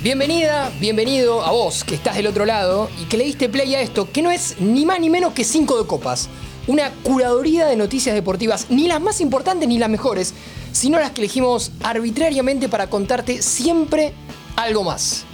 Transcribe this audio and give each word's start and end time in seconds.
Bienvenida, 0.00 0.70
bienvenido 0.78 1.42
a 1.44 1.50
vos 1.50 1.82
que 1.82 1.96
estás 1.96 2.14
del 2.14 2.28
otro 2.28 2.46
lado 2.46 2.88
y 3.02 3.06
que 3.06 3.16
le 3.16 3.24
diste 3.24 3.48
play 3.48 3.74
a 3.74 3.80
esto, 3.80 4.08
que 4.12 4.22
no 4.22 4.30
es 4.30 4.60
ni 4.60 4.86
más 4.86 5.00
ni 5.00 5.10
menos 5.10 5.32
que 5.32 5.42
cinco 5.42 5.76
de 5.76 5.88
copas. 5.88 6.28
Una 6.68 6.92
curaduría 7.02 7.66
de 7.66 7.74
noticias 7.74 8.14
deportivas, 8.14 8.66
ni 8.70 8.86
las 8.86 9.00
más 9.00 9.20
importantes 9.20 9.68
ni 9.68 9.76
las 9.76 9.90
mejores, 9.90 10.34
sino 10.70 11.00
las 11.00 11.10
que 11.10 11.22
elegimos 11.22 11.72
arbitrariamente 11.82 12.68
para 12.68 12.88
contarte 12.88 13.42
siempre 13.42 14.14
algo 14.54 14.84
más. 14.84 15.24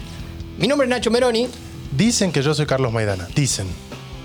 Mi 0.56 0.66
nombre 0.66 0.86
es 0.86 0.90
Nacho 0.90 1.10
Meroni 1.10 1.46
Dicen 1.94 2.32
que 2.32 2.40
yo 2.40 2.54
soy 2.54 2.64
Carlos 2.64 2.90
Maidana, 2.90 3.28
dicen. 3.34 3.66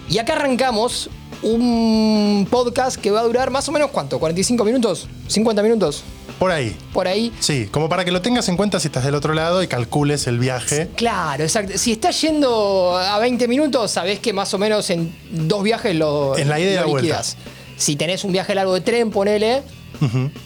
y 0.10 0.20
acá 0.20 0.34
arrancamos 0.34 1.10
un 1.44 2.48
podcast 2.50 2.96
que 2.96 3.12
va 3.12 3.20
a 3.20 3.24
durar 3.24 3.52
más 3.52 3.68
o 3.68 3.74
menos 3.74 3.92
cuánto, 3.92 4.20
45 4.20 4.64
minutos, 4.64 5.10
50 5.28 5.62
minutos, 5.64 6.04
Por 6.40 6.52
ahí. 6.52 6.76
por 6.94 7.08
ahí. 7.08 7.34
Sí, 7.40 7.68
como 7.70 7.90
para 7.90 8.06
que 8.06 8.12
lo 8.12 8.22
tengas 8.22 8.48
en 8.48 8.56
cuenta 8.56 8.80
si 8.80 8.88
estás 8.88 9.04
del 9.04 9.14
otro 9.14 9.34
lado 9.34 9.62
y 9.62 9.68
calcules 9.68 10.26
el 10.26 10.40
viaje. 10.40 10.90
Claro, 10.96 11.44
exacto. 11.44 11.78
Si 11.78 11.92
estás 11.92 12.20
yendo 12.22 12.98
a 12.98 13.20
20 13.20 13.48
minutos, 13.48 13.92
sabés 13.92 14.20
que 14.20 14.32
más 14.32 14.54
o 14.54 14.58
menos 14.58 14.90
en 14.90 15.14
dos 15.32 15.64
viajes 15.64 15.94
lo, 15.96 16.38
En 16.38 16.48
la 16.48 16.60
ida 16.60 16.72
y 16.72 16.76
la 16.76 16.86
vuelta. 16.86 17.22
Si 17.76 17.96
tenés 17.96 18.24
un 18.24 18.32
viaje 18.32 18.56
largo 18.56 18.74
de 18.74 18.82
tren, 18.82 19.10
ponele, 19.12 19.64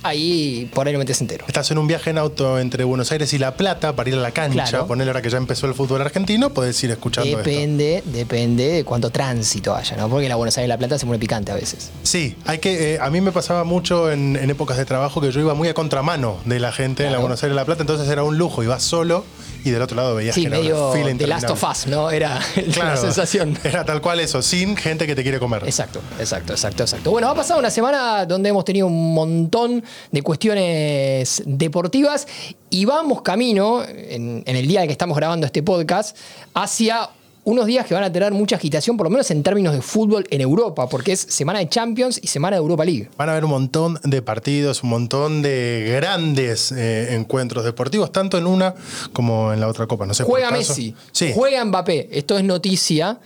ahí 0.03 0.70
por 0.73 0.88
ahí 0.88 0.93
lo 0.93 0.99
metes 0.99 1.21
entero. 1.21 1.45
Estás 1.47 1.70
en 1.71 1.77
un 1.77 1.88
viaje 1.88 2.09
en 2.09 2.17
auto 2.17 2.59
entre 2.59 2.84
Buenos 2.84 3.11
Aires 3.11 3.34
y 3.34 3.38
La 3.38 3.55
Plata 3.55 3.95
para 3.95 4.09
ir 4.09 4.15
a 4.15 4.20
la 4.20 4.31
cancha. 4.31 4.65
Claro. 4.65 4.88
Ahora 4.89 5.21
que 5.21 5.29
ya 5.29 5.38
empezó 5.38 5.67
el 5.67 5.73
fútbol 5.73 6.01
argentino, 6.01 6.51
podés 6.51 6.81
ir 6.84 6.91
escuchando 6.91 7.29
esto. 7.29 7.49
Depende, 7.49 8.03
depende 8.05 8.67
de 8.67 8.84
cuánto 8.84 9.09
tránsito 9.09 9.75
haya, 9.75 9.95
¿no? 9.98 10.09
Porque 10.09 10.29
la 10.29 10.35
Buenos 10.35 10.57
Aires 10.57 10.67
y 10.67 10.70
La 10.70 10.77
Plata 10.77 10.98
se 10.98 11.05
pone 11.05 11.20
picante 11.20 11.51
a 11.51 11.55
veces. 11.55 11.91
Sí, 12.03 12.35
hay 12.45 12.59
que. 12.59 12.93
eh, 12.93 12.99
a 12.99 13.09
mí 13.09 13.21
me 13.21 13.31
pasaba 13.31 13.63
mucho 13.63 14.11
en, 14.11 14.35
en 14.35 14.49
épocas 14.49 14.77
de 14.77 14.85
trabajo 14.85 15.21
que 15.21 15.31
yo 15.31 15.39
iba 15.39 15.53
muy 15.53 15.67
a 15.67 15.73
contramano 15.73 16.37
de 16.46 16.59
la 16.59 16.71
gente 16.71 17.05
en 17.05 17.12
la. 17.12 17.20
Buenos 17.20 17.43
Aires 17.43 17.53
y 17.53 17.57
La 17.57 17.65
Plata, 17.65 17.81
entonces 17.84 18.07
era 18.09 18.23
un 18.23 18.37
lujo, 18.37 18.63
ibas 18.63 18.84
solo 18.84 19.23
y 19.63 19.71
del 19.71 19.81
otro 19.81 19.95
lado 19.95 20.15
veías 20.15 20.35
Sí, 20.35 20.41
que 20.41 20.47
era 20.47 20.57
medio 20.57 20.91
fila 20.91 21.13
de 21.13 21.27
Last 21.27 21.49
of. 21.49 21.63
Us, 21.63 21.87
¿no? 21.87 22.11
Era 22.11 22.39
la 22.77 22.97
sensación. 22.97 23.57
Era 23.63 23.85
tal 23.85 24.01
cual 24.01 24.19
eso, 24.19 24.41
sin 24.41 24.75
gente 24.75 25.07
que 25.07 25.15
te 25.15 25.23
quiere 25.23 25.39
comer. 25.39 25.63
Exacto, 25.65 26.01
exacto, 26.19 26.53
exacto, 26.53 26.83
exacto. 26.83 27.11
Bueno, 27.11 27.29
ha 27.29 27.35
pasado 27.35 27.59
una 27.59 27.69
semana 27.69 28.25
donde 28.25 28.49
hemos 28.49 28.65
tenido 28.65 28.87
un 28.87 29.13
montón 29.13 29.84
de 30.11 30.21
cuestiones 30.21 31.43
deportivas 31.45 32.27
y 32.69 32.85
vamos 32.85 33.21
camino, 33.21 33.84
en, 33.84 34.43
en 34.45 34.55
el 34.55 34.67
día 34.67 34.81
en 34.81 34.87
que 34.87 34.93
estamos 34.93 35.15
grabando 35.15 35.45
este 35.45 35.63
podcast, 35.63 36.17
hacia 36.53 37.09
unos 37.46 37.66
días 37.66 37.86
que 37.86 37.94
van 37.94 38.04
a 38.04 38.12
tener 38.12 38.32
mucha 38.32 38.55
agitación, 38.55 38.98
por 38.98 39.05
lo 39.05 39.10
menos 39.10 39.30
en 39.32 39.44
términos 39.44 39.74
de 39.74 39.82
fútbol 39.82 40.26
en 40.30 40.41
Europa, 40.41 40.88
porque 40.88 41.12
es 41.13 41.20
semana 41.20 41.60
de 41.60 41.70
Champions 41.70 42.20
y 42.22 42.27
semana 42.27 42.55
de 42.55 42.62
Europa 42.62 42.86
League. 42.86 43.10
Van 43.18 43.30
a 43.30 43.34
haber 43.34 43.46
un 43.46 43.52
montón 43.52 43.99
de 44.04 44.22
partidos, 44.22 44.84
un 44.84 44.90
montón 44.90 45.41
de 45.41 45.91
grandes 45.96 46.71
eh, 46.71 47.16
encuentros 47.16 47.66
deportivos, 47.66 48.12
tanto 48.12 48.38
en 48.38 48.48
una 48.48 48.76
como 49.12 49.52
en 49.54 49.60
la 49.60 49.68
otra 49.68 49.88
copa. 49.88 50.05
No 50.05 50.14
sé, 50.14 50.24
Juega 50.24 50.52
Messi, 50.52 50.96
Sí, 51.12 51.32
juega 51.34 51.64
Mbappé, 51.66 52.10
esto 52.12 52.38
es 52.38 52.44
noticia. 52.44 53.20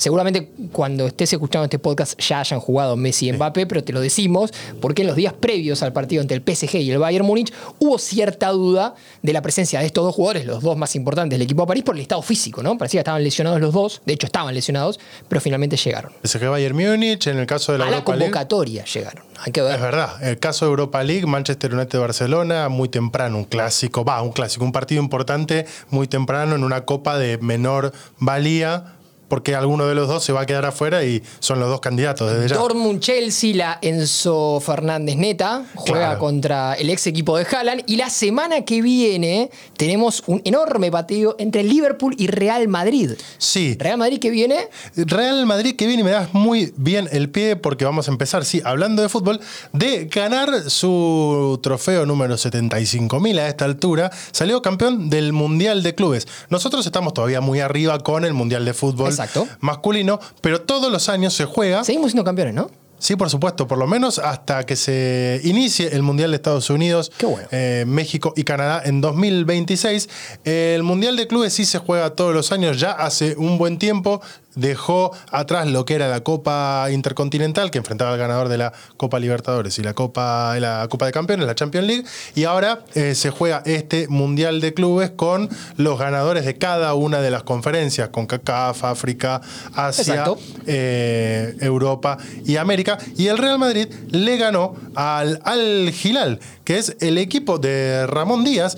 Seguramente 0.00 0.50
cuando 0.72 1.06
estés 1.06 1.30
escuchando 1.34 1.64
este 1.64 1.78
podcast 1.78 2.18
ya 2.18 2.40
hayan 2.40 2.58
jugado 2.58 2.96
Messi 2.96 3.28
y 3.28 3.32
Mbappé, 3.34 3.66
pero 3.66 3.84
te 3.84 3.92
lo 3.92 4.00
decimos 4.00 4.50
porque 4.80 5.02
en 5.02 5.08
los 5.08 5.14
días 5.16 5.34
previos 5.34 5.82
al 5.82 5.92
partido 5.92 6.22
entre 6.22 6.38
el 6.38 6.42
PSG 6.42 6.76
y 6.76 6.90
el 6.90 6.98
Bayern 6.98 7.26
Múnich 7.26 7.52
hubo 7.80 7.98
cierta 7.98 8.48
duda 8.48 8.94
de 9.20 9.32
la 9.34 9.42
presencia 9.42 9.78
de 9.80 9.84
estos 9.84 10.02
dos 10.02 10.14
jugadores, 10.14 10.46
los 10.46 10.62
dos 10.62 10.78
más 10.78 10.96
importantes 10.96 11.38
del 11.38 11.44
equipo 11.44 11.64
de 11.64 11.66
París, 11.66 11.84
por 11.84 11.96
el 11.96 12.00
estado 12.00 12.22
físico, 12.22 12.62
¿no? 12.62 12.78
Parecía 12.78 13.00
que 13.00 13.02
estaban 13.02 13.22
lesionados 13.22 13.60
los 13.60 13.74
dos, 13.74 14.00
de 14.06 14.14
hecho 14.14 14.24
estaban 14.24 14.54
lesionados, 14.54 14.98
pero 15.28 15.38
finalmente 15.42 15.76
llegaron. 15.76 16.12
PSG 16.24 16.48
Bayern 16.48 16.74
Múnich, 16.74 17.26
en 17.26 17.38
el 17.38 17.44
caso 17.46 17.72
de 17.72 17.78
la 17.78 17.84
A 17.84 17.90
la 17.90 17.96
Europa 17.98 18.12
League. 18.16 18.30
convocatoria 18.32 18.84
llegaron, 18.86 19.22
hay 19.38 19.52
que 19.52 19.60
Es 19.60 19.66
ver. 19.66 19.80
verdad, 19.80 20.22
el 20.26 20.38
caso 20.38 20.64
de 20.64 20.70
Europa 20.70 21.04
League, 21.04 21.26
Manchester 21.26 21.74
United 21.74 21.98
Barcelona, 22.00 22.70
muy 22.70 22.88
temprano, 22.88 23.36
un 23.36 23.44
clásico, 23.44 24.02
va, 24.02 24.22
un 24.22 24.32
clásico, 24.32 24.64
un 24.64 24.72
partido 24.72 25.02
importante 25.02 25.66
muy 25.90 26.08
temprano 26.08 26.54
en 26.54 26.64
una 26.64 26.86
copa 26.86 27.18
de 27.18 27.36
menor 27.36 27.92
valía, 28.18 28.94
porque 29.30 29.54
alguno 29.54 29.86
de 29.86 29.94
los 29.94 30.08
dos 30.08 30.24
se 30.24 30.32
va 30.32 30.40
a 30.42 30.46
quedar 30.46 30.66
afuera 30.66 31.04
y 31.04 31.22
son 31.38 31.60
los 31.60 31.68
dos 31.70 31.80
candidatos 31.80 32.30
desde 32.32 32.48
ya. 32.48 32.56
Dortmund-Chelsea, 32.56 33.54
la 33.54 33.78
Enzo 33.80 34.60
Fernández 34.60 35.16
Neta, 35.16 35.64
juega 35.76 36.00
Claro. 36.00 36.18
contra 36.18 36.74
el 36.74 36.90
ex 36.90 37.06
equipo 37.06 37.38
de 37.38 37.44
Haaland. 37.46 37.84
Y 37.86 37.96
la 37.96 38.10
semana 38.10 38.64
que 38.64 38.82
viene 38.82 39.50
tenemos 39.76 40.24
un 40.26 40.42
enorme 40.44 40.90
partido 40.90 41.36
entre 41.38 41.62
Liverpool 41.62 42.14
y 42.18 42.26
Real 42.26 42.66
Madrid. 42.68 43.12
Sí, 43.38 43.76
Real 43.78 43.96
Madrid 43.98 44.18
que 44.18 44.30
viene, 44.30 44.68
Real 44.96 45.46
Madrid 45.46 45.76
que 45.76 45.86
viene 45.86 46.00
y 46.02 46.04
me 46.04 46.10
das 46.10 46.34
muy 46.34 46.72
bien 46.76 47.08
el 47.12 47.30
pie 47.30 47.54
porque 47.54 47.84
vamos 47.84 48.08
a 48.08 48.10
empezar, 48.10 48.44
sí, 48.44 48.60
hablando 48.64 49.00
de 49.00 49.08
fútbol, 49.08 49.40
de 49.72 50.06
ganar 50.06 50.68
su 50.68 51.60
trofeo 51.62 52.04
número 52.04 52.34
75.000 52.36 53.38
a 53.38 53.46
esta 53.48 53.64
altura. 53.64 54.10
Salió 54.32 54.60
campeón 54.60 55.08
del 55.08 55.32
Mundial 55.32 55.84
de 55.84 55.94
Clubes. 55.94 56.26
Nosotros 56.48 56.84
estamos 56.84 57.14
todavía 57.14 57.40
muy 57.40 57.60
arriba 57.60 57.98
con 58.00 58.24
el 58.24 58.34
Mundial 58.34 58.64
de 58.64 58.74
Fútbol 58.74 59.12
Exacto. 59.24 59.48
masculino, 59.60 60.18
pero 60.40 60.60
todos 60.62 60.90
los 60.90 61.08
años 61.08 61.34
se 61.34 61.44
juega. 61.44 61.84
seguimos 61.84 62.10
siendo 62.12 62.24
campeones, 62.24 62.54
¿no? 62.54 62.70
Sí, 62.98 63.16
por 63.16 63.30
supuesto, 63.30 63.66
por 63.66 63.78
lo 63.78 63.86
menos 63.86 64.18
hasta 64.18 64.66
que 64.66 64.76
se 64.76 65.40
inicie 65.44 65.88
el 65.96 66.02
Mundial 66.02 66.32
de 66.32 66.36
Estados 66.36 66.68
Unidos, 66.68 67.10
bueno. 67.22 67.48
eh, 67.50 67.84
México 67.86 68.34
y 68.36 68.44
Canadá 68.44 68.82
en 68.84 69.00
2026. 69.00 70.08
El 70.44 70.82
Mundial 70.82 71.16
de 71.16 71.26
Clubes 71.26 71.54
sí 71.54 71.64
se 71.64 71.78
juega 71.78 72.10
todos 72.10 72.34
los 72.34 72.52
años, 72.52 72.78
ya 72.78 72.92
hace 72.92 73.36
un 73.38 73.56
buen 73.56 73.78
tiempo. 73.78 74.20
Dejó 74.54 75.12
atrás 75.30 75.68
lo 75.68 75.84
que 75.84 75.94
era 75.94 76.08
la 76.08 76.20
Copa 76.20 76.88
Intercontinental, 76.90 77.70
que 77.70 77.78
enfrentaba 77.78 78.12
al 78.12 78.18
ganador 78.18 78.48
de 78.48 78.58
la 78.58 78.72
Copa 78.96 79.18
Libertadores 79.18 79.78
y 79.78 79.82
la 79.82 79.94
Copa, 79.94 80.58
la 80.58 80.86
Copa 80.90 81.06
de 81.06 81.12
Campeones, 81.12 81.46
la 81.46 81.54
Champions 81.54 81.86
League. 81.86 82.04
Y 82.34 82.44
ahora 82.44 82.80
eh, 82.94 83.14
se 83.14 83.30
juega 83.30 83.62
este 83.64 84.08
Mundial 84.08 84.60
de 84.60 84.74
Clubes 84.74 85.10
con 85.10 85.48
los 85.76 85.98
ganadores 85.98 86.44
de 86.44 86.56
cada 86.56 86.94
una 86.94 87.20
de 87.20 87.30
las 87.30 87.42
conferencias, 87.42 88.08
con 88.08 88.26
CACAF, 88.26 88.84
África, 88.84 89.40
Asia, 89.74 90.24
eh, 90.66 91.56
Europa 91.60 92.18
y 92.44 92.56
América. 92.56 92.98
Y 93.16 93.28
el 93.28 93.38
Real 93.38 93.58
Madrid 93.58 93.88
le 94.10 94.36
ganó 94.36 94.74
al 94.94 95.40
Al 95.44 95.92
Hilal, 96.02 96.40
que 96.64 96.78
es 96.78 96.96
el 97.00 97.18
equipo 97.18 97.58
de 97.58 98.06
Ramón 98.06 98.44
Díaz. 98.44 98.76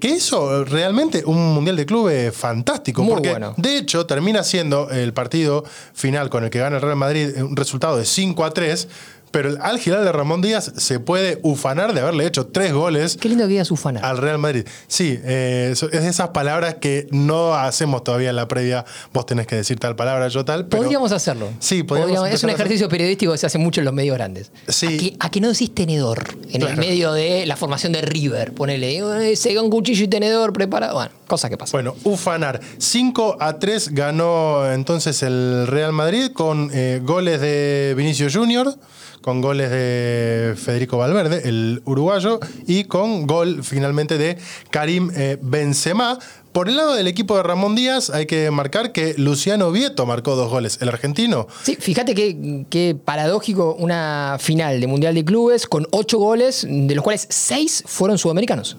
Que 0.00 0.08
hizo 0.08 0.64
realmente 0.64 1.22
un 1.24 1.54
mundial 1.54 1.76
de 1.76 1.86
clubes 1.86 2.34
fantástico. 2.34 3.02
Muy 3.02 3.14
porque 3.14 3.30
bueno. 3.30 3.54
de 3.56 3.78
hecho 3.78 4.06
termina 4.06 4.42
siendo 4.42 4.90
el 4.90 5.12
partido 5.12 5.64
final 5.94 6.30
con 6.30 6.44
el 6.44 6.50
que 6.50 6.58
gana 6.58 6.76
el 6.76 6.82
Real 6.82 6.96
Madrid 6.96 7.42
un 7.42 7.56
resultado 7.56 7.96
de 7.96 8.04
5 8.04 8.44
a 8.44 8.50
3. 8.50 8.88
Pero 9.36 9.50
el 9.50 9.58
Al 9.60 9.78
Hilal 9.78 10.02
de 10.02 10.12
Ramón 10.12 10.40
Díaz 10.40 10.72
se 10.78 10.98
puede 10.98 11.40
ufanar 11.42 11.92
de 11.92 12.00
haberle 12.00 12.26
hecho 12.26 12.46
tres 12.46 12.72
goles 12.72 13.18
Qué 13.20 13.28
lindo 13.28 13.44
que 13.44 13.50
digas 13.50 13.70
ufana. 13.70 14.00
al 14.00 14.16
Real 14.16 14.38
Madrid. 14.38 14.64
Sí, 14.88 15.20
eh, 15.24 15.74
es 15.74 15.80
de 15.90 16.08
esas 16.08 16.30
palabras 16.30 16.76
que 16.76 17.06
no 17.10 17.52
hacemos 17.52 18.02
todavía 18.02 18.30
en 18.30 18.36
la 18.36 18.48
previa. 18.48 18.86
Vos 19.12 19.26
tenés 19.26 19.46
que 19.46 19.56
decir 19.56 19.78
tal 19.78 19.94
palabra, 19.94 20.28
yo 20.28 20.46
tal. 20.46 20.64
Pero 20.68 20.82
Podríamos 20.82 21.12
hacerlo. 21.12 21.50
Sí, 21.58 21.82
podríamos 21.82 22.26
Es 22.30 22.44
un 22.44 22.48
ejercicio 22.48 22.88
periodístico 22.88 23.32
que 23.32 23.36
se 23.36 23.44
hace 23.44 23.58
mucho 23.58 23.82
en 23.82 23.84
los 23.84 23.92
medios 23.92 24.16
grandes. 24.16 24.50
Sí. 24.68 24.86
¿A, 24.86 24.88
que, 24.88 25.16
a 25.20 25.30
que 25.30 25.40
no 25.42 25.48
decís 25.48 25.74
tenedor 25.74 26.24
en 26.52 26.62
el 26.62 26.78
medio 26.78 27.12
de 27.12 27.44
la 27.44 27.56
formación 27.56 27.92
de 27.92 28.00
River? 28.00 28.54
Ponele, 28.54 29.32
eh, 29.32 29.36
se 29.36 29.58
un 29.58 29.68
cuchillo 29.68 30.04
y 30.04 30.08
tenedor 30.08 30.54
preparado. 30.54 30.94
Bueno, 30.94 31.10
cosa 31.26 31.50
que 31.50 31.58
pasa. 31.58 31.72
Bueno, 31.72 31.94
ufanar. 32.04 32.58
5 32.78 33.36
a 33.38 33.58
3 33.58 33.90
ganó 33.92 34.72
entonces 34.72 35.22
el 35.22 35.66
Real 35.66 35.92
Madrid 35.92 36.30
con 36.32 36.70
eh, 36.72 37.02
goles 37.04 37.42
de 37.42 37.92
Vinicio 37.98 38.28
Junior, 38.32 38.74
con 39.26 39.40
goles 39.40 39.72
de 39.72 40.54
Federico 40.56 40.98
Valverde, 40.98 41.48
el 41.48 41.82
uruguayo, 41.84 42.38
y 42.68 42.84
con 42.84 43.26
gol 43.26 43.64
finalmente 43.64 44.18
de 44.18 44.38
Karim 44.70 45.10
eh, 45.16 45.36
Benzema. 45.42 46.20
Por 46.52 46.68
el 46.68 46.76
lado 46.76 46.94
del 46.94 47.08
equipo 47.08 47.36
de 47.36 47.42
Ramón 47.42 47.74
Díaz 47.74 48.08
hay 48.10 48.26
que 48.26 48.52
marcar 48.52 48.92
que 48.92 49.14
Luciano 49.18 49.72
Vieto 49.72 50.06
marcó 50.06 50.36
dos 50.36 50.48
goles, 50.48 50.78
el 50.80 50.90
argentino. 50.90 51.48
Sí, 51.64 51.74
fíjate 51.74 52.14
que 52.14 52.96
paradójico 53.04 53.74
una 53.74 54.36
final 54.38 54.80
de 54.80 54.86
Mundial 54.86 55.16
de 55.16 55.24
Clubes 55.24 55.66
con 55.66 55.88
ocho 55.90 56.18
goles, 56.18 56.64
de 56.64 56.94
los 56.94 57.02
cuales 57.02 57.26
seis 57.28 57.82
fueron 57.84 58.18
sudamericanos. 58.18 58.76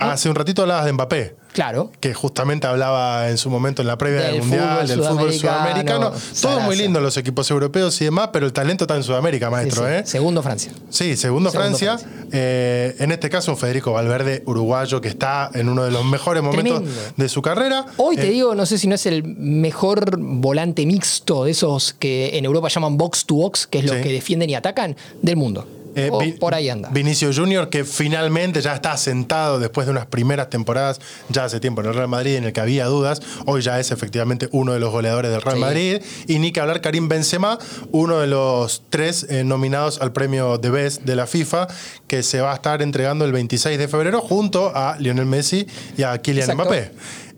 Hace 0.00 0.28
un 0.28 0.34
ratito 0.34 0.62
hablabas 0.62 0.84
de 0.86 0.92
Mbappé. 0.92 1.36
Claro. 1.52 1.90
que 1.98 2.14
justamente 2.14 2.68
hablaba 2.68 3.28
en 3.28 3.36
su 3.36 3.50
momento 3.50 3.82
en 3.82 3.88
la 3.88 3.98
previa 3.98 4.20
del, 4.22 4.32
Del 4.34 4.42
Mundial, 4.42 4.68
fútbol 4.68 4.86
del 4.86 5.02
fútbol 5.02 5.32
sudamericano. 5.32 6.12
Todo 6.40 6.60
muy 6.60 6.76
lindo, 6.76 7.00
los 7.00 7.16
equipos 7.16 7.50
europeos 7.50 8.00
y 8.00 8.04
demás, 8.04 8.30
pero 8.32 8.46
el 8.46 8.52
talento 8.52 8.84
está 8.84 8.94
en 8.94 9.02
Sudamérica, 9.02 9.50
maestro. 9.50 9.84
sí. 9.84 9.92
¿eh? 9.92 10.02
Segundo 10.06 10.44
Francia. 10.44 10.70
Sí, 10.90 11.16
segundo, 11.16 11.50
Segundo 11.50 11.50
Francia. 11.50 11.98
Francia. 11.98 12.26
Eh, 12.32 12.94
en 13.00 13.10
este 13.10 13.28
caso, 13.30 13.56
Federico 13.56 13.90
Valverde 13.92 14.44
uruguayo 14.46 15.00
que 15.00 15.08
está 15.08 15.50
en 15.52 15.68
uno 15.68 15.82
de 15.82 15.90
los 15.90 16.04
mejores 16.04 16.40
momentos 16.44 16.82
Tremendo. 16.84 17.12
de 17.16 17.28
su 17.28 17.42
carrera. 17.42 17.84
Hoy 17.96 18.14
te 18.14 18.28
Eh, 18.28 18.30
digo, 18.30 18.54
no 18.54 18.64
sé 18.64 18.78
si 18.78 18.86
no 18.86 18.94
es 18.94 19.04
el 19.06 19.24
mejor 19.24 20.18
volante 20.20 20.86
mixto 20.86 21.46
de 21.46 21.50
esos 21.50 21.94
que 21.94 22.38
en 22.38 22.44
Europa 22.44 22.68
llaman 22.68 22.96
box 22.96 23.26
to 23.26 23.34
box, 23.34 23.66
que 23.66 23.80
es 23.80 23.86
lo 23.86 23.94
Sí. 23.94 24.02
que 24.02 24.12
defienden 24.12 24.50
y 24.50 24.54
atacan, 24.54 24.94
del 25.20 25.34
mundo. 25.36 25.66
Eh, 25.94 26.08
O 26.12 26.20
por 26.38 26.54
ahí 26.54 26.68
anda. 26.68 26.88
Vinicio 26.90 27.30
Junior, 27.34 27.68
que 27.68 27.84
finalmente 27.84 28.60
ya 28.60 28.74
está 28.74 28.92
asentado 28.92 29.58
después 29.58 29.86
de 29.86 29.90
unas 29.92 30.06
primeras 30.06 30.50
temporadas, 30.50 31.00
ya 31.28 31.44
hace 31.44 31.60
tiempo 31.60 31.80
en 31.80 31.88
el 31.88 31.94
Real 31.94 32.08
Madrid, 32.08 32.36
en 32.36 32.44
el 32.44 32.52
que 32.52 32.60
había 32.60 32.86
dudas. 32.86 33.20
Hoy 33.46 33.62
ya 33.62 33.80
es 33.80 33.90
efectivamente 33.90 34.48
uno 34.52 34.72
de 34.72 34.80
los 34.80 34.90
goleadores 34.92 35.30
del 35.30 35.42
Real 35.42 35.56
Sí. 35.56 35.60
Madrid. 35.60 36.02
Y 36.26 36.38
ni 36.38 36.52
que 36.52 36.60
hablar 36.60 36.80
Karim 36.80 37.08
Benzema, 37.08 37.58
uno 37.92 38.18
de 38.20 38.26
los 38.26 38.82
tres 38.90 39.26
eh, 39.28 39.44
nominados 39.44 40.00
al 40.00 40.12
premio 40.12 40.58
de 40.58 40.70
Best 40.70 41.02
de 41.02 41.16
la 41.16 41.26
FIFA, 41.26 41.68
que 42.06 42.22
se 42.22 42.40
va 42.40 42.52
a 42.52 42.54
estar 42.54 42.82
entregando 42.82 43.24
el 43.24 43.32
26 43.32 43.78
de 43.78 43.88
febrero 43.88 44.20
junto 44.20 44.72
a 44.74 44.96
Lionel 44.98 45.26
Messi 45.26 45.66
y 45.96 46.02
a 46.02 46.18
Kylian 46.18 46.50
Exacto. 46.50 46.62
Mbappé. 46.64 46.92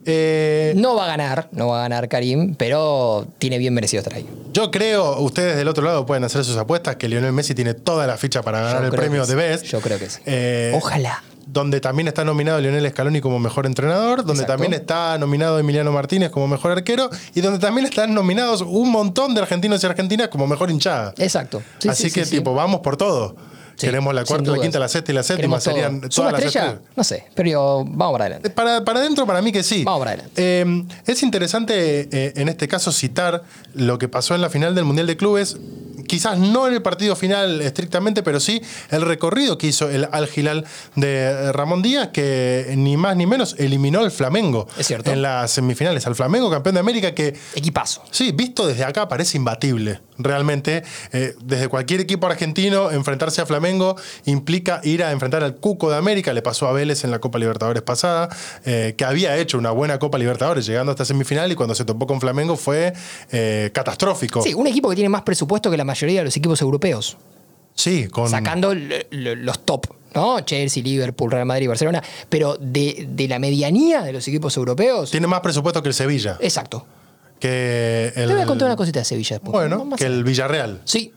Eh, 0.04 0.72
No 0.76 0.94
va 0.96 1.04
a 1.04 1.08
ganar, 1.08 1.48
no 1.52 1.68
va 1.68 1.78
a 1.78 1.82
ganar 1.82 2.08
Karim, 2.08 2.54
pero 2.56 3.26
tiene 3.38 3.58
bien 3.58 3.72
merecido 3.74 4.00
estar 4.00 4.14
ahí. 4.14 4.26
Yo 4.52 4.70
creo, 4.70 5.20
ustedes 5.20 5.56
del 5.56 5.68
otro 5.68 5.84
lado 5.84 6.04
pueden 6.06 6.24
hacer 6.24 6.44
sus 6.44 6.56
apuestas, 6.56 6.96
que 6.96 7.08
Lionel 7.08 7.32
Messi 7.32 7.54
tiene 7.54 7.74
toda 7.74 8.06
la 8.06 8.16
ficha 8.16 8.42
para 8.42 8.60
ganar 8.62 8.80
Yo 8.82 8.86
el 8.88 8.92
premio 8.92 9.24
de. 9.26 9.34
Best. 9.34 9.64
Yo 9.66 9.80
creo 9.80 9.98
que 9.98 10.10
sí. 10.10 10.20
Eh, 10.26 10.72
Ojalá. 10.74 11.22
donde 11.46 11.80
también 11.80 12.08
está 12.08 12.24
nominado 12.24 12.60
Lionel 12.60 12.88
Scaloni 12.90 13.20
como 13.20 13.38
mejor 13.38 13.66
entrenador, 13.66 14.18
donde 14.24 14.42
Exacto. 14.42 14.52
también 14.52 14.72
está 14.74 15.16
nominado 15.18 15.58
Emiliano 15.58 15.92
Martínez 15.92 16.30
como 16.30 16.48
mejor 16.48 16.72
arquero 16.72 17.08
y 17.34 17.40
donde 17.40 17.58
también 17.58 17.86
están 17.86 18.12
nominados 18.14 18.62
un 18.62 18.90
montón 18.90 19.34
de 19.34 19.40
argentinos 19.42 19.82
y 19.82 19.86
argentinas 19.86 20.28
como 20.28 20.46
mejor 20.46 20.70
hinchada. 20.70 21.14
Exacto. 21.18 21.62
Sí, 21.78 21.88
Así 21.88 22.10
sí, 22.10 22.10
que, 22.20 22.24
sí. 22.24 22.36
tipo, 22.38 22.54
vamos 22.54 22.80
por 22.80 22.96
todo. 22.96 23.36
Sí, 23.76 23.86
Queremos 23.86 24.14
la 24.14 24.24
cuarta, 24.24 24.50
la 24.50 24.58
quinta, 24.60 24.78
la 24.78 24.88
sexta 24.88 25.10
y 25.12 25.14
la 25.14 25.22
séptima. 25.22 25.58
Queremos 25.58 25.64
todo. 25.64 25.74
Serían 25.74 26.00
¿Suma 26.10 26.10
todas 26.28 26.32
las 26.32 26.44
estrella? 26.44 26.66
estrellas. 26.72 26.90
No 26.96 27.04
sé, 27.04 27.24
pero 27.34 27.48
yo- 27.50 27.84
vamos 27.86 28.12
para 28.12 28.24
adelante. 28.26 28.50
Para, 28.50 28.84
para 28.84 29.00
adentro, 29.00 29.26
para 29.26 29.42
mí 29.42 29.50
que 29.52 29.62
sí. 29.62 29.82
Vamos 29.84 30.00
para 30.00 30.10
adelante. 30.12 30.32
Eh, 30.36 30.84
es 31.06 31.22
interesante 31.22 32.08
eh, 32.12 32.32
en 32.36 32.48
este 32.48 32.68
caso 32.68 32.92
citar 32.92 33.42
lo 33.74 33.98
que 33.98 34.08
pasó 34.08 34.34
en 34.34 34.40
la 34.40 34.50
final 34.50 34.74
del 34.74 34.84
Mundial 34.84 35.06
de 35.06 35.16
Clubes. 35.16 35.56
Quizás 36.06 36.38
no 36.38 36.66
en 36.68 36.74
el 36.74 36.82
partido 36.82 37.16
final 37.16 37.60
estrictamente, 37.62 38.22
pero 38.22 38.40
sí 38.40 38.60
el 38.90 39.02
recorrido 39.02 39.58
que 39.58 39.66
hizo 39.68 39.88
el 39.90 40.08
Al 40.10 40.28
Hilal 40.34 40.64
de 40.96 41.52
Ramón 41.52 41.82
Díaz, 41.82 42.08
que 42.12 42.74
ni 42.76 42.96
más 42.96 43.16
ni 43.16 43.26
menos 43.26 43.56
eliminó 43.58 44.00
al 44.00 44.10
Flamengo 44.10 44.66
Es 44.76 44.86
cierto. 44.86 45.10
en 45.10 45.22
las 45.22 45.50
semifinales. 45.50 46.06
Al 46.06 46.14
Flamengo, 46.14 46.50
campeón 46.50 46.74
de 46.74 46.80
América, 46.80 47.14
que 47.14 47.34
Equipazo. 47.54 48.02
Sí, 48.10 48.32
visto 48.32 48.66
desde 48.66 48.84
acá 48.84 49.08
parece 49.08 49.36
imbatible. 49.36 50.00
Realmente, 50.18 50.84
eh, 51.12 51.34
desde 51.42 51.68
cualquier 51.68 52.00
equipo 52.00 52.26
argentino, 52.26 52.90
enfrentarse 52.90 53.40
a 53.40 53.46
Flamengo 53.46 53.96
implica 54.26 54.80
ir 54.84 55.02
a 55.02 55.10
enfrentar 55.10 55.42
al 55.42 55.56
Cuco 55.56 55.90
de 55.90 55.96
América. 55.96 56.32
Le 56.32 56.42
pasó 56.42 56.68
a 56.68 56.72
Vélez 56.72 57.04
en 57.04 57.10
la 57.10 57.18
Copa 57.18 57.38
Libertadores 57.38 57.82
pasada, 57.82 58.28
eh, 58.64 58.94
que 58.96 59.04
había 59.04 59.36
hecho 59.38 59.58
una 59.58 59.70
buena 59.70 59.98
Copa 59.98 60.18
Libertadores 60.18 60.66
llegando 60.66 60.92
hasta 60.92 61.04
semifinal 61.04 61.50
y 61.50 61.54
cuando 61.54 61.74
se 61.74 61.84
topó 61.84 62.06
con 62.06 62.20
Flamengo 62.20 62.56
fue 62.56 62.92
eh, 63.32 63.70
catastrófico. 63.72 64.42
Sí, 64.42 64.54
un 64.54 64.66
equipo 64.66 64.88
que 64.90 64.96
tiene 64.96 65.08
más 65.08 65.22
presupuesto 65.22 65.70
que 65.70 65.76
la 65.76 65.84
mayoría 65.92 66.20
de 66.20 66.24
los 66.26 66.36
equipos 66.36 66.60
europeos. 66.60 67.16
Sí, 67.74 68.08
con. 68.08 68.28
Sacando 68.28 68.74
los 69.10 69.64
top, 69.64 69.86
¿no? 70.14 70.40
Chelsea, 70.40 70.82
Liverpool, 70.82 71.30
Real 71.30 71.46
Madrid, 71.46 71.68
Barcelona. 71.68 72.02
Pero 72.28 72.56
de, 72.60 73.06
de 73.08 73.28
la 73.28 73.38
medianía 73.38 74.02
de 74.02 74.12
los 74.12 74.26
equipos 74.28 74.56
europeos. 74.56 75.10
Tiene 75.10 75.26
más 75.26 75.40
presupuesto 75.40 75.82
que 75.82 75.88
el 75.88 75.94
Sevilla. 75.94 76.36
Exacto. 76.40 76.84
Que 77.40 78.12
el, 78.14 78.28
Te 78.28 78.32
voy 78.34 78.42
a 78.42 78.46
contar 78.46 78.66
una 78.66 78.76
cosita 78.76 78.98
de 79.00 79.04
Sevilla 79.04 79.36
después. 79.36 79.52
Bueno, 79.52 79.78
Vamos 79.78 79.98
que 79.98 80.04
el 80.06 80.22
Villarreal. 80.22 80.80
Sí. 80.84 81.12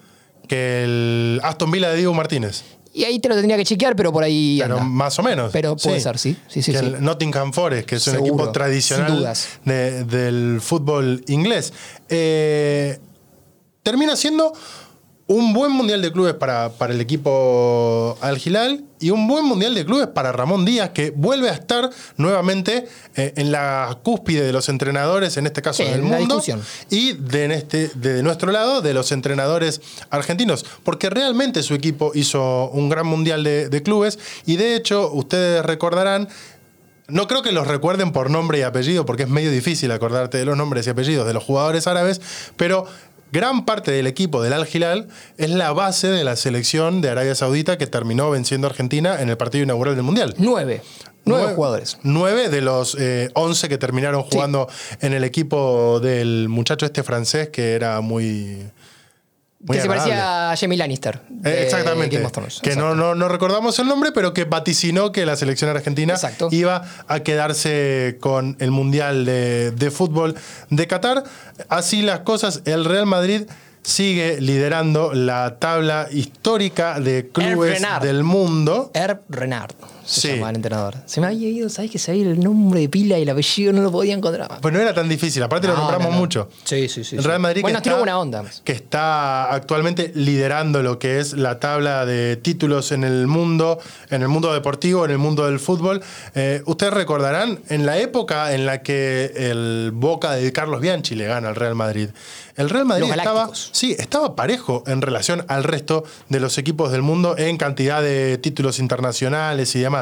Que 0.47 0.83
el 0.83 1.41
Aston 1.43 1.71
Villa 1.71 1.89
de 1.89 1.97
Diego 1.97 2.13
Martínez. 2.13 2.63
Y 2.93 3.03
ahí 3.03 3.19
te 3.19 3.27
lo 3.27 3.35
tendría 3.35 3.57
que 3.57 3.65
chequear, 3.65 3.93
pero 3.95 4.13
por 4.13 4.23
ahí 4.23 4.57
Pero 4.61 4.75
anda. 4.77 4.85
más 4.87 5.19
o 5.19 5.23
menos. 5.23 5.51
Pero 5.51 5.75
puede 5.75 5.99
ser, 5.99 6.17
sí. 6.17 6.37
Sí, 6.47 6.61
sí, 6.61 6.71
que 6.71 6.79
sí. 6.79 6.85
el 6.85 7.03
Nottingham 7.03 7.51
Forest, 7.51 7.85
que 7.85 7.95
es 7.97 8.07
un 8.07 8.15
equipo 8.19 8.43
sin 8.45 8.53
tradicional 8.53 9.17
dudas. 9.17 9.49
de- 9.65 10.05
del 10.05 10.61
fútbol 10.61 11.21
inglés. 11.27 11.73
Eh, 12.07 12.97
termina 13.85 14.15
siendo 14.15 14.51
un 15.27 15.53
buen 15.53 15.71
mundial 15.71 16.01
de 16.01 16.11
clubes 16.11 16.33
para, 16.35 16.69
para 16.69 16.93
el 16.93 17.01
equipo 17.01 18.17
Al 18.21 18.39
Hilal 18.43 18.83
y 18.99 19.11
un 19.11 19.27
buen 19.27 19.45
mundial 19.45 19.73
de 19.75 19.83
clubes 19.85 20.07
para 20.07 20.31
Ramón 20.31 20.65
Díaz, 20.65 20.89
que 20.89 21.11
vuelve 21.15 21.49
a 21.49 21.53
estar 21.53 21.89
nuevamente 22.17 22.87
eh, 23.15 23.33
en 23.35 23.51
la 23.51 23.99
cúspide 24.03 24.43
de 24.43 24.51
los 24.53 24.69
entrenadores, 24.69 25.37
en 25.37 25.45
este 25.47 25.61
caso 25.63 25.83
Sí, 25.83 25.89
del 25.89 26.01
mundo, 26.03 26.17
discusión. 26.35 26.61
y 26.89 27.13
de, 27.13 27.45
en 27.45 27.51
este, 27.51 27.89
de 27.95 28.21
nuestro 28.23 28.51
lado, 28.51 28.81
de 28.81 28.93
los 28.95 29.11
entrenadores 29.11 29.81
argentinos, 30.09 30.65
porque 30.83 31.09
realmente 31.11 31.61
su 31.63 31.73
equipo 31.75 32.11
hizo 32.15 32.69
un 32.71 32.89
gran 32.89 33.05
mundial 33.07 33.43
de, 33.43 33.69
de 33.69 33.83
clubes 33.83 34.17
y 34.45 34.55
de 34.57 34.75
hecho, 34.75 35.11
ustedes 35.11 35.63
recordarán, 35.65 36.27
no 37.07 37.27
creo 37.27 37.41
que 37.43 37.51
los 37.51 37.65
recuerden 37.67 38.11
por 38.11 38.29
nombre 38.31 38.59
y 38.59 38.61
apellido, 38.61 39.05
porque 39.07 39.23
es 39.23 39.29
medio 39.29 39.49
difícil 39.51 39.91
acordarte 39.91 40.37
de 40.37 40.45
los 40.45 40.55
nombres 40.57 40.85
y 40.85 40.91
apellidos 40.91 41.25
de 41.25 41.33
los 41.33 41.43
jugadores 41.43 41.87
árabes, 41.87 42.21
pero 42.57 42.85
gran 43.31 43.65
parte 43.65 43.91
del 43.91 44.07
equipo 44.07 44.41
del 44.41 44.53
Al 44.53 44.67
Hilal 44.71 45.07
es 45.37 45.49
la 45.49 45.73
base 45.73 46.07
de 46.07 46.23
la 46.23 46.35
selección 46.35 47.01
de 47.01 47.09
Arabia 47.09 47.35
Saudita 47.35 47.77
que 47.77 47.87
terminó 47.87 48.29
venciendo 48.29 48.67
a 48.67 48.69
Argentina 48.69 49.21
en 49.21 49.29
el 49.29 49.37
partido 49.37 49.63
inaugural 49.63 49.95
del 49.95 50.03
Mundial. 50.03 50.35
Nueve. 50.37 50.81
Nueve 51.27 51.53
jugadores. 51.55 51.97
Nueve 52.03 52.49
de 52.49 52.61
los 52.61 52.95
eh, 52.99 53.29
once 53.33 53.67
que 53.67 53.77
terminaron 53.79 54.23
Sí. 54.23 54.29
jugando 54.33 54.69
en 55.01 55.13
el 55.13 55.23
equipo 55.23 55.99
del 55.99 56.47
muchacho 56.49 56.85
este 56.85 57.01
francés 57.03 57.49
que 57.49 57.73
era 57.73 57.99
muy. 58.01 58.59
Muy 59.65 59.77
que 59.77 59.81
se 59.81 59.87
parecía 59.87 60.51
a 60.51 60.57
Jamie 60.57 60.77
Lannister. 60.77 61.21
Eh, 61.43 61.49
de 61.49 61.63
Exactamente. 61.63 62.15
Game 62.15 62.25
of 62.25 62.31
Thrones. 62.31 62.59
Que 62.61 62.75
no, 62.75 62.95
no, 62.95 63.15
no 63.15 63.27
recordamos 63.27 63.77
el 63.79 63.87
nombre, 63.87 64.11
pero 64.11 64.33
que 64.33 64.45
vaticinó 64.45 65.11
que 65.11 65.25
la 65.25 65.35
selección 65.35 65.69
argentina 65.69 66.13
Exacto. 66.13 66.49
iba 66.51 66.83
a 67.07 67.19
quedarse 67.21 68.17
con 68.19 68.55
el 68.59 68.71
Mundial 68.71 69.25
de, 69.25 69.71
de 69.71 69.91
Fútbol 69.91 70.35
de 70.69 70.87
Qatar. 70.87 71.23
Así 71.69 72.01
las 72.01 72.19
cosas, 72.19 72.61
el 72.65 72.85
Real 72.85 73.05
Madrid 73.05 73.43
sigue 73.81 74.41
liderando 74.41 75.13
la 75.13 75.57
tabla 75.59 76.07
histórica 76.11 76.99
de 76.99 77.29
clubes 77.31 77.81
del 78.01 78.23
mundo. 78.23 78.91
Herb 78.93 79.21
Renard 79.29 79.75
se 80.05 80.21
Sí. 80.21 80.27
llama 80.35 80.49
el 80.51 80.55
entrenador. 80.57 80.95
Se 81.05 81.19
me 81.21 81.27
había 81.27 81.49
ido, 81.49 81.69
¿sabes 81.69 81.91
que 81.91 81.97
se 81.99 82.11
había 82.11 82.23
ido 82.23 82.31
el 82.31 82.39
nombre 82.39 82.79
de 82.81 82.89
pila 82.89 83.17
y 83.19 83.23
el 83.23 83.29
apellido 83.29 83.73
no 83.73 83.81
lo 83.81 83.91
podía 83.91 84.13
encontrar 84.13 84.49
más? 84.49 84.59
Pues 84.61 84.73
no 84.73 84.79
era 84.79 84.93
tan 84.93 85.09
difícil, 85.09 85.41
aparte 85.43 85.67
lo 85.67 85.73
No, 85.73 85.79
nombramos 85.81 86.07
no, 86.07 86.13
no. 86.13 86.19
mucho. 86.19 86.49
Sí, 86.63 86.87
sí, 86.89 87.03
sí. 87.03 87.15
El. 87.17 87.23
Real 87.23 87.39
Madrid 87.39 87.61
Bueno, 87.61 87.81
que, 87.81 87.89
está, 87.89 87.97
buena 87.97 88.19
onda. 88.19 88.43
que 88.63 88.71
está 88.71 89.51
actualmente 89.53 90.11
liderando 90.15 90.81
lo 90.83 90.99
que 90.99 91.19
es 91.19 91.33
la 91.33 91.59
tabla 91.59 92.05
de 92.05 92.35
títulos 92.37 92.91
en 92.91 93.03
el 93.03 93.27
mundo, 93.27 93.79
en 94.09 94.21
el 94.21 94.27
mundo 94.27 94.53
deportivo, 94.53 95.05
en 95.05 95.11
el 95.11 95.17
mundo 95.17 95.45
del 95.47 95.59
fútbol. 95.59 96.01
Eh, 96.35 96.61
ustedes 96.65 96.93
recordarán, 96.93 97.59
en 97.69 97.85
la 97.85 97.97
época 97.97 98.53
en 98.53 98.65
la 98.65 98.81
que 98.81 99.31
el 99.35 99.91
Boca 99.93 100.33
de 100.33 100.51
Carlos 100.51 100.81
Bianchi 100.81 101.15
le 101.15 101.25
gana 101.25 101.49
al 101.49 101.55
Real 101.55 101.75
Madrid, 101.75 102.09
el 102.57 102.69
Real 102.69 102.85
Madrid 102.85 103.09
estaba, 103.13 103.49
sí, 103.53 103.95
estaba 103.99 104.35
parejo 104.35 104.83
en 104.87 105.01
relación 105.01 105.43
al 105.49 105.63
resto 105.65 106.05
de 106.29 106.39
los 106.39 106.57
equipos 106.57 106.91
del 106.91 107.01
mundo 107.01 107.37
en 107.37 107.57
cantidad 107.57 108.01
de 108.01 108.37
títulos 108.37 108.79
internacionales 108.79 109.75
y 109.75 109.79
demás. 109.81 109.94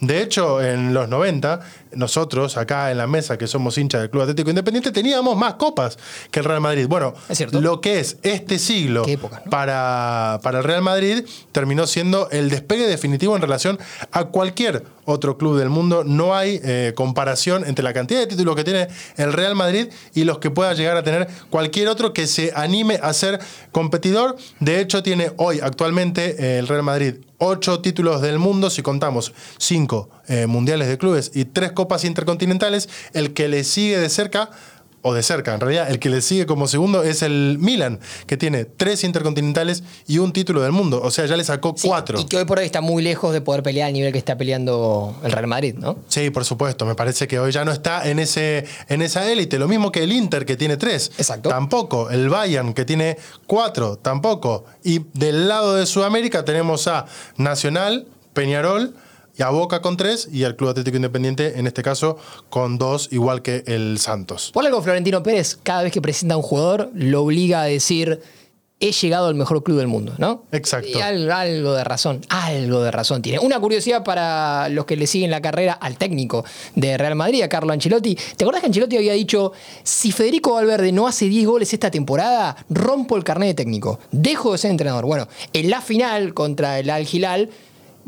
De 0.00 0.22
hecho, 0.22 0.62
en 0.62 0.94
los 0.94 1.08
90, 1.08 1.60
nosotros 1.92 2.56
acá 2.56 2.90
en 2.90 2.98
la 2.98 3.06
mesa, 3.06 3.38
que 3.38 3.46
somos 3.46 3.78
hinchas 3.78 4.00
del 4.00 4.10
Club 4.10 4.22
Atlético 4.22 4.50
Independiente, 4.50 4.92
teníamos 4.92 5.36
más 5.36 5.54
copas 5.54 5.98
que 6.30 6.40
el 6.40 6.44
Real 6.44 6.60
Madrid. 6.60 6.86
Bueno, 6.88 7.14
lo 7.52 7.80
que 7.80 8.00
es 8.00 8.18
este 8.22 8.58
siglo 8.58 9.06
época, 9.06 9.42
¿no? 9.44 9.50
para, 9.50 10.40
para 10.42 10.58
el 10.58 10.64
Real 10.64 10.82
Madrid 10.82 11.24
terminó 11.52 11.86
siendo 11.86 12.28
el 12.30 12.50
despegue 12.50 12.86
definitivo 12.86 13.36
en 13.36 13.42
relación 13.42 13.78
a 14.12 14.24
cualquier 14.24 14.84
otro 15.04 15.38
club 15.38 15.58
del 15.58 15.70
mundo. 15.70 16.04
No 16.04 16.34
hay 16.34 16.60
eh, 16.62 16.92
comparación 16.94 17.64
entre 17.66 17.82
la 17.82 17.94
cantidad 17.94 18.20
de 18.20 18.26
títulos 18.26 18.56
que 18.56 18.64
tiene 18.64 18.88
el 19.16 19.32
Real 19.32 19.54
Madrid 19.54 19.88
y 20.14 20.24
los 20.24 20.38
que 20.38 20.50
pueda 20.50 20.74
llegar 20.74 20.96
a 20.96 21.02
tener 21.02 21.28
cualquier 21.50 21.88
otro 21.88 22.12
que 22.12 22.26
se 22.26 22.52
anime 22.54 23.00
a 23.02 23.12
ser 23.12 23.40
competidor. 23.72 24.36
De 24.60 24.80
hecho, 24.80 25.02
tiene 25.02 25.32
hoy 25.36 25.60
actualmente 25.62 26.36
eh, 26.38 26.58
el 26.58 26.68
Real 26.68 26.82
Madrid 26.82 27.14
ocho 27.38 27.80
títulos 27.80 28.20
del 28.20 28.38
mundo, 28.38 28.68
si 28.70 28.82
contamos 28.82 29.32
cinco 29.56 30.10
eh, 30.26 30.46
mundiales 30.46 30.88
de 30.88 30.98
clubes 30.98 31.30
y 31.34 31.46
tres 31.46 31.72
copas 31.72 32.04
intercontinentales. 32.04 32.88
El 33.12 33.32
que 33.32 33.48
le 33.48 33.64
sigue 33.64 33.98
de 33.98 34.08
cerca 34.08 34.50
o 35.08 35.14
de 35.14 35.22
cerca, 35.22 35.54
en 35.54 35.60
realidad, 35.60 35.90
el 35.90 35.98
que 35.98 36.10
le 36.10 36.20
sigue 36.20 36.44
como 36.44 36.68
segundo 36.68 37.02
es 37.02 37.22
el 37.22 37.56
Milan, 37.58 37.98
que 38.26 38.36
tiene 38.36 38.66
tres 38.66 39.04
intercontinentales 39.04 39.82
y 40.06 40.18
un 40.18 40.34
título 40.34 40.60
del 40.60 40.72
mundo. 40.72 41.00
O 41.02 41.10
sea, 41.10 41.24
ya 41.24 41.36
le 41.36 41.44
sacó 41.44 41.74
Sí, 41.76 41.88
cuatro. 41.88 42.20
Y 42.20 42.26
que 42.26 42.36
hoy 42.36 42.44
por 42.44 42.58
hoy 42.58 42.66
está 42.66 42.82
muy 42.82 43.02
lejos 43.02 43.32
de 43.32 43.40
poder 43.40 43.62
pelear 43.62 43.86
al 43.86 43.94
nivel 43.94 44.12
que 44.12 44.18
está 44.18 44.36
peleando 44.36 45.18
el 45.24 45.32
Real 45.32 45.46
Madrid, 45.46 45.74
¿no? 45.78 45.96
Sí, 46.08 46.28
por 46.28 46.44
supuesto. 46.44 46.84
Me 46.84 46.94
parece 46.94 47.26
que 47.26 47.38
hoy 47.38 47.52
ya 47.52 47.64
no 47.64 47.72
está 47.72 48.06
en, 48.08 48.18
ese, 48.18 48.66
en 48.88 49.00
esa 49.00 49.30
élite. 49.30 49.58
Lo 49.58 49.66
mismo 49.66 49.90
que 49.90 50.02
el 50.02 50.12
Inter, 50.12 50.44
que 50.44 50.56
tiene 50.56 50.76
tres. 50.76 51.10
Exacto. 51.16 51.48
Tampoco. 51.48 52.10
El 52.10 52.28
Bayern, 52.28 52.74
que 52.74 52.84
tiene 52.84 53.16
cuatro. 53.46 53.96
Tampoco. 53.96 54.66
Y 54.84 55.06
del 55.14 55.48
lado 55.48 55.74
de 55.74 55.86
Sudamérica 55.86 56.44
tenemos 56.44 56.86
a 56.86 57.06
Nacional, 57.38 58.06
Peñarol 58.34 58.94
y 59.38 59.42
a 59.42 59.50
Boca 59.50 59.80
con 59.80 59.96
tres 59.96 60.28
y 60.32 60.44
al 60.44 60.56
Club 60.56 60.70
Atlético 60.70 60.96
Independiente, 60.96 61.58
en 61.58 61.66
este 61.66 61.82
caso, 61.82 62.18
con 62.50 62.76
dos, 62.76 63.08
igual 63.12 63.40
que 63.42 63.62
el 63.66 63.98
Santos. 63.98 64.50
Por 64.52 64.66
algo 64.66 64.82
Florentino 64.82 65.22
Pérez, 65.22 65.58
cada 65.62 65.82
vez 65.84 65.92
que 65.92 66.02
presenta 66.02 66.34
a 66.34 66.38
un 66.38 66.42
jugador, 66.42 66.90
lo 66.94 67.22
obliga 67.22 67.62
a 67.62 67.64
decir 67.64 68.20
he 68.80 68.92
llegado 68.92 69.26
al 69.26 69.34
mejor 69.34 69.64
club 69.64 69.78
del 69.78 69.88
mundo, 69.88 70.14
¿no? 70.18 70.44
Exacto. 70.52 70.88
Y 70.96 71.00
al- 71.00 71.32
algo 71.32 71.72
de 71.72 71.82
razón, 71.82 72.20
algo 72.28 72.80
de 72.82 72.92
razón 72.92 73.22
tiene. 73.22 73.40
Una 73.40 73.58
curiosidad 73.58 74.04
para 74.04 74.68
los 74.68 74.84
que 74.84 74.94
le 74.96 75.08
siguen 75.08 75.32
la 75.32 75.40
carrera 75.40 75.72
al 75.72 75.96
técnico 75.98 76.44
de 76.76 76.96
Real 76.96 77.16
Madrid, 77.16 77.42
a 77.42 77.48
Carlo 77.48 77.72
Ancelotti. 77.72 78.16
¿Te 78.36 78.44
acordás 78.44 78.60
que 78.60 78.68
Ancelotti 78.68 78.96
había 78.96 79.14
dicho, 79.14 79.50
si 79.82 80.12
Federico 80.12 80.52
Valverde 80.52 80.92
no 80.92 81.08
hace 81.08 81.24
10 81.28 81.46
goles 81.48 81.72
esta 81.72 81.90
temporada, 81.90 82.56
rompo 82.70 83.16
el 83.16 83.24
carnet 83.24 83.48
de 83.48 83.54
técnico, 83.54 83.98
dejo 84.12 84.52
de 84.52 84.58
ser 84.58 84.70
entrenador? 84.70 85.06
Bueno, 85.06 85.26
en 85.52 85.70
la 85.70 85.80
final 85.80 86.32
contra 86.32 86.78
el 86.78 86.88
Al 86.90 87.04
Hilal, 87.12 87.50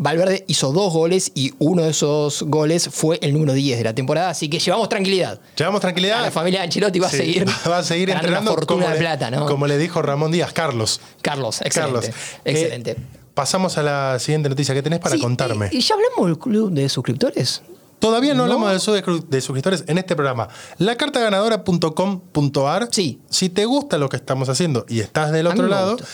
Valverde 0.02 0.46
hizo 0.48 0.72
dos 0.72 0.94
goles 0.94 1.30
y 1.34 1.52
uno 1.58 1.82
de 1.82 1.90
esos 1.90 2.44
goles 2.44 2.88
fue 2.90 3.18
el 3.20 3.34
número 3.34 3.52
10 3.52 3.76
de 3.76 3.84
la 3.84 3.94
temporada, 3.94 4.30
así 4.30 4.48
que 4.48 4.58
llevamos 4.58 4.88
tranquilidad. 4.88 5.38
Llevamos 5.56 5.82
tranquilidad. 5.82 6.20
A 6.20 6.22
la 6.22 6.30
familia 6.30 6.62
Ancelotti 6.62 6.98
va 6.98 7.10
Sí, 7.10 7.16
a 7.16 7.18
seguir, 7.18 7.46
va 7.70 7.76
a 7.78 7.82
seguir 7.82 8.08
entrenando 8.08 8.50
una 8.52 8.56
fortuna 8.58 8.84
como 8.84 8.94
de 8.94 8.98
plata, 9.00 9.30
¿no? 9.30 9.44
Como 9.44 9.66
le 9.66 9.76
dijo 9.76 10.00
Ramón 10.00 10.32
Díaz, 10.32 10.54
Carlos. 10.54 11.02
Carlos, 11.20 11.60
excelente. 11.60 11.92
Carlos. 11.92 12.06
eh, 12.46 12.50
excelente. 12.50 12.96
pasamos 13.34 13.76
a 13.76 13.82
la 13.82 14.18
siguiente 14.18 14.48
noticia 14.48 14.74
que 14.74 14.82
tenés 14.82 15.00
para 15.00 15.16
Sí, 15.16 15.20
contarme. 15.20 15.68
¿Y, 15.70 15.82
ya 15.82 15.96
hablamos 15.96 16.28
del 16.28 16.38
club 16.38 16.70
de 16.72 16.88
suscriptores? 16.88 17.60
Todavía 17.98 18.32
no, 18.32 18.46
No. 18.46 18.54
hablamos 18.54 18.72
de, 18.72 18.80
su- 18.80 18.94
de 19.28 19.40
suscriptores 19.42 19.84
en 19.86 19.98
este 19.98 20.16
programa. 20.16 20.48
Lacartaganadora.com.ar. 20.78 22.88
Sí. 22.90 23.20
Si 23.28 23.50
te 23.50 23.66
gusta 23.66 23.98
lo 23.98 24.08
que 24.08 24.16
estamos 24.16 24.48
haciendo 24.48 24.86
y 24.88 25.00
estás 25.00 25.30
del 25.32 25.46
otro 25.46 25.66
lado, 25.66 25.98
gusta. 25.98 26.08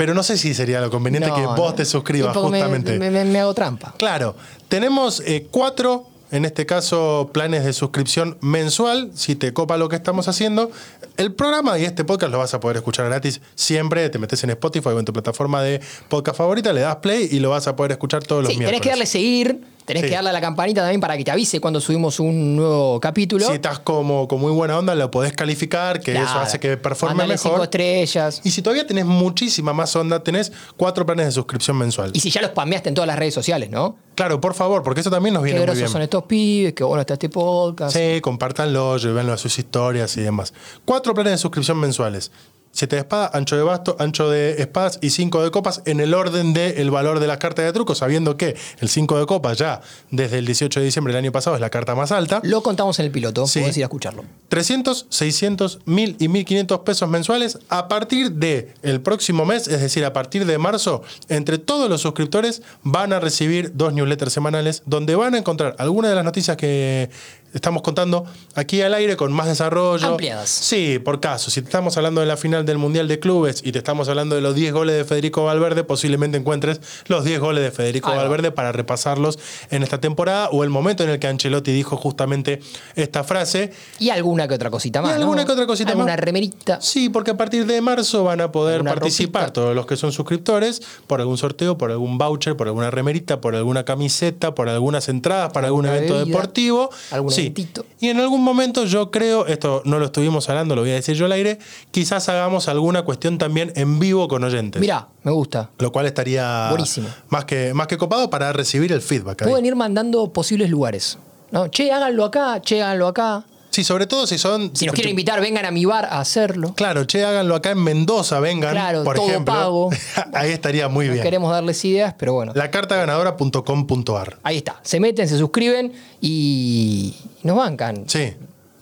Pero 0.00 0.14
no 0.14 0.22
sé 0.22 0.38
si 0.38 0.54
sería 0.54 0.80
lo 0.80 0.88
conveniente 0.90 1.28
No, 1.28 1.34
que 1.34 1.42
vos 1.42 1.58
no. 1.58 1.74
te 1.74 1.84
suscribas 1.84 2.34
justamente. 2.34 2.98
Me, 2.98 3.10
me- 3.10 3.26
me 3.26 3.38
hago 3.38 3.52
trampa. 3.52 3.92
Claro, 3.98 4.34
tenemos 4.70 5.22
eh, 5.26 5.46
cuatro, 5.50 6.06
en 6.30 6.46
este 6.46 6.64
caso, 6.64 7.28
planes 7.34 7.66
de 7.66 7.74
suscripción 7.74 8.38
mensual, 8.40 9.10
si 9.14 9.36
te 9.36 9.52
copa 9.52 9.76
lo 9.76 9.90
que 9.90 9.96
estamos 9.96 10.26
haciendo. 10.26 10.70
El 11.18 11.34
programa 11.34 11.78
y 11.78 11.84
este 11.84 12.02
podcast 12.06 12.32
lo 12.32 12.38
vas 12.38 12.54
a 12.54 12.60
poder 12.60 12.78
escuchar 12.78 13.04
gratis 13.04 13.42
siempre. 13.54 14.08
Te 14.08 14.18
metes 14.18 14.42
en 14.42 14.48
Spotify 14.48 14.88
o 14.88 14.98
en 14.98 15.04
tu 15.04 15.12
plataforma 15.12 15.60
de 15.62 15.82
podcast 16.08 16.38
favorita, 16.38 16.72
le 16.72 16.80
das 16.80 16.96
play 16.96 17.28
y 17.30 17.38
lo 17.40 17.50
vas 17.50 17.66
a 17.66 17.76
poder 17.76 17.92
escuchar 17.92 18.22
todos 18.24 18.44
los 18.44 18.52
Sí, 18.52 18.56
miércoles. 18.58 18.80
tenés 18.80 18.82
que 18.82 18.88
darle 18.88 19.04
seguir, 19.06 19.60
tenés 19.90 20.02
Sí. 20.04 20.08
que 20.08 20.14
darle 20.14 20.30
a 20.30 20.32
la 20.32 20.40
campanita 20.40 20.80
también 20.80 21.00
para 21.00 21.16
que 21.16 21.24
te 21.24 21.30
avise 21.30 21.60
cuando 21.60 21.80
subimos 21.80 22.18
un 22.20 22.56
nuevo 22.56 22.98
capítulo. 23.00 23.46
Si 23.46 23.52
estás 23.52 23.78
como 23.80 24.26
con 24.28 24.40
muy 24.40 24.52
buena 24.52 24.78
onda, 24.78 24.94
lo 24.94 25.10
podés 25.10 25.32
calificar, 25.32 26.00
que 26.00 26.12
eso 26.12 26.38
hace 26.38 26.58
que 26.60 26.76
performe 26.76 27.14
Mandale 27.16 27.38
cinco 27.38 27.54
mejor. 27.54 27.64
estrellas. 27.66 28.40
Y 28.44 28.50
si 28.50 28.62
todavía 28.62 28.86
tenés 28.86 29.04
muchísima 29.04 29.72
más 29.72 29.94
onda, 29.96 30.22
tenés 30.22 30.52
cuatro 30.76 31.04
planes 31.04 31.26
de 31.26 31.32
suscripción 31.32 31.76
mensual. 31.76 32.10
Y 32.14 32.20
si 32.20 32.30
ya 32.30 32.40
los 32.40 32.50
spameaste 32.50 32.88
en 32.88 32.94
todas 32.94 33.08
las 33.08 33.18
redes 33.18 33.34
sociales, 33.34 33.70
¿no? 33.70 33.96
Claro, 34.14 34.40
por 34.40 34.54
favor, 34.54 34.82
porque 34.82 35.00
eso 35.00 35.10
también 35.10 35.32
nos 35.34 35.42
Qué 35.42 35.52
viene 35.52 35.66
muy 35.66 35.76
bien. 35.76 35.88
son 35.88 36.02
estos 36.02 36.24
pibes, 36.24 36.74
qué 36.74 36.84
bueno 36.84 37.00
está 37.00 37.14
este 37.14 37.28
podcast. 37.28 37.96
Sí, 37.96 38.20
compártanlo, 38.20 38.96
llévenlo 38.98 39.32
a 39.32 39.38
sus 39.38 39.58
historias 39.58 40.16
y 40.16 40.20
demás. 40.22 40.52
Cuatro 40.84 41.14
planes 41.14 41.32
de 41.32 41.38
suscripción 41.38 41.78
mensuales. 41.78 42.30
Siete 42.72 42.94
de 42.96 43.00
espada, 43.00 43.30
ancho 43.34 43.56
de 43.56 43.62
basto, 43.64 43.96
ancho 43.98 44.30
de 44.30 44.62
espadas 44.62 44.98
y 45.02 45.10
cinco 45.10 45.42
de 45.42 45.50
copas 45.50 45.82
en 45.86 45.98
el 45.98 46.14
orden 46.14 46.54
del 46.54 46.90
valor 46.92 47.18
de 47.18 47.26
la 47.26 47.36
carta 47.38 47.62
de 47.62 47.72
truco, 47.72 47.96
sabiendo 47.96 48.36
que 48.36 48.56
el 48.78 48.88
5 48.88 49.18
de 49.18 49.26
copas 49.26 49.58
ya 49.58 49.80
desde 50.12 50.38
el 50.38 50.46
18 50.46 50.78
de 50.78 50.86
diciembre 50.86 51.12
del 51.12 51.24
año 51.24 51.32
pasado 51.32 51.56
es 51.56 51.60
la 51.60 51.68
carta 51.68 51.96
más 51.96 52.12
alta. 52.12 52.40
Lo 52.44 52.62
contamos 52.62 52.98
en 53.00 53.06
el 53.06 53.10
piloto, 53.10 53.46
Sí. 53.48 53.58
podés 53.60 53.76
ir 53.76 53.82
a 53.82 53.86
escucharlo. 53.86 54.24
300, 54.48 55.06
600, 55.08 55.80
1000 55.84 56.16
y 56.20 56.28
1500 56.28 56.78
pesos 56.80 57.08
mensuales 57.08 57.58
a 57.68 57.88
partir 57.88 58.32
de 58.32 58.72
el 58.82 59.00
próximo 59.00 59.44
mes, 59.44 59.66
es 59.66 59.80
decir, 59.80 60.04
a 60.04 60.12
partir 60.12 60.46
de 60.46 60.56
marzo, 60.58 61.02
entre 61.28 61.58
todos 61.58 61.90
los 61.90 62.00
suscriptores 62.00 62.62
van 62.84 63.12
a 63.12 63.18
recibir 63.18 63.72
dos 63.74 63.92
newsletters 63.92 64.32
semanales 64.32 64.82
donde 64.86 65.16
van 65.16 65.34
a 65.34 65.38
encontrar 65.38 65.74
algunas 65.78 66.10
de 66.10 66.14
las 66.14 66.24
noticias 66.24 66.56
que 66.56 67.10
estamos 67.52 67.82
contando 67.82 68.24
aquí 68.54 68.80
al 68.82 68.94
aire 68.94 69.16
con 69.16 69.32
más 69.32 69.46
desarrollo. 69.46 70.06
Ampliadas. 70.08 70.48
Sí, 70.48 70.98
por 70.98 71.20
caso, 71.20 71.50
si 71.50 71.60
te 71.62 71.66
estamos 71.68 71.96
hablando 71.96 72.20
de 72.20 72.26
la 72.26 72.36
final 72.36 72.64
del 72.64 72.78
Mundial 72.78 73.08
de 73.08 73.18
Clubes 73.18 73.62
y 73.64 73.72
te 73.72 73.78
estamos 73.78 74.08
hablando 74.08 74.34
de 74.36 74.40
los 74.40 74.54
10 74.54 74.72
goles 74.72 74.96
de 74.96 75.04
Federico 75.04 75.44
Valverde, 75.44 75.84
posiblemente 75.84 76.38
encuentres 76.38 76.80
los 77.06 77.24
10 77.24 77.40
goles 77.40 77.64
de 77.64 77.70
Federico. 77.70 78.10
Valverde 78.14 78.50
para 78.52 78.72
repasarlos 78.72 79.38
en 79.70 79.82
esta 79.82 80.00
temporada 80.00 80.48
o 80.50 80.64
el 80.64 80.70
momento 80.70 81.02
en 81.04 81.10
el 81.10 81.18
que 81.18 81.26
Ancelotti 81.26 81.72
dijo 81.72 81.96
justamente 81.96 82.60
esta 82.96 83.24
frase 83.24 83.72
Y 83.98 84.10
alguna 84.10 84.46
que 84.48 84.54
otra 84.54 84.70
cosita 84.70 85.02
más. 85.02 85.12
¿no? 85.14 85.20
alguna 85.20 85.44
que 85.44 85.52
otra 85.52 85.66
cosita 85.66 85.90
Alguna 85.90 86.12
más. 86.12 86.20
remerita. 86.20 86.80
Sí, 86.80 87.08
porque 87.08 87.30
a 87.32 87.36
partir 87.36 87.66
de 87.66 87.80
marzo 87.80 88.24
van 88.24 88.40
a 88.40 88.52
poder 88.52 88.76
Alguna 88.76 88.92
participar 88.94 89.50
todos 89.50 89.74
los 89.74 89.86
que 89.86 89.96
son 89.96 90.12
suscriptores 90.12 90.82
por 91.06 91.20
algún 91.20 91.38
sorteo, 91.38 91.76
por 91.78 91.90
algún 91.90 92.18
voucher, 92.18 92.56
por 92.56 92.66
alguna 92.68 92.90
remerita, 92.90 93.40
por 93.40 93.54
alguna 93.54 93.84
camiseta, 93.84 94.54
por 94.54 94.68
algunas 94.68 95.08
entradas 95.08 95.52
para 95.52 95.66
algún 95.68 95.86
Alguna 95.86 95.96
evento 95.98 96.14
bebida, 96.18 96.26
deportivo. 96.36 96.90
algún 97.10 97.30
sí. 97.44 97.68
Y 98.00 98.08
en 98.08 98.18
algún 98.20 98.42
momento 98.42 98.84
yo 98.84 99.10
creo, 99.10 99.46
esto 99.46 99.82
no 99.84 99.98
lo 99.98 100.06
estuvimos 100.06 100.48
hablando, 100.48 100.74
lo 100.74 100.82
voy 100.82 100.90
a 100.90 100.94
decir 100.94 101.14
yo 101.14 101.26
al 101.26 101.32
aire, 101.32 101.58
quizás 101.90 102.28
hagamos 102.28 102.68
alguna 102.68 103.02
cuestión 103.02 103.38
también 103.38 103.72
en 103.76 103.98
vivo 103.98 104.28
con 104.28 104.44
oyentes. 104.44 104.80
Mirá, 104.80 105.08
me 105.22 105.32
gusta. 105.32 105.70
Lo 105.78 105.92
cual 105.92 106.06
estaría 106.06 106.68
Buenísimo. 106.70 107.08
Más, 107.28 107.44
que, 107.44 107.74
más 107.74 107.86
que 107.86 107.98
copado 107.98 108.30
para 108.30 108.52
recibir 108.52 108.92
el 108.92 109.00
feedback. 109.02 109.42
ahí. 109.42 109.48
Pueden 109.48 109.66
ir 109.66 109.76
mandando 109.76 110.32
posibles 110.32 110.70
lugares. 110.70 111.18
¿no? 111.50 111.68
Che, 111.68 111.90
háganlo 111.92 112.24
acá, 112.24 112.60
che, 112.62 112.82
háganlo 112.82 113.08
acá. 113.08 113.44
Sí, 113.70 113.84
sobre 113.84 114.06
todo 114.06 114.26
si 114.26 114.36
son... 114.36 114.70
Si 114.74 114.84
nos 114.86 114.94
quieren 114.94 115.10
invitar, 115.10 115.40
vengan 115.40 115.64
a 115.64 115.70
mi 115.70 115.84
bar 115.84 116.04
a 116.06 116.20
hacerlo. 116.20 116.74
Claro, 116.74 117.04
che, 117.06 117.24
háganlo 117.24 117.54
acá 117.54 117.70
en 117.70 117.82
Mendoza, 117.82 118.40
vengan, 118.40 118.72
Claro, 118.72 119.04
por 119.04 119.16
todo 119.16 119.28
ejemplo. 119.28 119.54
pago. 119.54 119.90
Ahí 120.34 120.50
estaría 120.50 120.88
muy 120.88 121.06
No 121.06 121.12
bien. 121.12 121.22
queremos 121.22 121.50
darles 121.52 121.84
ideas, 121.84 122.14
pero 122.18 122.32
bueno. 122.34 122.52
Lacartaganadora.com.ar. 122.54 124.38
Ahí 124.42 124.56
está. 124.58 124.80
Se 124.82 125.00
meten, 125.00 125.28
se 125.28 125.38
suscriben 125.38 125.92
y 126.20 127.14
nos 127.42 127.56
bancan. 127.56 128.04
Sí. 128.08 128.32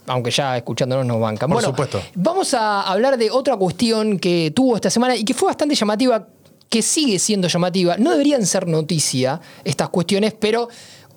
Aunque 0.07 0.31
ya 0.31 0.57
escuchándonos 0.57 1.05
nos 1.05 1.21
bancan. 1.21 1.49
Por 1.51 1.57
bueno, 1.57 1.69
supuesto. 1.69 2.01
vamos 2.15 2.55
a 2.55 2.83
hablar 2.83 3.19
de 3.19 3.31
otra 3.31 3.57
cuestión 3.57 4.19
que 4.19 4.53
tuvo 4.55 4.75
esta 4.77 4.89
semana 4.91 5.17
y 5.17 5.25
que 5.25 5.35
fue 5.35 5.49
bastante 5.49 5.75
llamativa, 5.75 6.27
que 6.71 6.81
sigue 6.83 7.19
siendo 7.19 7.47
llamativa. 7.49 7.97
No 7.99 8.13
deberían 8.13 8.47
ser 8.47 8.67
noticia 8.67 9.41
estas 9.65 9.91
cuestiones, 9.91 10.35
pero 10.39 10.69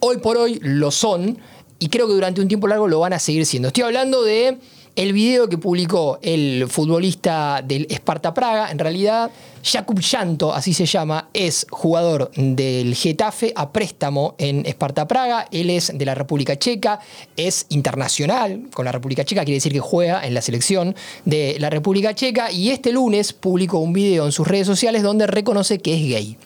hoy 0.02 0.18
por 0.18 0.38
hoy 0.38 0.60
lo 0.62 0.92
son 0.92 1.38
y 1.82 1.90
creo 1.90 2.08
que 2.08 2.14
durante 2.14 2.40
un 2.42 2.48
tiempo 2.48 2.68
largo 2.68 2.88
lo 2.88 3.00
van 3.00 3.12
a 3.12 3.20
seguir 3.20 3.44
siendo. 3.46 3.70
Estoy 3.70 3.84
hablando 3.84 4.22
de 4.24 4.60
el 4.96 5.14
video 5.14 5.50
que 5.50 5.58
publicó 5.58 6.20
el 6.22 6.68
futbolista 6.70 7.64
del 7.66 7.88
Esparta 7.90 8.36
Praga, 8.36 8.70
en 8.70 8.78
realidad 8.78 9.32
Jakub 9.64 10.00
Llanto, 10.00 10.54
así 10.54 10.76
se 10.76 10.86
llama, 10.86 11.30
es 11.34 11.66
jugador 11.72 12.30
del 12.36 12.94
Getafe 12.94 13.52
a 13.56 13.72
préstamo 13.72 14.36
en 14.38 14.64
Esparta 14.68 15.08
Praga, 15.08 15.48
él 15.52 15.72
es 15.72 15.92
de 15.98 16.06
la 16.06 16.14
República 16.14 16.56
Checa, 16.56 17.00
es 17.36 17.66
internacional 17.70 18.68
con 18.72 18.86
la 18.86 18.92
República 18.92 19.26
Checa, 19.26 19.44
quiere 19.44 19.56
decir 19.56 19.74
que 19.74 19.80
juega 19.80 20.24
en 20.24 20.36
la 20.36 20.42
selección 20.44 20.96
de 21.26 21.58
la 21.60 21.72
República 21.72 22.14
Checa 22.14 22.52
y 22.52 22.70
este 22.70 22.92
lunes 22.92 23.34
publicó 23.34 23.80
un 23.80 23.94
video 23.94 24.28
en 24.28 24.32
sus 24.32 24.48
redes 24.48 24.68
sociales 24.68 25.02
donde 25.02 25.26
reconoce 25.26 25.80
que 25.80 25.96
es 25.96 26.02
gay. 26.02 26.38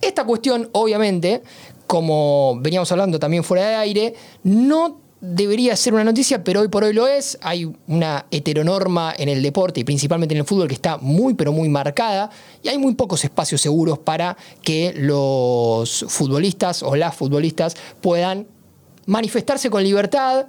Esta 0.00 0.24
cuestión, 0.24 0.68
obviamente, 0.72 1.42
como 1.88 2.60
veníamos 2.60 2.92
hablando 2.92 3.18
también 3.18 3.42
fuera 3.42 3.66
de 3.66 3.74
aire, 3.74 4.14
no 4.44 5.00
debería 5.20 5.74
ser 5.74 5.94
una 5.94 6.04
noticia, 6.04 6.44
pero 6.44 6.60
hoy 6.60 6.68
por 6.68 6.84
hoy 6.84 6.92
lo 6.92 7.06
es. 7.06 7.38
Hay 7.40 7.72
una 7.86 8.26
heteronorma 8.30 9.14
en 9.16 9.30
el 9.30 9.42
deporte 9.42 9.80
y 9.80 9.84
principalmente 9.84 10.34
en 10.34 10.40
el 10.40 10.46
fútbol 10.46 10.68
que 10.68 10.74
está 10.74 10.98
muy, 10.98 11.32
pero 11.32 11.50
muy 11.50 11.68
marcada 11.70 12.30
y 12.62 12.68
hay 12.68 12.78
muy 12.78 12.94
pocos 12.94 13.24
espacios 13.24 13.62
seguros 13.62 13.98
para 13.98 14.36
que 14.62 14.92
los 14.94 16.04
futbolistas 16.08 16.82
o 16.82 16.94
las 16.94 17.16
futbolistas 17.16 17.74
puedan 18.02 18.46
manifestarse 19.06 19.70
con 19.70 19.82
libertad, 19.82 20.46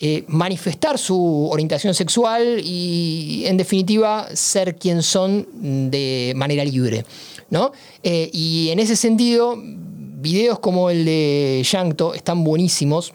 eh, 0.00 0.24
manifestar 0.26 0.98
su 0.98 1.48
orientación 1.50 1.94
sexual 1.94 2.60
y, 2.64 3.44
en 3.46 3.56
definitiva, 3.56 4.26
ser 4.34 4.76
quien 4.76 5.04
son 5.04 5.46
de 5.90 6.32
manera 6.34 6.64
libre. 6.64 7.06
¿no? 7.50 7.70
Eh, 8.02 8.28
y 8.32 8.70
en 8.70 8.80
ese 8.80 8.96
sentido, 8.96 9.56
videos 10.24 10.58
como 10.58 10.88
el 10.88 11.04
de 11.04 11.62
Yankto 11.70 12.14
están 12.14 12.42
buenísimos 12.44 13.12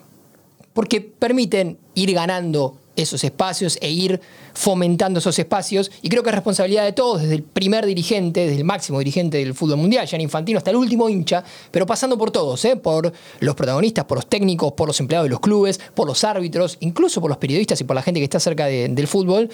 porque 0.72 1.00
permiten 1.00 1.76
ir 1.94 2.14
ganando 2.14 2.76
esos 2.94 3.24
espacios 3.24 3.78
e 3.82 3.90
ir 3.90 4.20
fomentando 4.54 5.18
esos 5.18 5.38
espacios. 5.38 5.90
Y 6.02 6.08
creo 6.08 6.22
que 6.22 6.30
es 6.30 6.34
responsabilidad 6.34 6.84
de 6.84 6.92
todos, 6.92 7.22
desde 7.22 7.34
el 7.34 7.42
primer 7.42 7.86
dirigente, 7.86 8.40
desde 8.40 8.56
el 8.56 8.64
máximo 8.64 8.98
dirigente 8.98 9.38
del 9.38 9.54
fútbol 9.54 9.76
mundial, 9.78 10.06
Gianni 10.06 10.24
Infantino, 10.24 10.58
hasta 10.58 10.70
el 10.70 10.76
último 10.76 11.08
hincha, 11.08 11.42
pero 11.70 11.86
pasando 11.86 12.16
por 12.18 12.30
todos, 12.30 12.64
¿eh? 12.64 12.76
por 12.76 13.12
los 13.40 13.54
protagonistas, 13.54 14.04
por 14.04 14.18
los 14.18 14.26
técnicos, 14.26 14.72
por 14.72 14.86
los 14.88 14.98
empleados 15.00 15.26
de 15.26 15.30
los 15.30 15.40
clubes, 15.40 15.80
por 15.94 16.06
los 16.06 16.22
árbitros, 16.24 16.76
incluso 16.80 17.20
por 17.20 17.28
los 17.30 17.38
periodistas 17.38 17.80
y 17.80 17.84
por 17.84 17.96
la 17.96 18.02
gente 18.02 18.20
que 18.20 18.24
está 18.24 18.40
cerca 18.40 18.66
de- 18.66 18.88
del 18.88 19.06
fútbol, 19.06 19.48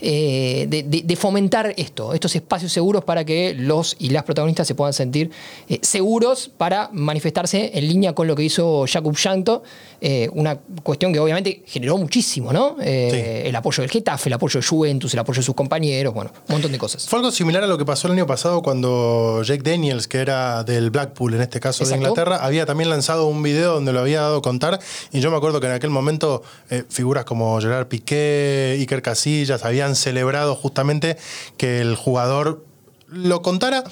eh, 0.00 0.66
de, 0.68 0.82
de- 0.82 1.02
de 1.02 1.16
fomentar 1.16 1.74
esto, 1.76 2.14
estos 2.14 2.34
espacios 2.36 2.72
seguros 2.72 3.04
para 3.04 3.24
que 3.24 3.54
los 3.54 3.96
y 3.98 4.10
las 4.10 4.24
protagonistas 4.24 4.66
se 4.66 4.74
puedan 4.74 4.92
sentir 4.92 5.30
eh, 5.68 5.78
seguros 5.82 6.50
para 6.56 6.90
manifestarse 6.92 7.70
en 7.74 7.86
línea 7.88 8.14
con 8.14 8.26
lo 8.26 8.34
que 8.36 8.42
hizo 8.44 8.84
Jakub 8.86 9.16
Llanto, 9.16 9.62
eh, 10.00 10.28
una 10.32 10.58
cuestión 10.82 11.12
que 11.12 11.18
obviamente 11.18 11.62
generó 11.66 11.96
muchísimo, 11.98 12.52
¿no? 12.52 12.76
El 12.80 13.54
apoyo 13.54 13.82
del 13.82 13.90
Getafe, 13.90 14.28
el 14.28 14.34
apoyo 14.40 14.58
de 14.58 14.66
Juventus, 14.66 15.12
el 15.12 15.20
apoyo 15.20 15.40
de 15.40 15.44
sus 15.44 15.54
compañeros, 15.54 16.14
bueno, 16.14 16.32
un 16.48 16.54
montón 16.54 16.72
de 16.72 16.78
cosas. 16.78 17.06
Fue 17.06 17.18
algo 17.18 17.30
similar 17.30 17.62
a 17.62 17.66
lo 17.66 17.76
que 17.76 17.84
pasó 17.84 18.08
el 18.08 18.14
año 18.14 18.26
pasado 18.26 18.62
cuando 18.62 19.42
Jake 19.42 19.62
Daniels, 19.62 20.08
que 20.08 20.18
era 20.18 20.64
del 20.64 20.90
Blackpool, 20.90 21.34
en 21.34 21.42
este 21.42 21.60
caso 21.60 21.84
de. 21.84 21.94
Inglaterra, 21.94 22.38
había 22.40 22.64
también 22.64 22.88
lanzado 22.88 23.26
un 23.26 23.42
video 23.42 23.74
donde 23.74 23.92
lo 23.92 24.00
había 24.00 24.22
dado 24.22 24.38
a 24.38 24.42
contar. 24.42 24.80
Y 25.12 25.20
yo 25.20 25.30
me 25.30 25.36
acuerdo 25.36 25.60
que 25.60 25.66
en 25.66 25.74
aquel 25.74 25.90
momento 25.90 26.42
eh, 26.70 26.84
figuras 26.88 27.26
como 27.26 27.60
Gerard 27.60 27.88
Piqué, 27.88 28.76
Iker 28.80 29.02
Casillas, 29.02 29.64
habían 29.66 29.94
celebrado 29.94 30.56
justamente 30.56 31.18
que 31.58 31.82
el 31.82 31.94
jugador 31.94 32.64
lo 33.08 33.42
contara. 33.42 33.84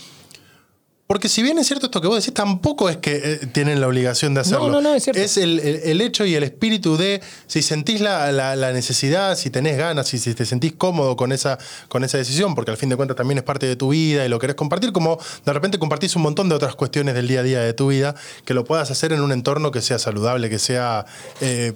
Porque 1.09 1.31
si 1.31 1.43
bien 1.43 1.59
es 1.59 1.67
cierto 1.67 1.87
esto 1.87 2.03
que 2.03 2.07
vos 2.07 2.17
decís, 2.23 2.35
tampoco 2.35 2.91
es 2.91 2.99
que 2.99 3.17
eh, 3.17 3.37
tienen 3.51 3.81
la 3.81 3.89
obligación 3.89 4.35
de 4.35 4.43
hacerlo. 4.43 4.69
no, 4.69 4.81
no, 4.83 4.95
es 4.95 5.05
cierto. 5.05 5.21
el, 5.41 5.59
el- 5.61 5.81
el 5.83 6.01
hecho 6.03 6.27
y 6.27 6.35
el 6.35 6.43
espíritu 6.45 6.99
de 6.99 7.23
si 7.47 7.63
sentís 7.63 8.03
la, 8.03 8.31
la- 8.31 8.55
la 8.57 8.73
necesidad, 8.73 9.35
si 9.35 9.49
tenés 9.49 9.79
ganas, 9.79 10.07
si, 10.07 10.19
si 10.19 10.35
te 10.35 10.45
sentís 10.45 10.75
cómodo 10.75 11.17
con 11.17 11.33
esa, 11.33 11.57
con 11.89 12.05
esa 12.05 12.19
decisión, 12.19 12.55
porque 12.55 12.71
al 12.73 12.77
fin 12.77 12.91
de 12.91 12.97
cuentas 12.97 13.17
también 13.17 13.39
es 13.39 13.45
parte 13.45 13.65
de 13.67 13.75
tu 13.75 13.89
vida 13.89 14.27
y 14.27 14.29
lo 14.29 14.39
querés 14.39 14.55
compartir, 14.55 14.93
como 14.93 15.19
de 15.47 15.53
repente 15.55 15.79
compartís 15.79 16.15
un 16.15 16.21
montón 16.23 16.51
de 16.51 16.55
otras 16.57 16.75
cuestiones 16.75 17.15
del 17.15 17.27
día 17.27 17.41
a 17.41 17.43
día 17.43 17.61
de 17.61 17.73
tu 17.73 17.89
vida, 17.89 18.15
que 18.45 18.53
lo 18.53 18.65
puedas 18.65 18.91
hacer 18.91 19.15
en 19.15 19.23
un 19.23 19.33
entorno 19.33 19.71
que 19.71 19.81
sea 19.81 19.99
saludable, 19.99 20.51
que 20.51 20.59
sea 20.59 21.07
eh, 21.41 21.73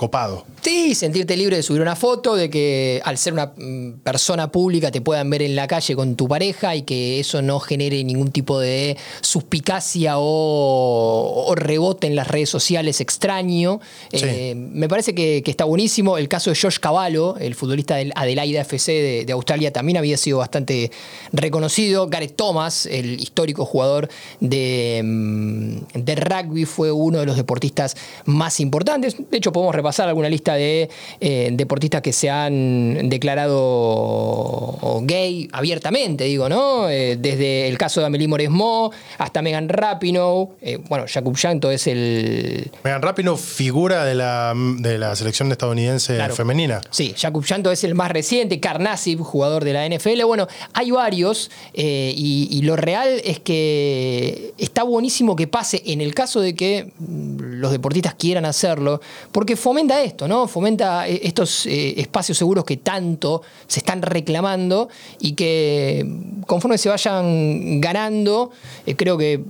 copado. 0.00 0.46
Sí, 0.62 0.94
sentirte 0.94 1.36
libre 1.36 1.56
de 1.56 1.62
subir 1.62 1.82
una 1.82 1.94
foto, 1.94 2.34
de 2.34 2.48
que 2.48 3.02
al 3.04 3.18
ser 3.18 3.34
una 3.34 3.52
mm, 3.54 4.00
persona 4.02 4.50
pública 4.50 4.90
te 4.90 5.02
puedan 5.02 5.28
ver 5.28 5.42
en 5.42 5.54
la 5.54 5.68
calle 5.68 5.94
con 5.94 6.16
tu 6.16 6.26
pareja 6.26 6.74
y 6.74 6.82
que 6.82 7.20
eso 7.20 7.42
no 7.42 7.60
genere 7.60 8.02
ningún 8.02 8.30
tipo 8.32 8.58
de 8.58 8.96
suspicacia 9.20 10.14
o, 10.16 11.44
o 11.48 11.54
rebote 11.54 12.06
en 12.06 12.16
las 12.16 12.28
redes 12.28 12.48
sociales 12.48 13.02
extraño. 13.02 13.80
Sí. 14.10 14.20
Eh, 14.24 14.54
me 14.54 14.88
parece 14.88 15.14
que, 15.14 15.42
que 15.44 15.50
está 15.50 15.64
buenísimo. 15.64 16.16
El 16.16 16.28
caso 16.28 16.48
de 16.48 16.58
Josh 16.58 16.78
Cavallo, 16.78 17.36
el 17.36 17.54
futbolista 17.54 17.96
del 17.96 18.14
Adelaida 18.16 18.62
FC 18.62 18.92
de, 18.92 19.24
de 19.26 19.32
Australia, 19.34 19.70
también 19.70 19.98
había 19.98 20.16
sido 20.16 20.38
bastante 20.38 20.90
reconocido. 21.30 22.08
Gareth 22.08 22.36
Thomas, 22.36 22.86
el 22.86 23.20
histórico 23.20 23.66
jugador 23.66 24.08
de, 24.40 25.02
mm, 25.04 25.76
de 25.92 26.14
rugby, 26.14 26.64
fue 26.64 26.90
uno 26.90 27.18
de 27.18 27.26
los 27.26 27.36
deportistas 27.36 27.98
más 28.24 28.60
importantes. 28.60 29.16
De 29.30 29.36
hecho, 29.36 29.52
podemos 29.52 29.74
repasar 29.74 29.89
alguna 29.98 30.28
lista 30.28 30.54
de 30.54 30.88
eh, 31.20 31.50
deportistas 31.52 32.00
que 32.02 32.12
se 32.12 32.30
han 32.30 33.08
declarado 33.08 35.00
gay 35.02 35.48
abiertamente, 35.52 36.24
digo, 36.24 36.48
¿no? 36.48 36.88
Eh, 36.88 37.16
desde 37.18 37.68
el 37.68 37.78
caso 37.78 38.00
de 38.00 38.06
Amelie 38.06 38.28
Mauresmo 38.28 38.92
hasta 39.18 39.42
Megan 39.42 39.68
Rapinoe. 39.68 40.48
Eh, 40.60 40.78
bueno, 40.88 41.04
Jakub 41.08 41.36
Jankto 41.36 41.70
es 41.70 41.86
el, 41.86 42.70
Megan 42.84 43.02
Rapinoe, 43.02 43.36
figura 43.36 44.04
de 44.04 44.14
la, 44.14 44.54
de 44.78 44.98
la 44.98 45.16
selección 45.16 45.50
estadounidense 45.52 46.14
Claro. 46.16 46.34
femenina. 46.34 46.80
Sí, 46.90 47.14
Jakub 47.16 47.44
Janto 47.44 47.70
es 47.72 47.84
el 47.84 47.94
más 47.94 48.10
reciente, 48.10 48.60
Karnasib, 48.60 49.20
jugador 49.20 49.64
de 49.64 49.72
la 49.72 49.88
NFL. 49.88 50.22
Bueno, 50.24 50.46
hay 50.72 50.90
varios 50.90 51.50
y, 51.74 52.48
y 52.50 52.62
lo 52.62 52.76
real 52.76 53.20
es 53.24 53.40
que 53.40 54.52
está 54.58 54.82
buenísimo 54.82 55.36
que 55.36 55.46
pase 55.46 55.82
en 55.86 56.00
el 56.00 56.14
caso 56.14 56.40
de 56.40 56.54
que 56.54 56.92
mm, 56.98 57.60
los 57.60 57.72
deportistas 57.72 58.14
quieran 58.14 58.44
hacerlo, 58.44 59.00
porque 59.32 59.56
fomenta 59.56 59.79
esto, 59.88 60.28
¿no? 60.28 60.46
Fomenta 60.46 61.08
eh, 61.08 61.20
estos 61.24 61.66
eh, 61.66 62.00
espacios 62.00 62.36
seguros 62.36 62.64
que 62.64 62.76
tanto 62.76 63.42
se 63.66 63.80
están 63.80 64.02
reclamando 64.02 64.88
y 65.18 65.32
que 65.32 66.04
mm, 66.04 66.42
conforme 66.42 66.76
se 66.78 66.88
vayan 66.88 67.80
ganando, 67.80 68.50
eh, 68.86 68.94
creo 68.94 69.16
que 69.16 69.42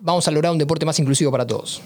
vamos 0.00 0.26
a 0.26 0.30
lograr 0.30 0.52
un 0.52 0.58
deporte 0.58 0.86
más 0.86 0.98
inclusivo 0.98 1.30
para 1.30 1.46
todos. 1.46 1.82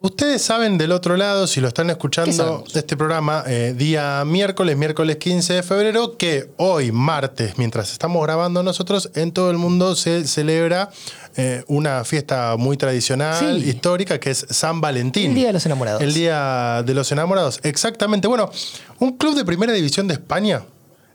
Ustedes 0.00 0.42
saben 0.42 0.78
del 0.78 0.92
otro 0.92 1.16
lado, 1.16 1.48
si 1.48 1.60
lo 1.60 1.66
están 1.66 1.86
¿Qué 1.86 1.92
escuchando 1.94 2.62
este 2.72 2.96
programa, 2.96 3.42
eh, 3.48 3.74
día 3.76 4.24
miércoles, 4.24 4.76
miércoles 4.76 5.16
15 5.16 5.54
de 5.54 5.62
febrero, 5.64 6.16
que 6.16 6.50
hoy, 6.56 6.92
martes, 6.92 7.58
mientras 7.58 7.90
estamos 7.90 8.22
grabando 8.22 8.62
nosotros, 8.62 9.10
en 9.16 9.32
todo 9.32 9.50
el 9.50 9.58
mundo 9.58 9.96
se 9.96 10.24
celebra 10.28 10.90
eh, 11.36 11.64
una 11.66 12.04
fiesta 12.04 12.54
muy 12.56 12.76
tradicional, 12.76 13.60
Sí. 13.60 13.68
histórica, 13.70 14.20
que 14.20 14.30
es 14.30 14.46
San 14.50 14.80
Valentín. 14.80 15.30
El 15.30 15.34
Día 15.34 15.46
de 15.48 15.52
los 15.54 15.66
Enamorados. 15.66 16.00
El 16.00 16.14
Día 16.14 16.84
de 16.86 16.94
los 16.94 17.10
Enamorados, 17.10 17.58
exactamente. 17.64 18.28
Bueno, 18.28 18.52
un 19.00 19.16
club 19.16 19.34
de 19.34 19.44
primera 19.44 19.72
división 19.72 20.06
de 20.06 20.14
España, 20.14 20.62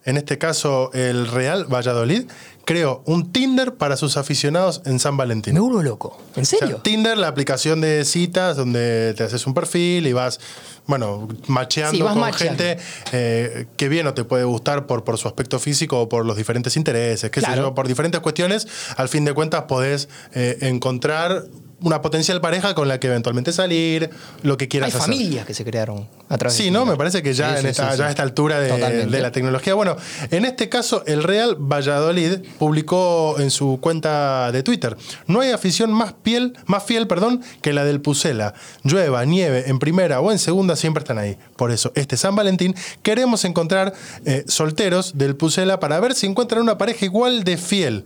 en 0.06 0.18
este 0.18 0.38
caso 0.38 0.92
el 0.94 1.28
Real 1.28 1.66
Valladolid, 1.74 2.24
creó 2.66 3.04
un 3.06 3.32
Tinder 3.34 3.74
para 3.76 3.98
sus 3.98 4.16
aficionados 4.18 4.82
en 4.86 5.00
San 5.00 5.18
Valentín. 5.18 5.54
Me 5.54 5.60
vuelvo 5.60 5.84
loco. 5.84 6.18
¿En 6.36 6.44
O 6.44 6.46
sea, 6.46 6.60
serio? 6.60 6.78
Tinder, 6.84 7.18
la 7.18 7.28
aplicación 7.28 7.82
de 7.82 8.06
citas 8.06 8.56
donde 8.56 9.14
te 9.18 9.24
haces 9.24 9.46
un 9.46 9.54
perfil 9.54 10.08
y 10.08 10.14
vas, 10.14 10.40
bueno, 10.88 11.28
macheando 11.48 11.96
Sí, 11.98 12.02
vas 12.02 12.14
con 12.14 12.22
macheando. 12.22 12.64
gente 12.64 12.82
eh, 13.12 13.66
que 13.76 13.90
bien 13.90 14.08
o 14.08 14.14
te 14.14 14.24
puede 14.24 14.46
gustar 14.46 14.86
por, 14.88 15.04
por 15.04 15.18
su 15.18 15.28
aspecto 15.28 15.60
físico 15.60 16.00
o 16.02 16.08
por 16.10 16.26
los 16.26 16.38
diferentes 16.38 16.78
intereses, 16.78 17.30
qué 17.32 17.42
sé 17.42 17.46
Claro. 17.48 17.62
yo, 17.64 17.76
por 17.76 17.88
diferentes 17.88 18.22
cuestiones, 18.22 18.68
al 18.96 19.10
fin 19.10 19.26
de 19.26 19.34
cuentas 19.34 19.64
podés 19.64 20.08
eh, 20.34 20.58
encontrar 20.62 21.44
una 21.84 22.02
potencial 22.02 22.42
pareja 22.42 22.74
con 22.74 22.88
la 22.88 23.00
que 23.00 23.08
eventualmente 23.08 23.52
salir, 23.54 24.10
lo 24.42 24.58
que 24.58 24.66
Hay 24.66 24.70
quieras 24.70 24.90
hacer. 24.90 25.02
familias 25.02 25.46
que 25.46 25.54
se 25.54 25.64
crearon 25.64 26.08
a 26.30 26.38
través 26.38 26.58
de 26.58 26.64
Sí, 26.64 26.72
¿no? 26.72 26.80
Tinder. 26.80 26.94
Me 26.94 26.98
parece 26.98 27.22
que 27.22 27.34
ya, 27.34 27.54
Sí, 27.54 27.60
en 27.62 27.66
esta, 27.68 27.84
sí, 27.84 27.90
ya 27.92 27.96
sí. 27.98 28.02
a 28.04 28.10
esta 28.10 28.24
altura 28.24 28.60
de, 28.60 29.20
la 29.22 29.32
tecnología. 29.32 29.74
Bueno, 29.74 29.96
en 30.32 30.46
este 30.46 30.70
caso, 30.70 31.04
el 31.06 31.24
Real 31.24 31.56
Valladolid 31.60 32.40
publicó 32.58 33.36
en 33.40 33.52
su 33.52 33.80
cuenta 33.82 34.52
de 34.52 34.64
Twitter: 34.64 34.98
No 35.28 35.42
hay 35.42 35.52
afición 35.52 35.92
más 35.94 36.14
fiel, 36.24 36.58
más 36.66 36.84
fiel 36.84 37.08
perdón, 37.08 37.42
que 37.62 37.74
la 37.74 37.84
del 37.86 38.02
Pucela. 38.02 38.54
Llueva, 38.84 39.26
nieve, 39.26 39.66
en 39.68 39.80
primera 39.80 40.20
o 40.22 40.32
en 40.32 40.40
segunda, 40.40 40.76
siempre 40.76 41.02
están 41.02 41.18
ahí. 41.18 41.38
Por 41.56 41.72
eso, 41.72 41.92
este 41.96 42.18
San 42.18 42.36
Valentín, 42.36 42.76
queremos 43.02 43.46
encontrar 43.46 43.94
eh, 44.26 44.44
solteros 44.48 45.18
del 45.18 45.36
Pucela 45.36 45.80
para 45.80 46.00
ver 46.00 46.16
si 46.16 46.28
encuentran 46.28 46.62
una 46.62 46.78
pareja 46.78 47.06
igual 47.06 47.44
de 47.44 47.58
fiel. 47.58 48.06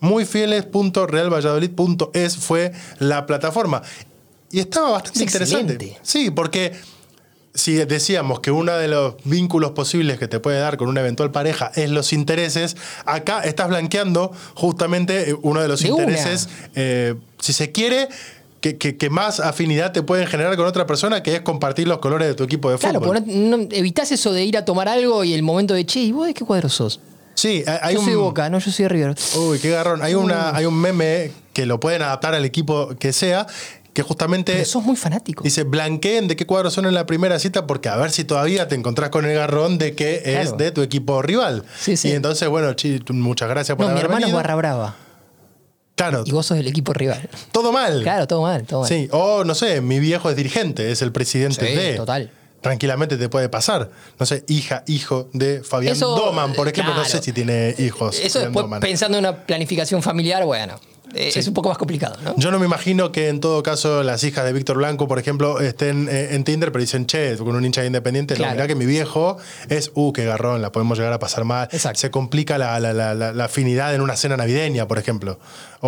Muyfieles.realvalladolid.es 0.00 2.36
fue 2.36 2.72
la 2.98 3.26
plataforma. 3.26 3.82
Y 4.50 4.60
estaba 4.60 4.90
bastante 4.90 5.18
Es 5.18 5.22
interesante. 5.26 5.72
excelente. 5.74 5.98
Sí, 6.02 6.30
porque 6.30 6.72
si 7.54 7.74
decíamos 7.74 8.40
que 8.40 8.50
uno 8.50 8.72
de 8.76 8.88
los 8.88 9.14
vínculos 9.24 9.70
posibles 9.72 10.18
que 10.18 10.28
te 10.28 10.40
puede 10.40 10.58
dar 10.60 10.76
con 10.76 10.88
una 10.88 11.00
eventual 11.00 11.30
pareja 11.30 11.72
es 11.74 11.88
los 11.90 12.12
intereses, 12.12 12.76
acá 13.06 13.40
estás 13.40 13.68
blanqueando 13.68 14.30
justamente 14.54 15.30
eh, 15.30 15.36
uno 15.42 15.60
de 15.62 15.68
los 15.68 15.80
De 15.80 15.88
intereses, 15.88 16.48
eh, 16.74 17.14
si 17.40 17.52
se 17.54 17.72
quiere, 17.72 18.08
que, 18.60 18.76
que- 18.76 18.96
que 18.96 19.10
más 19.10 19.40
afinidad 19.40 19.92
te 19.92 20.02
pueden 20.02 20.26
generar 20.26 20.54
con 20.56 20.66
otra 20.66 20.86
persona, 20.86 21.22
que 21.22 21.34
es 21.36 21.40
compartir 21.40 21.88
los 21.88 21.98
colores 21.98 22.28
de 22.28 22.34
tu 22.34 22.44
equipo 22.44 22.70
de 22.70 22.76
Claro, 22.78 23.00
fútbol. 23.00 23.22
no, 23.26 23.56
no- 23.56 23.68
evitás 23.70 24.12
eso 24.12 24.32
de 24.32 24.44
ir 24.44 24.56
a 24.58 24.64
tomar 24.66 24.88
algo 24.88 25.24
y 25.24 25.32
el 25.34 25.42
momento 25.42 25.72
de, 25.74 25.84
che, 25.86 26.00
¿y 26.00 26.12
vos 26.12 26.26
de 26.26 26.34
qué 26.34 26.44
cuadro 26.44 26.68
sos? 26.68 27.00
Sí, 27.36 27.62
hay- 27.82 27.94
yo 27.94 28.02
soy. 28.02 28.14
Boca, 28.14 28.50
no, 28.50 28.58
yo 28.58 28.70
soy 28.72 28.88
River. 28.88 29.14
Uy, 29.36 29.58
qué 29.60 29.70
garrón. 29.70 30.02
Hay, 30.02 30.14
una, 30.14 30.56
hay 30.56 30.64
un 30.66 30.74
meme 30.80 31.30
que 31.52 31.64
lo 31.66 31.78
pueden 31.78 32.02
adaptar 32.02 32.34
al 32.34 32.44
equipo 32.44 32.88
que 32.98 33.12
sea, 33.12 33.46
que 33.92 34.02
justamente... 34.02 34.52
Pero 34.52 34.64
sos 34.66 34.82
muy 34.82 34.96
fanático. 34.96 35.42
Dice, 35.44 35.62
blanqueen 35.62 36.28
de 36.28 36.36
qué 36.36 36.44
cuadros 36.46 36.74
son 36.74 36.84
en 36.86 36.92
la 36.94 37.06
primera 37.06 37.38
cita 37.38 37.66
porque 37.66 37.88
a 37.88 37.96
ver 37.96 38.10
si 38.10 38.24
todavía 38.24 38.68
te 38.68 38.74
encontrás 38.74 39.08
con 39.10 39.24
el 39.24 39.34
garrón 39.34 39.78
de 39.78 39.94
que 39.94 40.22
es 40.40 40.56
de 40.56 40.70
tu 40.72 40.82
equipo 40.82 41.22
rival. 41.22 41.64
Sí, 41.80 41.96
sí. 41.96 42.08
Y 42.08 42.12
entonces, 42.12 42.48
bueno, 42.48 42.72
chi, 42.74 43.00
muchas 43.10 43.48
gracias 43.48 43.76
por 43.76 43.86
No, 43.86 43.92
mi 43.92 43.98
haber 44.00 44.04
hermano 44.06 44.26
es 44.26 44.32
barra 44.34 44.54
brava. 44.56 44.96
Claro, 45.94 46.24
Y 46.26 46.30
vos 46.32 46.44
sos 46.44 46.58
del 46.58 46.66
equipo 46.66 46.92
rival. 46.92 47.26
todo 47.52 47.72
mal. 47.72 48.02
Claro, 48.02 48.26
todo 48.26 48.42
mal, 48.42 48.64
todo 48.66 48.80
mal. 48.80 48.88
Sí, 48.88 49.08
o 49.12 49.44
no 49.44 49.54
sé, 49.54 49.80
mi 49.80 49.98
viejo 49.98 50.28
es 50.28 50.36
dirigente, 50.36 50.90
es 50.90 51.00
el 51.00 51.10
presidente 51.10 51.66
Sí, 51.66 51.74
de... 51.74 51.94
total. 51.94 52.30
Tranquilamente 52.66 53.16
te 53.16 53.28
puede 53.28 53.48
pasar. 53.48 53.90
No 54.18 54.26
sé, 54.26 54.44
hija, 54.48 54.82
hijo 54.86 55.28
de 55.32 55.62
Fabián 55.62 55.94
Eso, 55.94 56.14
Doman, 56.16 56.52
por 56.54 56.68
ejemplo. 56.68 56.94
No 56.94 57.04
sé 57.04 57.22
si 57.22 57.32
tiene 57.32 57.74
hijos. 57.78 58.18
Eso 58.20 58.40
después, 58.40 58.64
Doman. 58.64 58.80
pensando 58.80 59.18
en 59.18 59.24
una 59.24 59.44
planificación 59.46 60.02
familiar, 60.02 60.44
bueno, 60.44 60.78
eh, 61.14 61.30
Sí. 61.32 61.38
es 61.38 61.46
un 61.48 61.54
poco 61.54 61.68
más 61.68 61.78
complicado, 61.78 62.16
¿no? 62.24 62.34
Yo 62.36 62.50
no 62.50 62.58
me 62.58 62.66
imagino 62.66 63.12
que 63.12 63.28
en 63.28 63.38
todo 63.40 63.62
caso 63.62 64.02
las 64.02 64.24
hijas 64.24 64.44
de 64.44 64.52
Víctor 64.52 64.76
Blanco, 64.76 65.06
por 65.06 65.18
ejemplo, 65.20 65.60
estén 65.60 66.08
eh, 66.10 66.30
en 66.34 66.42
Tinder, 66.44 66.72
pero 66.72 66.80
dicen, 66.80 67.06
che, 67.06 67.36
con 67.36 67.54
un 67.54 67.64
hincha 67.64 67.80
de 67.80 67.86
independiente, 67.86 68.34
Claro. 68.34 68.50
no, 68.50 68.56
mirá 68.56 68.66
que 68.66 68.74
mi 68.74 68.86
viejo 68.86 69.38
es, 69.68 69.92
uh, 69.94 70.12
qué 70.12 70.24
garrón, 70.24 70.60
la 70.60 70.72
podemos 70.72 70.98
llegar 70.98 71.12
a 71.12 71.18
pasar 71.20 71.44
mal. 71.44 71.68
Exacto. 71.70 72.00
Se 72.00 72.10
complica 72.10 72.58
la, 72.58 72.78
la- 72.80 72.92
la- 72.92 73.14
la- 73.14 73.32
la 73.32 73.44
afinidad 73.44 73.94
en 73.94 74.00
una 74.00 74.16
cena 74.16 74.36
navideña, 74.36 74.88
por 74.88 74.98
ejemplo, 74.98 75.38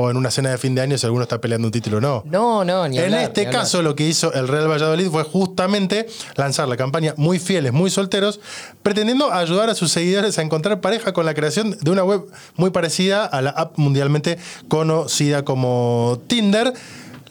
o 0.01 0.11
en 0.11 0.17
una 0.17 0.31
cena 0.31 0.51
de 0.51 0.59
fin 0.59 0.75
de 0.75 0.81
año 0.81 0.97
si 0.99 1.07
alguno 1.07 1.23
está 1.23 1.41
peleando 1.41 1.69
un 1.69 1.73
título 1.73 1.99
o 1.99 2.01
no. 2.01 2.23
No, 2.27 2.65
no, 2.65 2.89
ni 2.89 2.99
En 2.99 3.05
hablar, 3.05 3.23
este 3.23 3.41
ni 3.43 3.47
hablar. 3.49 3.63
caso, 3.63 3.83
lo 3.83 3.95
que 3.95 4.07
hizo 4.07 4.33
el 4.33 4.49
Real 4.49 4.71
Valladolid 4.71 5.09
fue 5.09 5.25
justamente 5.25 6.07
lanzar 6.37 6.69
la 6.69 6.77
campaña 6.77 7.15
Muy 7.17 7.39
Fieles, 7.39 7.73
Muy 7.73 7.91
Solteros, 7.91 8.41
pretendiendo 8.83 9.33
ayudar 9.33 9.71
a 9.71 9.75
sus 9.75 9.93
seguidores 9.93 10.39
a 10.39 10.43
encontrar 10.43 10.81
pareja 10.81 11.13
con 11.13 11.27
la 11.27 11.35
creación 11.35 11.77
de 11.81 11.91
una 11.91 12.05
web 12.05 12.23
muy 12.57 12.71
parecida 12.71 13.25
a 13.25 13.43
la 13.43 13.51
app 13.51 13.79
mundialmente 13.79 14.39
conocida 14.69 15.45
como 15.45 16.21
Tinder. 16.27 16.73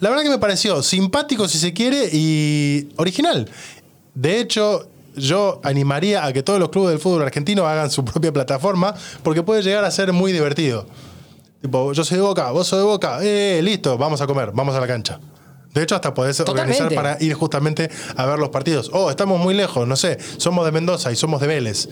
La 0.00 0.10
verdad 0.10 0.22
que 0.22 0.30
me 0.30 0.38
pareció 0.38 0.82
simpático, 0.82 1.48
si 1.48 1.58
se 1.58 1.72
quiere, 1.72 2.08
y 2.12 2.88
original. 2.96 3.48
De 4.14 4.38
hecho, 4.40 4.88
yo 5.16 5.60
animaría 5.64 6.24
a 6.24 6.32
que 6.32 6.42
todos 6.42 6.60
los 6.60 6.68
clubes 6.68 6.90
del 6.90 7.00
fútbol 7.00 7.22
argentino 7.22 7.66
hagan 7.66 7.90
su 7.90 8.04
propia 8.04 8.32
plataforma, 8.32 8.94
porque 9.22 9.42
puede 9.42 9.62
llegar 9.62 9.84
a 9.84 9.90
ser 9.90 10.12
muy 10.12 10.32
divertido. 10.32 10.86
Tipo, 11.60 11.92
yo 11.92 12.04
soy 12.04 12.18
de 12.18 12.22
Boca, 12.22 12.50
vos 12.52 12.66
sos 12.66 12.78
de 12.78 12.84
Boca, 12.84 13.18
eh, 13.22 13.60
listo, 13.62 13.98
vamos 13.98 14.20
a 14.20 14.26
comer, 14.26 14.52
vamos 14.54 14.74
a 14.76 14.80
la 14.80 14.86
cancha. 14.86 15.18
De 15.74 15.82
hecho, 15.82 15.94
hasta 15.94 16.14
podés 16.14 16.36
Totalmente. 16.36 16.82
organizar 16.82 16.94
para 16.94 17.22
ir 17.22 17.34
justamente 17.34 17.90
a 18.16 18.26
ver 18.26 18.38
los 18.38 18.48
partidos. 18.48 18.90
Oh, 18.92 19.10
estamos 19.10 19.40
muy 19.40 19.54
lejos, 19.54 19.86
no 19.86 19.96
sé, 19.96 20.18
somos 20.38 20.64
de 20.64 20.72
Mendoza 20.72 21.10
y 21.12 21.16
somos 21.16 21.40
de 21.40 21.46
Vélez. 21.46 21.88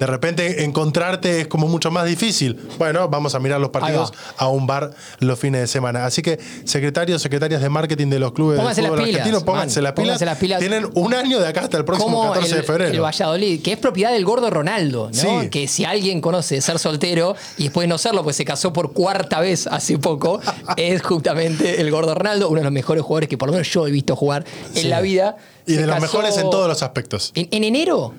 De 0.00 0.06
repente 0.06 0.64
encontrarte 0.64 1.42
es 1.42 1.46
como 1.46 1.68
mucho 1.68 1.90
más 1.90 2.06
difícil. 2.06 2.58
Bueno, 2.78 3.08
vamos 3.10 3.34
a 3.34 3.38
mirar 3.38 3.60
los 3.60 3.68
partidos 3.68 4.12
a 4.38 4.48
un 4.48 4.66
bar 4.66 4.92
los 5.18 5.38
fines 5.38 5.60
de 5.60 5.66
semana. 5.66 6.06
Así 6.06 6.22
que, 6.22 6.40
secretarios, 6.64 7.20
secretarias 7.20 7.60
de 7.60 7.68
marketing 7.68 8.08
de 8.08 8.18
los 8.18 8.32
clubes 8.32 8.58
Pónganse 8.58 8.80
de 8.80 8.82
las 8.88 8.90
fútbol 8.92 9.04
pilas, 9.04 9.20
argentino, 9.20 9.44
pónganse, 9.44 9.82
las, 9.82 9.92
pilas. 9.92 10.04
pónganse 10.06 10.24
las 10.24 10.38
pilas. 10.38 10.58
Tienen 10.60 10.88
un 10.94 11.12
año 11.12 11.38
de 11.38 11.46
acá 11.46 11.60
hasta 11.60 11.76
el 11.76 11.84
próximo 11.84 12.16
Como 12.16 12.32
14 12.32 12.50
el, 12.50 12.56
de 12.56 12.66
febrero. 12.66 12.90
el 12.94 13.00
Valladolid, 13.02 13.62
que 13.62 13.72
es 13.72 13.78
propiedad 13.78 14.10
del 14.12 14.24
gordo 14.24 14.48
Ronaldo, 14.48 15.10
¿no? 15.12 15.42
Sí. 15.42 15.48
Que 15.50 15.68
si 15.68 15.84
alguien 15.84 16.22
conoce 16.22 16.62
ser 16.62 16.78
soltero 16.78 17.36
y 17.58 17.64
después 17.64 17.86
no 17.86 17.98
serlo, 17.98 18.22
pues 18.24 18.36
se 18.36 18.46
casó 18.46 18.72
por 18.72 18.94
cuarta 18.94 19.38
vez 19.40 19.66
hace 19.66 19.98
poco, 19.98 20.40
es 20.78 21.02
justamente 21.02 21.78
el 21.80 21.90
gordo 21.90 22.14
Ronaldo, 22.14 22.48
uno 22.48 22.60
de 22.60 22.64
los 22.64 22.72
mejores 22.72 23.02
jugadores 23.04 23.28
que 23.28 23.36
por 23.36 23.48
lo 23.48 23.52
menos 23.52 23.70
yo 23.70 23.86
he 23.86 23.90
visto 23.90 24.16
jugar 24.16 24.46
en 24.74 24.82
Sí. 24.82 24.88
la 24.88 25.02
vida. 25.02 25.36
y 25.66 25.74
de 25.74 25.86
los 25.86 26.00
mejores 26.00 26.38
en 26.38 26.48
todos 26.48 26.66
los 26.68 26.82
aspectos. 26.82 27.32
En, 27.34 27.48
en 27.50 27.64
enero 27.64 28.14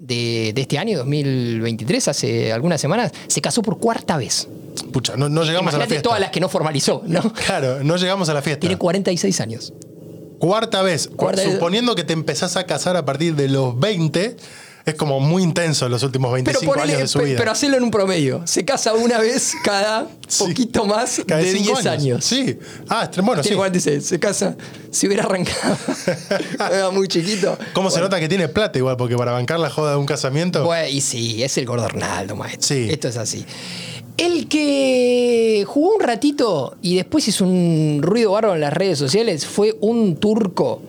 de, 0.00 0.52
de 0.54 0.60
este 0.62 0.78
año, 0.78 0.98
2023, 0.98 2.08
hace 2.08 2.52
algunas 2.52 2.80
semanas, 2.80 3.12
se 3.28 3.40
casó 3.40 3.62
por 3.62 3.78
cuarta 3.78 4.16
vez. 4.16 4.48
Pucha, 4.92 5.16
no, 5.16 5.28
no 5.28 5.44
llegamos 5.44 5.74
a 5.74 5.78
la 5.78 5.86
fiesta. 5.86 6.02
todas 6.02 6.20
las 6.20 6.30
que 6.30 6.40
no 6.40 6.48
formalizó, 6.48 7.02
¿no? 7.06 7.20
Claro, 7.32 7.84
no 7.84 7.96
llegamos 7.96 8.28
a 8.28 8.34
la 8.34 8.42
fiesta. 8.42 8.60
Tiene 8.60 8.76
46 8.78 9.40
años. 9.40 9.72
Cuarta 10.38 10.80
vez. 10.82 11.08
Cu- 11.08 11.16
Cuarta 11.16 11.42
vez. 11.42 11.52
Suponiendo 11.54 11.94
que 11.94 12.02
te 12.04 12.12
empezás 12.14 12.56
a 12.56 12.64
casar 12.64 12.96
a 12.96 13.04
partir 13.04 13.36
de 13.36 13.48
los 13.48 13.78
20, 13.78 14.36
es 14.90 14.94
como 14.96 15.20
muy 15.20 15.42
intenso 15.42 15.88
los 15.88 16.02
últimos 16.02 16.32
25 16.32 16.60
Pero, 16.60 16.72
ponele- 16.72 16.88
años 16.90 17.00
de 17.00 17.08
su 17.08 17.18
vida. 17.20 17.38
pero 17.38 17.50
hacelo 17.50 17.76
en 17.76 17.82
un 17.82 17.90
promedio. 17.90 18.42
Se 18.46 18.64
casa 18.64 18.94
una 18.94 19.18
vez 19.18 19.52
cada 19.64 20.06
Sí. 20.28 20.44
poquito 20.44 20.84
más 20.86 21.20
Cada 21.26 21.40
de 21.42 21.52
cinco 21.52 21.72
10 21.74 21.86
años. 21.86 22.24
Sí. 22.24 22.58
Ah, 22.88 23.10
bueno, 23.22 23.42
sí. 23.42 23.48
Tiene 23.48 23.56
46, 23.56 24.04
se 24.04 24.20
casa. 24.20 24.56
Si 24.90 25.06
hubiera 25.06 25.24
arrancado 25.24 25.76
era 26.72 26.90
muy 26.90 27.08
chiquito. 27.08 27.56
¿Cómo 27.72 27.90
se 27.90 28.00
nota 28.00 28.20
que 28.20 28.28
tiene 28.28 28.48
plata 28.48 28.78
igual? 28.78 28.96
Porque 28.96 29.16
para 29.16 29.32
bancar 29.32 29.58
la 29.58 29.70
joda 29.70 29.92
de 29.92 29.96
un 29.96 30.06
casamiento. 30.06 30.64
Bueno, 30.64 30.88
y 30.88 31.00
sí, 31.00 31.42
es 31.42 31.56
el 31.58 31.66
gordo 31.66 31.84
Arnaldo, 31.84 32.36
maestro. 32.36 32.62
Sí. 32.76 32.88
Esto 32.90 33.08
es 33.08 33.16
así. 33.16 33.44
El 34.16 34.48
que 34.48 35.64
jugó 35.66 35.94
un 35.96 36.00
ratito 36.02 36.76
y 36.82 36.96
después 36.96 37.26
hizo 37.26 37.44
un 37.44 38.00
ruido 38.02 38.32
bárbaro 38.32 38.54
en 38.54 38.60
las 38.60 38.72
redes 38.72 38.98
sociales 38.98 39.46
fue 39.46 39.76
un 39.80 40.16
turco 40.16 40.82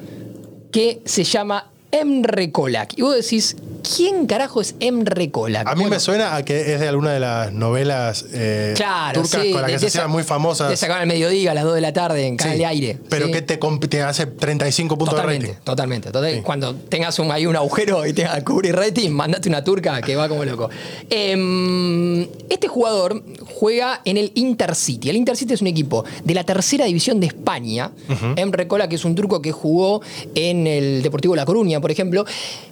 que 0.71 1.01
se 1.05 1.23
llama 1.23 1.71
Emre 1.91 2.51
Kolak. 2.51 2.97
Y 2.97 3.01
vos 3.03 3.15
decís, 3.15 3.55
¿quién 3.81 4.25
carajo 4.27 4.61
es 4.61 4.75
Emre 4.79 5.31
Kolak? 5.31 5.67
a 5.67 5.71
mí 5.75 5.81
Bueno, 5.81 5.95
me 5.95 5.99
suena 5.99 6.35
a 6.35 6.43
que 6.45 6.73
es 6.73 6.79
de 6.79 6.87
alguna 6.87 7.11
de 7.13 7.19
las 7.19 7.51
novelas 7.53 8.25
eh, 8.33 8.73
Claro, 8.75 9.21
turcas 9.21 9.41
sí, 9.41 9.51
con 9.51 9.61
las 9.61 9.71
que 9.71 9.79
se 9.79 9.87
hacían 9.87 10.09
muy 10.09 10.23
famosas. 10.23 10.69
Te 10.69 10.77
sacaban 10.77 11.01
al 11.03 11.07
mediodía 11.07 11.51
a 11.51 11.53
las 11.53 11.63
2 11.63 11.75
de 11.75 11.81
la 11.81 11.93
tarde 11.93 12.25
en 12.27 12.37
Canal 12.37 12.53
Sí. 12.53 12.59
de 12.59 12.65
Aire. 12.65 12.97
Pero 13.09 13.25
Sí. 13.27 13.31
que 13.31 13.41
te, 13.41 13.57
te 13.87 14.01
hace 14.01 14.25
35 14.25 14.97
puntos 14.97 15.15
Totalmente, 15.15 15.47
de 15.47 15.53
rating. 15.53 15.63
totalmente. 15.65 16.11
total- 16.11 16.33
Sí. 16.35 16.41
Cuando 16.41 16.75
tengas 16.75 17.17
un, 17.19 17.31
ahí 17.31 17.45
un 17.45 17.55
agujero 17.55 18.05
y 18.05 18.13
tengas 18.13 18.35
que 18.35 18.43
cubrir 18.43 18.75
rating, 18.75 19.09
mandate 19.11 19.49
una 19.49 19.63
turca 19.63 20.01
que 20.01 20.15
va 20.15 20.27
como 20.29 20.43
loco. 20.45 20.69
Em, 21.09 22.21
este 22.49 22.67
jugador 22.67 23.23
juega 23.45 24.01
en 24.05 24.17
el 24.17 24.31
Intercity. 24.35 25.09
El 25.09 25.15
Intercity 25.17 25.53
es 25.53 25.61
un 25.61 25.67
equipo 25.67 26.03
de 26.23 26.33
la 26.33 26.43
tercera 26.43 26.85
división 26.85 27.19
de 27.19 27.27
España. 27.27 27.91
Emre 28.35 28.67
Cola, 28.67 28.87
que 28.89 28.95
es 28.95 29.05
un 29.05 29.15
turco 29.15 29.41
que 29.41 29.51
jugó 29.51 30.01
en 30.35 30.67
el 30.67 31.01
Deportivo 31.03 31.35
La 31.35 31.45
Coruña, 31.45 31.79
por 31.79 31.91
ejemplo. 31.91 32.25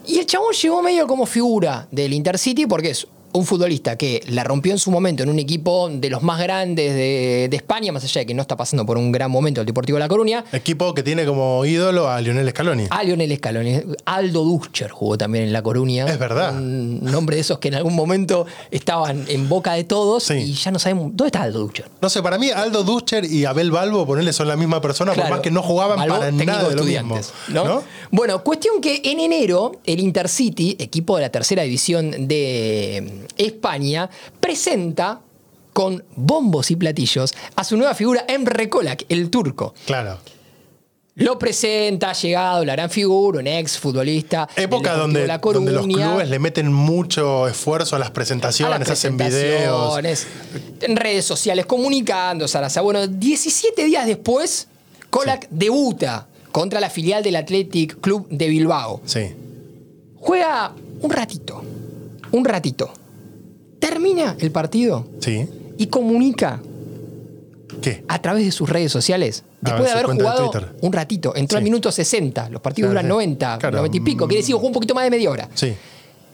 Y 0.08 0.18
el 0.20 0.26
chabón 0.26 0.54
llegó 0.60 0.82
medio 0.82 0.99
como 1.08 1.26
figura 1.26 1.88
del 1.92 2.14
Intercity 2.14 2.66
porque 2.66 2.92
es 2.92 3.08
un 3.34 3.46
futbolista 3.46 3.96
que 3.98 4.22
la 4.28 4.44
rompió 4.44 4.72
en 4.72 4.80
su 4.80 4.92
momento 4.92 5.24
en 5.24 5.30
un 5.30 5.40
equipo 5.40 5.90
de 5.90 6.10
los 6.10 6.22
más 6.24 6.40
grandes 6.42 6.94
de, 6.94 7.48
de 7.50 7.58
España, 7.58 7.92
más 7.92 8.04
allá 8.04 8.20
de 8.22 8.26
que 8.26 8.34
no 8.34 8.42
está 8.42 8.56
pasando 8.58 8.86
por 8.86 8.98
un 8.98 9.12
gran 9.12 9.30
momento 9.32 9.62
el 9.62 9.68
Deportivo 9.68 10.00
La 10.00 10.08
Coruña. 10.08 10.44
Equipo 10.52 10.94
que 10.94 11.04
tiene 11.04 11.26
como 11.26 11.64
ídolo 11.66 12.10
a 12.10 12.20
Lionel 12.22 12.50
Scaloni. 12.50 12.86
A 12.90 13.04
Lionel 13.04 13.36
Scaloni. 13.38 13.82
Aldo 14.06 14.44
Duscher 14.44 14.90
jugó 14.92 15.18
también 15.18 15.46
en 15.46 15.54
La 15.54 15.62
Coruña. 15.62 16.06
Es 16.08 16.18
verdad. 16.20 16.56
Un 16.58 17.00
nombre 17.04 17.36
de 17.36 17.42
esos 17.42 17.60
que 17.60 17.68
en 17.70 17.76
algún 17.76 17.96
momento 17.96 18.46
estaban 18.72 19.26
en 19.28 19.48
boca 19.50 19.74
de 19.74 19.84
todos 19.84 20.24
Sí. 20.24 20.34
y 20.36 20.54
ya 20.54 20.72
no 20.72 20.80
sabemos. 20.80 21.08
¿Dónde 21.14 21.26
está 21.28 21.44
Aldo 21.44 21.60
Duscher? 21.60 21.86
No 22.02 22.10
sé, 22.10 22.22
para 22.24 22.38
mí 22.38 22.50
Aldo 22.52 22.84
Duscher 22.84 23.26
y 23.26 23.46
Abel 23.46 23.72
Balbo, 23.72 24.06
ponerle 24.06 24.34
son 24.34 24.48
la 24.48 24.56
misma 24.56 24.82
persona, 24.82 25.14
Claro. 25.14 25.30
por 25.30 25.38
más 25.38 25.44
que 25.44 25.52
no 25.52 25.62
jugaban 25.62 25.98
Balbo, 26.00 26.16
para 26.20 26.32
nada 26.32 26.70
de 26.70 26.76
lo 26.76 26.84
de 26.84 26.92
mismo. 27.04 27.20
¿no? 27.50 27.84
Bueno, 28.12 28.44
cuestión 28.44 28.82
que 28.82 29.02
en 29.06 29.20
enero 29.20 29.80
el 29.86 30.00
Intercity, 30.00 30.76
equipo 30.80 31.16
de 31.18 31.24
la 31.24 31.30
tercera 31.30 31.64
división 31.64 32.28
de 32.28 33.19
España, 33.38 34.10
presenta 34.40 35.22
con 35.74 36.04
bombos 36.16 36.72
y 36.72 36.76
platillos 36.76 37.34
a 37.56 37.64
su 37.64 37.78
nueva 37.78 37.94
figura 37.94 38.26
Emre 38.28 38.70
Kolak, 38.70 39.06
el 39.10 39.30
turco. 39.30 39.74
Claro. 39.86 40.20
Lo 41.20 41.38
presenta, 41.38 42.12
ha 42.12 42.14
llegado 42.14 42.64
la 42.64 42.74
gran 42.74 42.90
figura, 42.90 43.40
un 43.40 43.48
ex 43.48 43.78
futbolista. 43.78 44.48
Época 44.56 44.96
donde, 44.96 45.28
La 45.28 45.40
donde 45.40 45.74
los 45.74 45.86
clubes 45.86 46.30
le 46.30 46.40
meten 46.40 46.72
mucho 46.72 47.46
esfuerzo 47.48 47.98
a 47.98 48.00
las 48.00 48.10
a 48.10 48.14
presentaciones, 48.14 48.80
las 48.80 48.90
hacen 48.90 49.18
videos. 49.18 50.00
en 50.82 50.96
redes 50.96 51.26
sociales, 51.26 51.66
comunicando, 51.66 52.48
Sarasa. 52.48 52.80
Bueno, 52.80 53.06
17 53.06 53.84
días 53.84 54.08
después, 54.08 54.70
Kolak 55.10 55.48
debuta 55.50 56.28
contra 56.54 56.80
la 56.80 56.90
filial 56.90 57.22
del 57.22 57.36
Athletic 57.36 58.00
Club 58.00 58.28
de 58.30 58.48
Bilbao. 58.48 59.02
Sí. 59.06 59.34
Juega 60.16 60.74
un 61.02 61.12
ratito, 61.12 61.64
un 62.32 62.46
ratito. 62.46 62.94
Termina 63.90 64.36
el 64.40 64.52
partido 64.52 65.06
Sí. 65.20 65.48
y 65.78 65.88
comunica 65.88 66.62
¿Qué? 67.82 68.04
a 68.08 68.22
través 68.22 68.46
de 68.46 68.52
sus 68.52 68.70
redes 68.70 68.92
sociales. 68.92 69.44
Después 69.62 69.86
de 69.86 69.92
haber 69.92 70.08
de 70.08 70.14
jugado 70.14 70.52
un 70.82 70.94
ratito, 70.94 71.36
entró 71.36 71.58
al 71.58 71.64
Sí. 71.64 71.70
minuto 71.70 71.92
60, 71.92 72.50
los 72.50 72.62
partidos 72.62 72.92
Claro, 72.92 73.02
duran 73.02 73.06
sí. 73.06 73.10
90, 73.30 73.58
Claro. 73.58 73.78
90 73.78 73.98
y 73.98 74.00
pico, 74.02 74.28
quiere 74.28 74.42
decir, 74.42 74.56
jugó 74.56 74.68
un 74.68 74.74
poquito 74.74 74.94
más 74.96 75.04
de 75.06 75.10
media 75.10 75.30
hora. 75.30 75.50
Sí. 75.54 75.74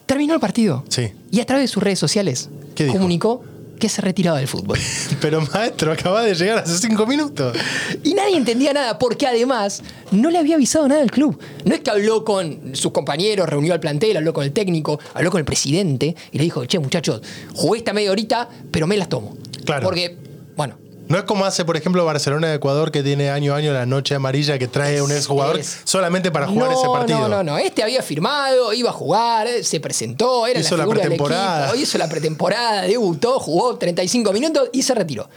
Terminó 0.05 0.33
el 0.33 0.39
partido. 0.39 0.83
Sí. 0.89 1.11
Y 1.31 1.39
a 1.39 1.45
través 1.45 1.63
de 1.63 1.67
sus 1.67 1.81
redes 1.81 1.97
sociales 1.97 2.49
¿Qué 2.75 2.83
dijo? 2.83 2.95
comunicó 2.97 3.41
que 3.79 3.89
se 3.89 4.01
retiraba 4.01 4.39
del 4.39 4.47
fútbol. 4.47 4.77
Pero 5.21 5.41
maestro, 5.41 5.91
acaba 5.91 6.23
de 6.23 6.33
llegar 6.35 6.59
hace 6.59 6.77
cinco 6.77 7.05
minutos. 7.05 7.55
Y 8.03 8.13
nadie 8.13 8.37
entendía 8.37 8.73
nada, 8.73 8.97
porque 8.99 9.27
además 9.27 9.81
no 10.11 10.29
le 10.29 10.37
había 10.37 10.55
avisado 10.55 10.87
nada 10.87 11.01
al 11.01 11.11
club. 11.11 11.39
No 11.63 11.75
es 11.75 11.81
que 11.81 11.91
habló 11.91 12.23
con 12.23 12.75
sus 12.75 12.91
compañeros, 12.91 13.47
reunió 13.47 13.73
al 13.73 13.79
plantel, 13.79 14.17
habló 14.17 14.33
con 14.33 14.43
el 14.43 14.51
técnico, 14.51 14.99
habló 15.13 15.31
con 15.31 15.39
el 15.39 15.45
presidente 15.45 16.15
y 16.31 16.37
le 16.37 16.43
dijo, 16.43 16.65
che, 16.65 16.79
muchachos, 16.79 17.21
jugué 17.53 17.79
esta 17.79 17.93
media 17.93 18.11
horita, 18.11 18.49
pero 18.71 18.87
me 18.87 18.97
las 18.97 19.09
tomo. 19.09 19.37
Claro. 19.65 19.83
Porque, 19.83 20.17
bueno, 20.55 20.77
No 21.07 21.17
es 21.19 21.23
como 21.25 21.45
hace, 21.45 21.65
por 21.65 21.77
ejemplo, 21.77 22.03
Barcelona 22.03 22.47
de 22.47 22.55
Ecuador, 22.55 22.91
que 22.91 23.03
tiene 23.03 23.29
año 23.29 23.53
a 23.53 23.57
año 23.57 23.71
la 23.73 23.85
noche 23.85 24.15
amarilla 24.15 24.57
que 24.57 24.67
trae 24.67 25.01
un 25.01 25.11
exjugador 25.11 25.59
es- 25.59 25.81
solamente 25.83 26.31
para 26.31 26.47
jugar 26.47 26.71
no, 26.71 26.77
ese 26.79 26.87
partido. 26.89 27.19
No, 27.19 27.27
no, 27.29 27.43
no. 27.43 27.57
Este 27.59 27.83
había 27.83 28.01
firmado, 28.01 28.73
iba 28.73 28.89
a 28.89 28.93
jugar, 28.93 29.45
eh, 29.47 29.63
se 29.63 29.79
presentó, 29.79 30.47
era 30.47 30.59
Hizo 30.59 30.75
la 30.75 30.79
la 30.79 30.83
figura 30.85 30.99
del 31.01 31.09
pretemporada. 31.09 31.67
equipo, 31.67 31.81
hizo 31.83 31.97
la 31.99 32.09
pretemporada, 32.09 32.81
debutó, 32.83 33.39
jugó 33.39 33.77
35 33.77 34.33
minutos 34.33 34.69
y 34.73 34.81
se 34.81 34.95
retiró. 34.95 35.29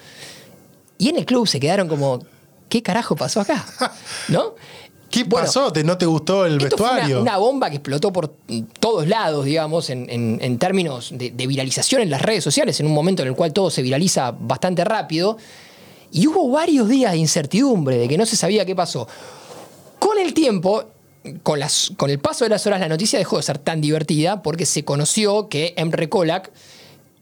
Y 0.97 1.11
en 1.11 1.17
el 1.19 1.27
club 1.27 1.47
se 1.47 1.61
quedaron 1.61 1.87
como, 1.87 2.25
¿qué 2.69 2.83
carajo 2.83 3.15
pasó 3.15 3.41
acá? 3.41 3.65
¿No? 4.29 4.55
¿Qué 5.11 5.25
pasó? 5.25 5.73
¿Te, 5.73 5.83
¿No 5.85 5.97
te 5.97 6.05
gustó 6.07 6.45
el 6.45 6.61
Esto 6.63 6.77
fue 6.77 6.87
una- 6.87 6.95
vestuario? 6.97 7.23
una, 7.23 7.37
bomba 7.39 7.71
que 7.71 7.77
explotó 7.77 8.13
por 8.13 8.29
todos 8.79 9.07
lados, 9.09 9.45
digamos, 9.47 9.89
en, 9.91 10.09
en- 10.11 10.39
en 10.43 10.59
términos 10.59 11.11
de, 11.15 11.31
de 11.31 11.47
viralización 11.47 12.03
en 12.03 12.11
las 12.11 12.21
redes 12.21 12.45
sociales, 12.45 12.79
en 12.81 12.87
un 12.87 12.93
momento 12.93 13.23
en 13.23 13.29
el 13.29 13.35
cual 13.35 13.53
todo 13.53 13.71
se 13.71 13.81
viraliza 13.83 14.33
bastante 14.39 14.85
rápido. 14.85 15.39
Y 16.13 16.27
hubo 16.27 16.51
varios 16.51 16.89
días 16.89 17.13
de 17.13 17.19
incertidumbre, 17.19 17.97
de 17.99 18.09
que 18.09 18.19
no 18.19 18.27
se 18.27 18.37
sabía 18.37 18.65
qué 18.67 18.75
pasó. 18.77 19.09
Con 19.99 20.19
el 20.19 20.35
tiempo, 20.35 20.85
con, 21.43 21.59
las, 21.59 21.93
con 21.97 22.11
el 22.11 22.19
paso 22.19 22.45
de 22.45 22.51
las 22.51 22.67
horas, 22.67 22.81
la 22.81 22.89
noticia 22.89 23.19
dejó 23.19 23.37
de 23.39 23.43
ser 23.43 23.59
tan 23.59 23.81
divertida 23.81 24.43
porque 24.43 24.65
se 24.67 24.85
conoció 24.85 25.49
que 25.49 25.75
Emre 25.77 26.09
Kolak, 26.09 26.51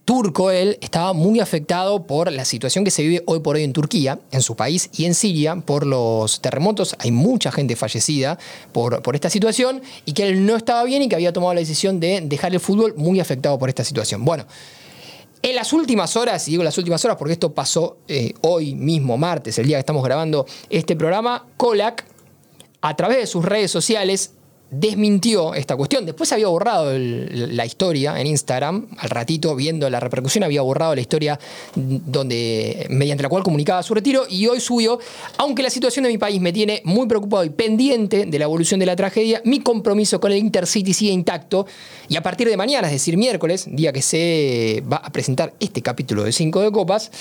turco 0.07 0.51
él, 0.51 0.77
estaba 0.79 1.11
muy 1.11 1.41
afectado 1.41 2.07
por 2.07 2.31
la 2.31 2.45
situación 2.45 2.85
que 2.85 2.91
se 2.91 3.03
vive 3.03 3.23
hoy 3.25 3.41
por 3.41 3.57
hoy 3.57 3.63
en 3.63 3.73
Turquía, 3.73 4.19
en 4.31 4.41
su 4.41 4.55
país 4.55 4.89
y 4.95 5.03
en 5.03 5.13
Siria, 5.13 5.57
por 5.57 5.85
los 5.85 6.39
terremotos. 6.39 6.95
Hay 6.99 7.11
mucha 7.11 7.51
gente 7.51 7.75
fallecida 7.75 8.39
por, 8.71 9.01
por 9.01 9.15
esta 9.15 9.29
situación 9.29 9.81
y 10.05 10.13
que 10.13 10.29
él 10.29 10.45
no 10.45 10.55
estaba 10.55 10.85
bien 10.85 11.01
y 11.01 11.09
que 11.09 11.15
había 11.15 11.33
tomado 11.33 11.53
la 11.53 11.59
decisión 11.59 11.99
de 11.99 12.21
dejar 12.21 12.53
el 12.53 12.61
fútbol 12.61 12.93
muy 12.95 13.19
afectado 13.19 13.59
por 13.59 13.67
esta 13.67 13.83
situación. 13.83 14.23
Bueno, 14.23 14.45
en 15.41 15.55
las 15.55 15.73
últimas 15.73 16.15
horas, 16.15 16.47
y 16.47 16.51
digo 16.51 16.63
las 16.63 16.77
últimas 16.77 17.03
horas 17.03 17.17
porque 17.17 17.33
esto 17.33 17.53
pasó 17.53 17.97
eh, 18.07 18.31
hoy 18.43 18.75
mismo, 18.75 19.17
martes, 19.17 19.59
el 19.59 19.67
día 19.67 19.75
que 19.75 19.81
estamos 19.81 20.05
grabando 20.05 20.45
este 20.69 20.95
programa, 20.95 21.47
Kolak, 21.57 22.05
a 22.79 22.95
través 22.95 23.17
de 23.17 23.27
sus 23.27 23.43
redes 23.43 23.71
sociales, 23.71 24.31
desmintió 24.69 25.53
esta 25.53 25.75
cuestión. 25.75 26.05
Después 26.05 26.31
había 26.31 26.47
borrado 26.47 26.91
la 26.97 27.65
historia 27.65 28.19
en 28.19 28.27
Instagram, 28.27 28.87
al 28.97 29.09
ratito 29.09 29.55
viendo 29.55 29.89
la 29.89 29.99
repercusión, 29.99 30.43
había 30.43 30.61
borrado 30.61 30.95
la 30.95 31.01
historia 31.01 31.39
donde, 31.75 32.85
mediante 32.89 33.23
la 33.23 33.29
cual 33.29 33.43
comunicaba 33.43 33.81
su 33.83 33.93
retiro 33.93 34.25
y 34.29 34.47
hoy 34.47 34.59
subió, 34.59 34.99
aunque 35.37 35.63
la 35.63 35.69
situación 35.69 36.03
de 36.03 36.09
mi 36.09 36.17
país 36.17 36.41
me 36.41 36.51
tiene 36.51 36.81
muy 36.83 37.07
preocupado 37.07 37.43
y 37.43 37.49
pendiente 37.49 38.25
de 38.25 38.39
la 38.39 38.45
evolución 38.45 38.79
de 38.79 38.85
la 38.85 38.95
tragedia, 38.95 39.41
mi 39.45 39.61
compromiso 39.61 40.19
con 40.19 40.31
el 40.31 40.37
Intercity 40.37 40.93
sigue 40.93 41.11
intacto 41.11 41.65
y 42.09 42.15
a 42.15 42.23
partir 42.23 42.49
de 42.49 42.57
mañana, 42.57 42.87
es 42.87 42.93
decir, 42.93 43.17
miércoles, 43.17 43.67
día 43.69 43.93
que 43.93 44.01
se 44.01 44.83
va 44.91 44.97
a 44.97 45.11
presentar 45.11 45.53
este 45.59 45.81
capítulo 45.81 46.23
de 46.23 46.31
5 46.31 46.61
de 46.61 46.71
Copas, 46.71 47.11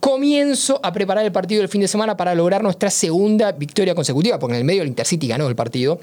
comienzo 0.00 0.80
a 0.82 0.92
preparar 0.92 1.24
el 1.24 1.32
partido 1.32 1.60
del 1.60 1.68
fin 1.68 1.80
de 1.80 1.88
semana 1.88 2.16
para 2.16 2.34
lograr 2.34 2.62
nuestra 2.62 2.90
segunda 2.90 3.52
victoria 3.52 3.94
consecutiva, 3.94 4.38
porque 4.38 4.54
en 4.54 4.60
el 4.60 4.64
medio 4.64 4.82
el 4.82 4.88
Intercity 4.88 5.26
ganó 5.26 5.48
el 5.48 5.56
partido. 5.56 6.00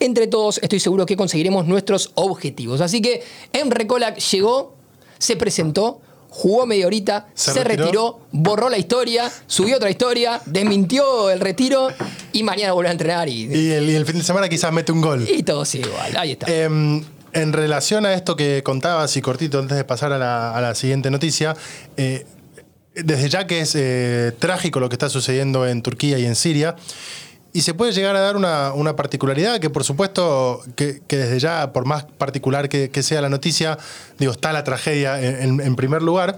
Entre 0.00 0.26
todos 0.26 0.58
estoy 0.62 0.80
seguro 0.80 1.06
que 1.06 1.16
conseguiremos 1.16 1.66
nuestros 1.66 2.10
objetivos. 2.14 2.80
Así 2.80 3.00
que 3.00 3.22
Emre 3.52 3.86
Colac 3.86 4.18
llegó, 4.18 4.74
se 5.18 5.36
presentó, 5.36 6.00
jugó 6.28 6.66
media 6.66 6.86
horita, 6.86 7.28
Se 7.34 7.52
se, 7.52 7.62
retiró. 7.64 7.84
retiró. 7.84 8.20
borró 8.32 8.68
la 8.70 8.78
historia, 8.78 9.30
subió 9.46 9.76
otra 9.76 9.90
historia, 9.90 10.40
desmintió 10.46 11.30
el 11.30 11.40
retiro 11.40 11.88
y 12.32 12.42
mañana 12.42 12.72
vuelve 12.72 12.88
a 12.88 12.92
entrenar 12.92 13.28
y, 13.28 13.44
Y 13.54 13.70
el, 13.72 13.90
y 13.90 13.94
el 13.94 14.06
fin 14.06 14.18
de 14.18 14.24
semana 14.24 14.48
quizás 14.48 14.72
mete 14.72 14.92
un 14.92 15.00
gol. 15.02 15.28
y 15.28 15.42
todo 15.42 15.64
sigue 15.64 15.88
igual. 15.88 16.16
Ahí 16.16 16.32
está. 16.32 16.46
Em, 16.52 17.04
en 17.34 17.52
relación 17.52 18.04
a 18.06 18.14
esto 18.14 18.34
que 18.36 18.62
contabas 18.62 19.16
y 19.16 19.22
cortito 19.22 19.58
antes 19.58 19.76
de 19.76 19.84
pasar 19.84 20.12
a 20.12 20.18
la, 20.18 20.56
a 20.56 20.60
la 20.60 20.74
siguiente 20.74 21.10
noticia, 21.10 21.54
eh, 21.96 22.26
desde 22.94 23.28
ya 23.30 23.46
que 23.46 23.60
es 23.60 23.74
eh, 23.74 24.32
trágico 24.38 24.80
lo 24.80 24.88
que 24.90 24.94
está 24.96 25.08
sucediendo 25.08 25.66
en 25.66 25.80
Turquía 25.82 26.18
y 26.18 26.26
en 26.26 26.34
Siria, 26.34 26.76
y 27.52 27.62
se 27.62 27.74
puede 27.74 27.92
llegar 27.92 28.16
a 28.16 28.20
dar 28.20 28.36
una, 28.36 28.72
una 28.72 28.96
particularidad 28.96 29.60
que 29.60 29.70
por 29.70 29.84
supuesto 29.84 30.62
que, 30.74 31.02
que 31.06 31.18
desde 31.18 31.38
ya, 31.38 31.72
por 31.72 31.84
más 31.84 32.04
particular 32.04 32.68
que, 32.68 32.90
que 32.90 33.02
sea 33.02 33.20
la 33.20 33.28
noticia, 33.28 33.78
digo, 34.18 34.32
está 34.32 34.52
la 34.52 34.64
tragedia 34.64 35.20
en, 35.20 35.76
primer 35.76 36.02
lugar, 36.02 36.36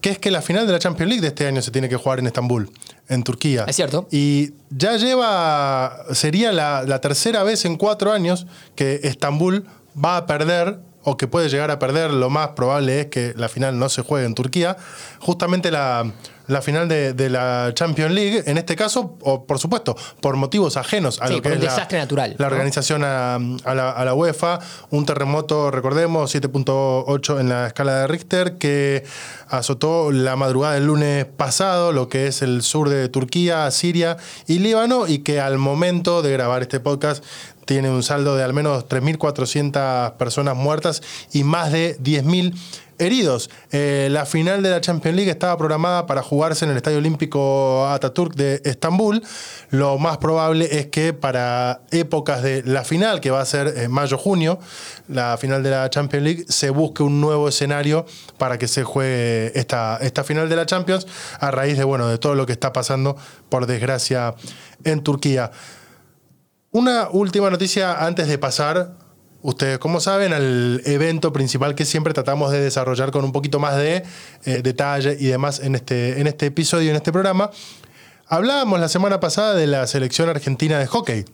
que 0.00 0.10
es 0.10 0.18
que 0.18 0.30
la 0.30 0.42
final 0.42 0.66
de 0.66 0.72
la 0.72 0.78
Champions 0.78 1.08
League 1.08 1.22
de 1.22 1.28
este 1.28 1.46
año 1.46 1.62
se 1.62 1.70
tiene 1.70 1.88
que 1.88 1.96
jugar 1.96 2.18
en 2.18 2.26
Estambul, 2.26 2.70
en 3.08 3.22
Turquía. 3.24 3.64
Es 3.66 3.76
cierto. 3.76 4.06
Y 4.10 4.52
ya 4.70 4.96
lleva, 4.96 6.04
sería 6.12 6.52
la, 6.52 6.84
la 6.84 7.00
tercera 7.00 7.42
vez 7.42 7.64
en 7.64 7.76
cuatro 7.76 8.12
años 8.12 8.46
que 8.76 9.00
Estambul 9.02 9.64
va 10.02 10.18
a 10.18 10.26
perder 10.26 10.78
o 11.04 11.16
que 11.16 11.26
puede 11.28 11.48
llegar 11.48 11.70
a 11.70 11.78
perder, 11.78 12.10
lo 12.12 12.30
más 12.30 12.48
probable 12.50 13.00
es 13.02 13.06
que 13.06 13.32
la 13.36 13.48
final 13.48 13.78
no 13.78 13.88
se 13.88 14.02
juegue 14.02 14.26
en 14.26 14.34
Turquía, 14.34 14.76
justamente 15.20 15.70
la, 15.70 16.10
la 16.46 16.60
final 16.62 16.88
de, 16.88 17.12
de 17.14 17.30
la 17.30 17.70
Champions 17.74 18.12
League, 18.12 18.42
en 18.46 18.58
este 18.58 18.76
caso, 18.76 19.16
o 19.22 19.46
por 19.46 19.58
supuesto, 19.58 19.96
por 20.20 20.36
motivos 20.36 20.76
ajenos 20.76 21.20
a 21.22 21.28
Sí, 21.28 21.34
lo 21.34 21.42
que 21.42 21.48
por 21.50 21.52
es 21.52 21.58
un 21.58 21.64
la- 21.66 21.70
desastre 21.72 21.98
natural, 21.98 22.36
la 22.38 22.46
¿no? 22.48 22.52
organización 22.52 23.02
a, 23.04 23.34
a 23.36 23.74
la, 23.74 23.90
a 23.90 24.04
la 24.04 24.14
UEFA, 24.14 24.58
un 24.90 25.06
terremoto, 25.06 25.70
recordemos, 25.70 26.34
7.8 26.34 27.40
en 27.40 27.48
la 27.48 27.66
escala 27.66 28.00
de 28.00 28.06
Richter, 28.06 28.58
que 28.58 29.04
azotó 29.48 30.10
la 30.10 30.36
madrugada 30.36 30.74
del 30.74 30.86
lunes 30.86 31.24
pasado, 31.24 31.92
lo 31.92 32.08
que 32.08 32.26
es 32.26 32.42
el 32.42 32.62
sur 32.62 32.88
de 32.88 33.08
Turquía, 33.08 33.70
Siria 33.70 34.16
y 34.46 34.58
Líbano, 34.58 35.06
y 35.06 35.18
que 35.20 35.40
al 35.40 35.58
momento 35.58 36.22
de 36.22 36.32
grabar 36.32 36.62
este 36.62 36.80
podcast 36.80 37.24
tiene 37.64 37.90
un 37.90 38.02
saldo 38.02 38.36
de 38.36 38.44
al 38.44 38.52
menos 38.52 38.88
3.400 38.88 40.12
personas 40.16 40.56
muertas 40.56 41.02
y 41.32 41.44
más 41.44 41.72
de 41.72 41.98
10.000 41.98 42.54
heridos. 42.98 43.50
Eh, 43.72 44.08
la 44.10 44.26
final 44.26 44.62
de 44.62 44.70
la 44.70 44.80
Champions 44.80 45.16
League 45.16 45.30
estaba 45.30 45.56
programada 45.56 46.06
para 46.06 46.22
jugarse 46.22 46.64
en 46.64 46.70
el 46.70 46.76
Estadio 46.76 46.98
Olímpico 46.98 47.86
Ataturk 47.88 48.34
de 48.34 48.60
Estambul. 48.64 49.22
Lo 49.70 49.98
más 49.98 50.18
probable 50.18 50.78
es 50.78 50.86
que 50.86 51.12
para 51.12 51.80
épocas 51.90 52.42
de 52.42 52.62
la 52.64 52.84
final, 52.84 53.20
que 53.20 53.30
va 53.30 53.40
a 53.40 53.44
ser 53.44 53.74
en 53.78 53.90
mayo-junio, 53.90 54.58
la 55.08 55.36
final 55.36 55.62
de 55.62 55.70
la 55.70 55.90
Champions 55.90 56.24
League, 56.24 56.44
se 56.48 56.70
busque 56.70 57.02
un 57.02 57.20
nuevo 57.20 57.48
escenario 57.48 58.06
para 58.38 58.58
que 58.58 58.68
se 58.68 58.84
juegue 58.84 59.58
esta, 59.58 59.98
esta 60.00 60.24
final 60.24 60.48
de 60.48 60.56
la 60.56 60.66
Champions 60.66 61.06
a 61.40 61.50
raíz 61.50 61.76
de, 61.76 61.84
bueno, 61.84 62.08
de 62.08 62.18
todo 62.18 62.34
lo 62.34 62.46
que 62.46 62.52
está 62.52 62.72
pasando, 62.72 63.16
por 63.48 63.66
desgracia, 63.66 64.34
en 64.84 65.02
Turquía. 65.02 65.50
Una 66.74 67.08
última 67.08 67.50
noticia 67.50 68.04
antes 68.04 68.26
de 68.26 68.36
pasar, 68.36 68.96
ustedes 69.42 69.78
como 69.78 70.00
saben, 70.00 70.32
al 70.32 70.82
evento 70.86 71.32
principal 71.32 71.76
que 71.76 71.84
siempre 71.84 72.12
tratamos 72.12 72.50
de 72.50 72.60
desarrollar 72.60 73.12
con 73.12 73.24
un 73.24 73.30
poquito 73.30 73.60
más 73.60 73.76
de 73.76 74.02
eh, 74.44 74.60
detalle 74.60 75.16
y 75.20 75.26
demás 75.26 75.60
en 75.60 75.76
este, 75.76 76.20
en 76.20 76.26
este 76.26 76.46
episodio, 76.46 76.90
en 76.90 76.96
este 76.96 77.12
programa. 77.12 77.52
Hablábamos 78.26 78.80
la 78.80 78.88
semana 78.88 79.20
pasada 79.20 79.54
de 79.54 79.68
la 79.68 79.86
selección 79.86 80.28
argentina 80.28 80.76
de 80.80 80.88
hockey. 80.88 81.24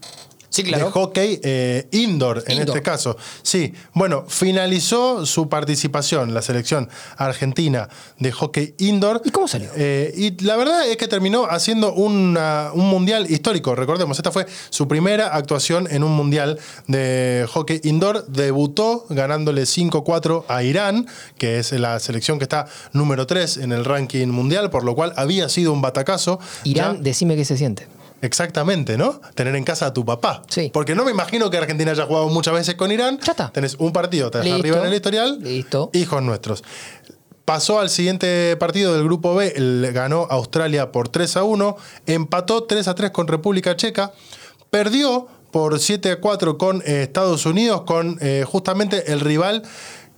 Sí, 0.50 0.62
claro. 0.64 0.86
De 0.86 0.90
hockey 0.90 1.40
eh, 1.42 1.88
indoor, 1.92 2.42
en 2.46 2.58
este 2.58 2.82
caso. 2.82 3.16
Sí, 3.42 3.72
bueno, 3.94 4.24
finalizó 4.28 5.24
su 5.24 5.48
participación 5.48 6.34
la 6.34 6.42
selección 6.42 6.88
argentina 7.16 7.88
de 8.18 8.32
hockey 8.32 8.74
indoor. 8.78 9.22
¿Y 9.24 9.30
cómo 9.30 9.46
salió? 9.48 9.70
Eh, 9.76 10.12
y 10.16 10.42
la 10.44 10.56
verdad 10.56 10.86
es 10.88 10.96
que 10.96 11.06
terminó 11.08 11.44
haciendo 11.46 11.92
una- 11.94 12.70
un 12.74 12.88
mundial 12.88 13.30
histórico. 13.30 13.74
Recordemos, 13.76 14.18
esta 14.18 14.32
fue 14.32 14.44
su 14.70 14.88
primera 14.88 15.28
actuación 15.36 15.86
en 15.90 16.02
un 16.02 16.12
mundial 16.12 16.58
de 16.88 17.46
hockey 17.52 17.80
indoor. 17.84 18.26
Debutó 18.26 19.06
ganándole 19.08 19.66
5-4 19.66 20.44
a 20.48 20.62
Irán, 20.64 21.06
que 21.38 21.58
es 21.60 21.72
la 21.72 22.00
selección 22.00 22.38
que 22.38 22.44
está 22.44 22.66
número 22.92 23.26
3 23.26 23.56
en 23.58 23.72
el 23.72 23.84
ranking 23.84 24.26
mundial, 24.28 24.68
por 24.70 24.84
lo 24.84 24.94
cual 24.96 25.12
había 25.16 25.48
sido 25.48 25.72
un 25.72 25.80
batacazo. 25.80 26.40
Irán, 26.64 26.96
Ya- 26.96 27.02
decime 27.02 27.36
qué 27.36 27.44
se 27.44 27.56
siente. 27.56 27.86
Exactamente, 28.22 28.96
¿no? 28.98 29.20
Tener 29.34 29.54
en 29.56 29.64
casa 29.64 29.86
a 29.86 29.94
tu 29.94 30.04
papá. 30.04 30.42
Sí. 30.48 30.70
Porque 30.72 30.94
no 30.94 31.04
me 31.04 31.10
imagino 31.10 31.50
que 31.50 31.56
Argentina 31.56 31.90
haya 31.92 32.06
jugado 32.06 32.28
muchas 32.28 32.54
veces 32.54 32.74
con 32.74 32.92
Irán. 32.92 33.18
Ya 33.24 33.32
está. 33.32 33.50
Tenés 33.50 33.76
un 33.78 33.92
partido, 33.92 34.30
te 34.30 34.38
das 34.38 34.46
arriba 34.46 34.78
en 34.78 34.86
el 34.86 34.94
historial. 34.94 35.38
Listo. 35.42 35.90
Hijos 35.92 36.22
nuestros. 36.22 36.62
Pasó 37.44 37.80
al 37.80 37.90
siguiente 37.90 38.56
partido 38.58 38.94
del 38.94 39.04
grupo 39.04 39.34
B, 39.34 39.52
ganó 39.92 40.28
Australia 40.30 40.92
por 40.92 41.08
3 41.08 41.38
a 41.38 41.42
1, 41.42 41.76
empató 42.06 42.64
3 42.64 42.86
a 42.86 42.94
3 42.94 43.10
con 43.10 43.26
República 43.26 43.74
Checa, 43.74 44.12
perdió 44.70 45.26
por 45.50 45.80
7 45.80 46.12
a 46.12 46.20
4 46.20 46.58
con 46.58 46.80
eh, 46.82 47.02
Estados 47.02 47.46
Unidos, 47.46 47.82
con 47.82 48.18
eh, 48.20 48.44
justamente 48.46 49.12
el 49.12 49.18
rival 49.18 49.64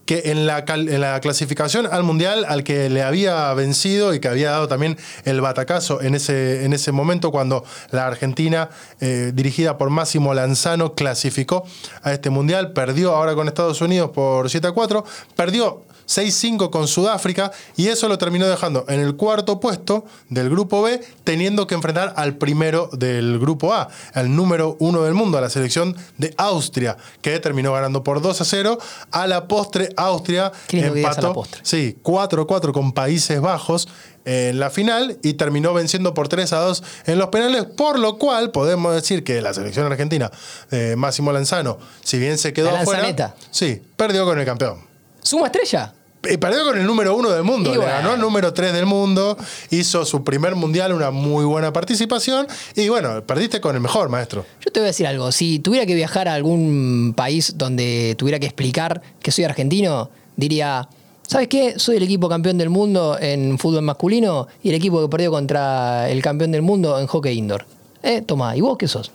que 0.06 0.22
en 0.26 0.46
la, 0.46 0.64
en 0.66 1.00
la 1.00 1.20
clasificación 1.20 1.86
al 1.86 2.02
Mundial 2.02 2.44
al 2.48 2.64
que 2.64 2.90
le 2.90 3.02
había 3.02 3.52
vencido 3.54 4.14
y 4.14 4.20
que 4.20 4.28
había 4.28 4.50
dado 4.50 4.68
también 4.68 4.98
el 5.24 5.40
batacazo 5.40 6.00
en 6.02 6.14
ese, 6.14 6.64
en 6.64 6.72
ese 6.72 6.92
momento 6.92 7.30
cuando 7.30 7.64
la 7.90 8.06
Argentina, 8.06 8.70
eh, 9.00 9.32
dirigida 9.34 9.78
por 9.78 9.90
Máximo 9.90 10.34
Lanzano, 10.34 10.94
clasificó 10.94 11.64
a 12.02 12.12
este 12.12 12.30
Mundial, 12.30 12.72
perdió 12.72 13.14
ahora 13.14 13.34
con 13.34 13.48
Estados 13.48 13.80
Unidos 13.80 14.10
por 14.10 14.50
7 14.50 14.68
a 14.68 14.72
4, 14.72 15.04
perdió 15.36 15.82
6-5 16.12 16.70
con 16.70 16.88
Sudáfrica 16.88 17.52
y 17.76 17.88
eso 17.88 18.08
lo 18.08 18.18
terminó 18.18 18.46
dejando 18.46 18.84
en 18.88 19.00
el 19.00 19.16
cuarto 19.16 19.60
puesto 19.60 20.04
del 20.28 20.50
grupo 20.50 20.82
B, 20.82 21.00
teniendo 21.24 21.66
que 21.66 21.74
enfrentar 21.74 22.12
al 22.16 22.36
primero 22.36 22.90
del 22.92 23.38
grupo 23.38 23.72
A, 23.72 23.88
al 24.12 24.34
número 24.34 24.76
uno 24.78 25.02
del 25.02 25.14
mundo, 25.14 25.38
a 25.38 25.40
la 25.40 25.50
selección 25.50 25.96
de 26.18 26.34
Austria, 26.36 26.96
que 27.22 27.38
terminó 27.40 27.72
ganando 27.72 28.04
por 28.04 28.20
2 28.20 28.40
a 28.40 28.44
0. 28.44 28.78
A 29.10 29.26
la 29.26 29.48
postre, 29.48 29.88
Austria 29.96 30.52
empató 30.68 31.32
postre. 31.32 31.60
sí, 31.64 31.96
4-4 32.02 32.72
con 32.72 32.92
Países 32.92 33.40
Bajos 33.40 33.88
en 34.24 34.60
la 34.60 34.70
final 34.70 35.18
y 35.22 35.34
terminó 35.34 35.74
venciendo 35.74 36.14
por 36.14 36.28
3 36.28 36.52
a 36.52 36.58
2 36.58 36.82
en 37.06 37.18
los 37.18 37.28
penales, 37.28 37.64
por 37.64 37.98
lo 37.98 38.18
cual 38.18 38.50
podemos 38.50 38.94
decir 38.94 39.24
que 39.24 39.40
la 39.42 39.54
selección 39.54 39.86
argentina 39.86 40.30
de 40.70 40.94
Máximo 40.96 41.32
Lanzano, 41.32 41.78
si 42.02 42.18
bien 42.18 42.38
se 42.38 42.52
quedó 42.52 42.70
La 42.70 42.84
Lanzaneta. 42.84 43.34
sí, 43.50 43.82
perdió 43.96 44.24
con 44.24 44.38
el 44.38 44.44
campeón. 44.44 44.78
¿Suma 45.22 45.46
estrella? 45.46 45.94
Y 46.30 46.36
perdió 46.36 46.64
con 46.64 46.78
el 46.78 46.86
número 46.86 47.16
uno 47.16 47.30
del 47.30 47.42
mundo. 47.42 47.70
Y 47.70 47.72
Le 47.72 47.78
bueno. 47.78 47.92
ganó 47.94 48.14
el 48.14 48.20
número 48.20 48.52
tres 48.52 48.72
del 48.72 48.86
mundo. 48.86 49.36
Hizo 49.70 50.04
su 50.04 50.22
primer 50.22 50.54
mundial, 50.54 50.92
una 50.92 51.10
muy 51.10 51.44
buena 51.44 51.72
participación. 51.72 52.46
Y 52.76 52.88
bueno, 52.88 53.22
perdiste 53.24 53.60
con 53.60 53.74
el 53.74 53.80
mejor, 53.80 54.08
maestro. 54.08 54.46
Yo 54.64 54.70
te 54.70 54.78
voy 54.80 54.86
a 54.86 54.90
decir 54.90 55.06
algo. 55.06 55.32
Si 55.32 55.58
tuviera 55.58 55.84
que 55.84 55.94
viajar 55.94 56.28
a 56.28 56.34
algún 56.34 57.12
país 57.16 57.54
donde 57.56 58.14
tuviera 58.16 58.38
que 58.38 58.46
explicar 58.46 59.02
que 59.20 59.32
soy 59.32 59.44
argentino, 59.44 60.10
diría, 60.36 60.88
¿sabes 61.26 61.48
qué? 61.48 61.78
Soy 61.78 61.96
el 61.96 62.04
equipo 62.04 62.28
campeón 62.28 62.56
del 62.56 62.70
mundo 62.70 63.18
en 63.20 63.58
fútbol 63.58 63.82
masculino 63.82 64.46
y 64.62 64.68
el 64.68 64.76
equipo 64.76 65.02
que 65.02 65.08
perdió 65.08 65.32
contra 65.32 66.08
el 66.08 66.22
campeón 66.22 66.52
del 66.52 66.62
mundo 66.62 67.00
en 67.00 67.06
hockey 67.08 67.36
indoor. 67.36 67.66
Eh, 68.04 68.22
toma, 68.22 68.56
¿y 68.56 68.60
vos 68.60 68.78
qué 68.78 68.86
sos? 68.86 69.10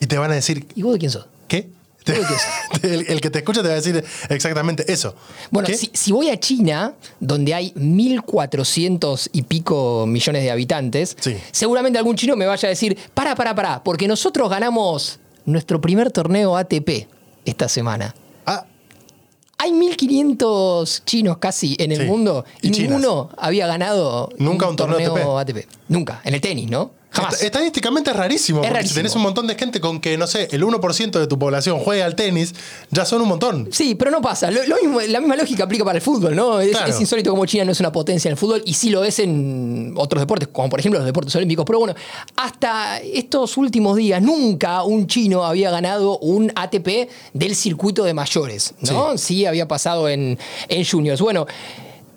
Y 0.00 0.06
te 0.06 0.18
van 0.18 0.30
a 0.30 0.34
decir, 0.34 0.66
¿Y 0.76 0.82
vos 0.82 0.92
de 0.92 0.98
quién 1.00 1.10
sos? 1.10 1.26
¿qué? 1.48 1.68
¿Vos 2.06 2.16
de 2.16 2.80
qué 2.80 2.94
el, 2.94 3.06
el 3.08 3.20
que 3.20 3.30
te 3.30 3.38
escucha 3.38 3.62
te 3.62 3.68
va 3.68 3.74
a 3.74 3.76
decir 3.76 4.04
exactamente 4.28 4.90
eso. 4.92 5.14
Bueno, 5.50 5.68
si, 5.74 5.90
si 5.92 6.12
voy 6.12 6.28
a 6.30 6.38
China, 6.38 6.94
donde 7.20 7.54
hay 7.54 7.72
1.400 7.72 9.28
y 9.32 9.42
pico 9.42 10.04
millones 10.06 10.42
de 10.42 10.50
habitantes, 10.50 11.16
Sí. 11.20 11.36
seguramente 11.50 11.98
algún 11.98 12.16
chino 12.16 12.36
me 12.36 12.46
vaya 12.46 12.66
a 12.66 12.70
decir, 12.70 12.96
para, 13.14 13.34
para, 13.34 13.54
para, 13.54 13.82
porque 13.82 14.06
nosotros 14.08 14.48
ganamos 14.50 15.18
nuestro 15.46 15.80
primer 15.80 16.10
torneo 16.10 16.56
ATP 16.56 17.06
esta 17.44 17.68
semana. 17.68 18.14
Ah, 18.46 18.66
Hay 19.58 19.70
1.500 19.72 21.04
chinos 21.04 21.38
casi 21.38 21.76
en 21.78 21.92
el 21.92 22.00
Sí, 22.00 22.04
mundo 22.04 22.44
y, 22.62 22.70
ninguno 22.70 23.30
había 23.36 23.66
ganado 23.66 24.30
Nunca 24.38 24.68
un 24.68 24.76
torneo 24.76 25.38
ATP. 25.38 25.66
Nunca, 25.88 26.20
en 26.24 26.34
el 26.34 26.40
tenis, 26.40 26.68
¿no? 26.70 26.90
Jamás. 27.14 27.34
est- 27.34 27.44
estadísticamente 27.44 28.10
es 28.10 28.16
rarísimo. 28.16 28.58
Es 28.60 28.62
porque 28.66 28.74
rarísimo. 28.74 28.88
si 28.94 28.98
tenés 28.98 29.14
un 29.16 29.22
montón 29.22 29.46
de 29.46 29.54
gente 29.54 29.80
con 29.80 30.00
que, 30.00 30.18
no 30.18 30.26
sé, 30.26 30.48
el 30.52 30.62
1% 30.64 31.18
de 31.18 31.26
tu 31.26 31.38
población 31.38 31.78
juega 31.78 32.04
al 32.04 32.14
tenis, 32.16 32.54
ya 32.90 33.04
son 33.04 33.22
un 33.22 33.28
montón. 33.28 33.68
Sí, 33.72 33.94
pero 33.94 34.10
no 34.10 34.20
pasa. 34.20 34.50
Lo, 34.50 34.64
lo 34.66 34.76
mismo, 34.82 35.00
la 35.00 35.20
misma 35.20 35.36
lógica 35.36 35.64
aplica 35.64 35.84
para 35.84 35.96
el 35.96 36.02
fútbol, 36.02 36.34
¿no? 36.34 36.60
Es, 36.60 36.70
Claro. 36.70 36.90
es 36.92 37.00
insólito 37.00 37.30
como 37.30 37.46
China 37.46 37.64
no 37.64 37.72
es 37.72 37.80
una 37.80 37.92
potencia 37.92 38.28
en 38.28 38.32
el 38.32 38.36
fútbol 38.38 38.62
y 38.66 38.74
sí 38.74 38.90
lo 38.90 39.04
es 39.04 39.18
en 39.20 39.94
otros 39.96 40.20
deportes, 40.20 40.48
como 40.52 40.68
por 40.68 40.80
ejemplo 40.80 40.98
los 40.98 41.06
deportes 41.06 41.34
olímpicos. 41.36 41.64
Pero 41.64 41.78
bueno, 41.78 41.94
hasta 42.36 42.98
estos 43.00 43.56
últimos 43.56 43.96
días 43.96 44.20
nunca 44.20 44.82
un 44.82 45.06
chino 45.06 45.44
había 45.44 45.70
ganado 45.70 46.18
un 46.18 46.52
ATP 46.54 47.08
del 47.32 47.54
circuito 47.54 48.04
de 48.04 48.14
mayores, 48.14 48.74
¿no? 48.80 49.16
Sí, 49.18 49.46
había 49.46 49.68
pasado 49.68 50.08
en, 50.08 50.38
en 50.68 50.84
juniors. 50.84 51.20
Bueno. 51.20 51.46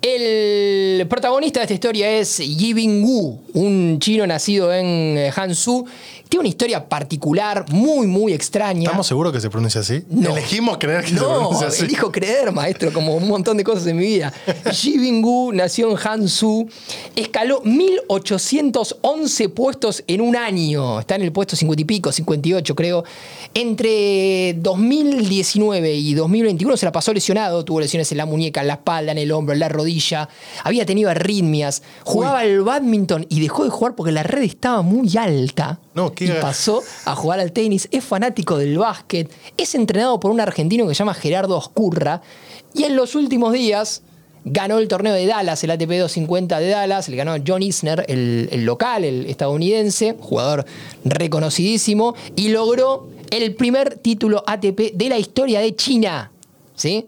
El 0.01 1.07
protagonista 1.07 1.59
de 1.59 1.63
esta 1.63 1.73
historia 1.73 2.09
es 2.11 2.37
Yi 2.37 2.73
Bing-wu, 2.73 3.39
un 3.53 3.97
chino 3.99 4.27
nacido 4.27 4.71
en 4.73 4.85
eh, 5.17 5.31
Hansu. 5.35 5.85
Tiene 6.29 6.41
una 6.41 6.49
historia 6.49 6.87
particular, 6.89 7.65
muy, 7.71 8.05
muy 8.05 8.33
extraña. 8.33 8.83
¿Estamos 8.83 9.07
seguros 9.07 9.31
que 9.33 9.39
se 9.39 9.49
pronuncia 9.49 9.79
así? 9.81 10.03
No. 10.09 10.31
Elegimos 10.31 10.77
creer 10.77 11.01
que 11.03 11.09
se 11.09 11.15
No, 11.15 11.29
pronuncia 11.29 11.67
así. 11.67 11.85
elijo 11.85 12.11
creer, 12.11 12.51
maestro, 12.51 12.91
como 12.91 13.15
un 13.15 13.27
montón 13.29 13.55
de 13.57 13.63
cosas 13.63 13.87
en 13.87 13.95
mi 13.97 14.05
vida. 14.05 14.33
Ji 14.71 14.97
Bing-gu 14.97 15.53
nació 15.53 15.89
en 15.89 15.97
Hansu, 15.97 16.67
escaló 17.15 17.61
1811 17.61 19.49
puestos 19.49 20.03
en 20.05 20.21
un 20.21 20.35
año. 20.35 20.99
Está 20.99 21.15
en 21.15 21.21
el 21.23 21.31
puesto 21.31 21.55
50 21.55 21.81
y 21.81 21.85
pico, 21.85 22.11
58 22.11 22.75
creo. 22.75 23.03
Entre 23.53 24.53
2019 24.59 25.95
y 25.95 26.13
2021 26.13 26.75
se 26.77 26.85
la 26.85 26.91
pasó 26.91 27.13
lesionado, 27.13 27.63
tuvo 27.65 27.79
lesiones 27.79 28.11
en 28.11 28.17
la 28.19 28.25
muñeca, 28.25 28.61
en 28.61 28.67
la 28.67 28.73
espalda, 28.73 29.13
en 29.13 29.17
el 29.17 29.31
hombro, 29.31 29.53
en 29.53 29.59
la 29.59 29.69
rodilla. 29.69 29.96
Había 30.63 30.85
tenido 30.85 31.09
arritmias, 31.09 31.83
jugaba 32.03 32.39
al 32.39 32.61
badminton 32.61 33.25
y 33.29 33.39
dejó 33.39 33.63
de 33.63 33.69
jugar 33.69 33.95
porque 33.95 34.11
la 34.11 34.23
red 34.23 34.43
estaba 34.43 34.81
muy 34.81 35.15
alta. 35.17 35.79
No, 35.93 36.13
qué 36.13 36.25
y 36.25 36.31
pasó 36.41 36.81
a 37.05 37.15
jugar 37.15 37.39
al 37.39 37.51
tenis, 37.51 37.87
es 37.91 38.03
fanático 38.03 38.57
del 38.57 38.77
básquet, 38.77 39.31
es 39.57 39.75
entrenado 39.75 40.19
por 40.19 40.31
un 40.31 40.39
argentino 40.39 40.87
que 40.87 40.93
se 40.93 40.99
llama 40.99 41.13
Gerardo 41.13 41.57
Oscurra 41.57 42.21
y 42.73 42.83
en 42.83 42.95
los 42.95 43.15
últimos 43.15 43.53
días 43.53 44.03
ganó 44.45 44.77
el 44.77 44.87
torneo 44.87 45.13
de 45.13 45.25
Dallas, 45.25 45.63
el 45.63 45.71
ATP 45.71 45.89
250 45.89 46.59
de 46.59 46.69
Dallas, 46.69 47.09
le 47.09 47.17
ganó 47.17 47.35
John 47.45 47.61
Isner, 47.61 48.05
el, 48.07 48.47
el 48.51 48.65
local, 48.65 49.03
el 49.03 49.25
estadounidense, 49.25 50.15
jugador 50.19 50.65
reconocidísimo, 51.03 52.15
y 52.35 52.49
logró 52.49 53.09
el 53.29 53.55
primer 53.55 53.97
título 53.97 54.43
ATP 54.47 54.93
de 54.93 55.09
la 55.09 55.17
historia 55.17 55.59
de 55.59 55.75
China. 55.75 56.31
¿Sí? 56.75 57.07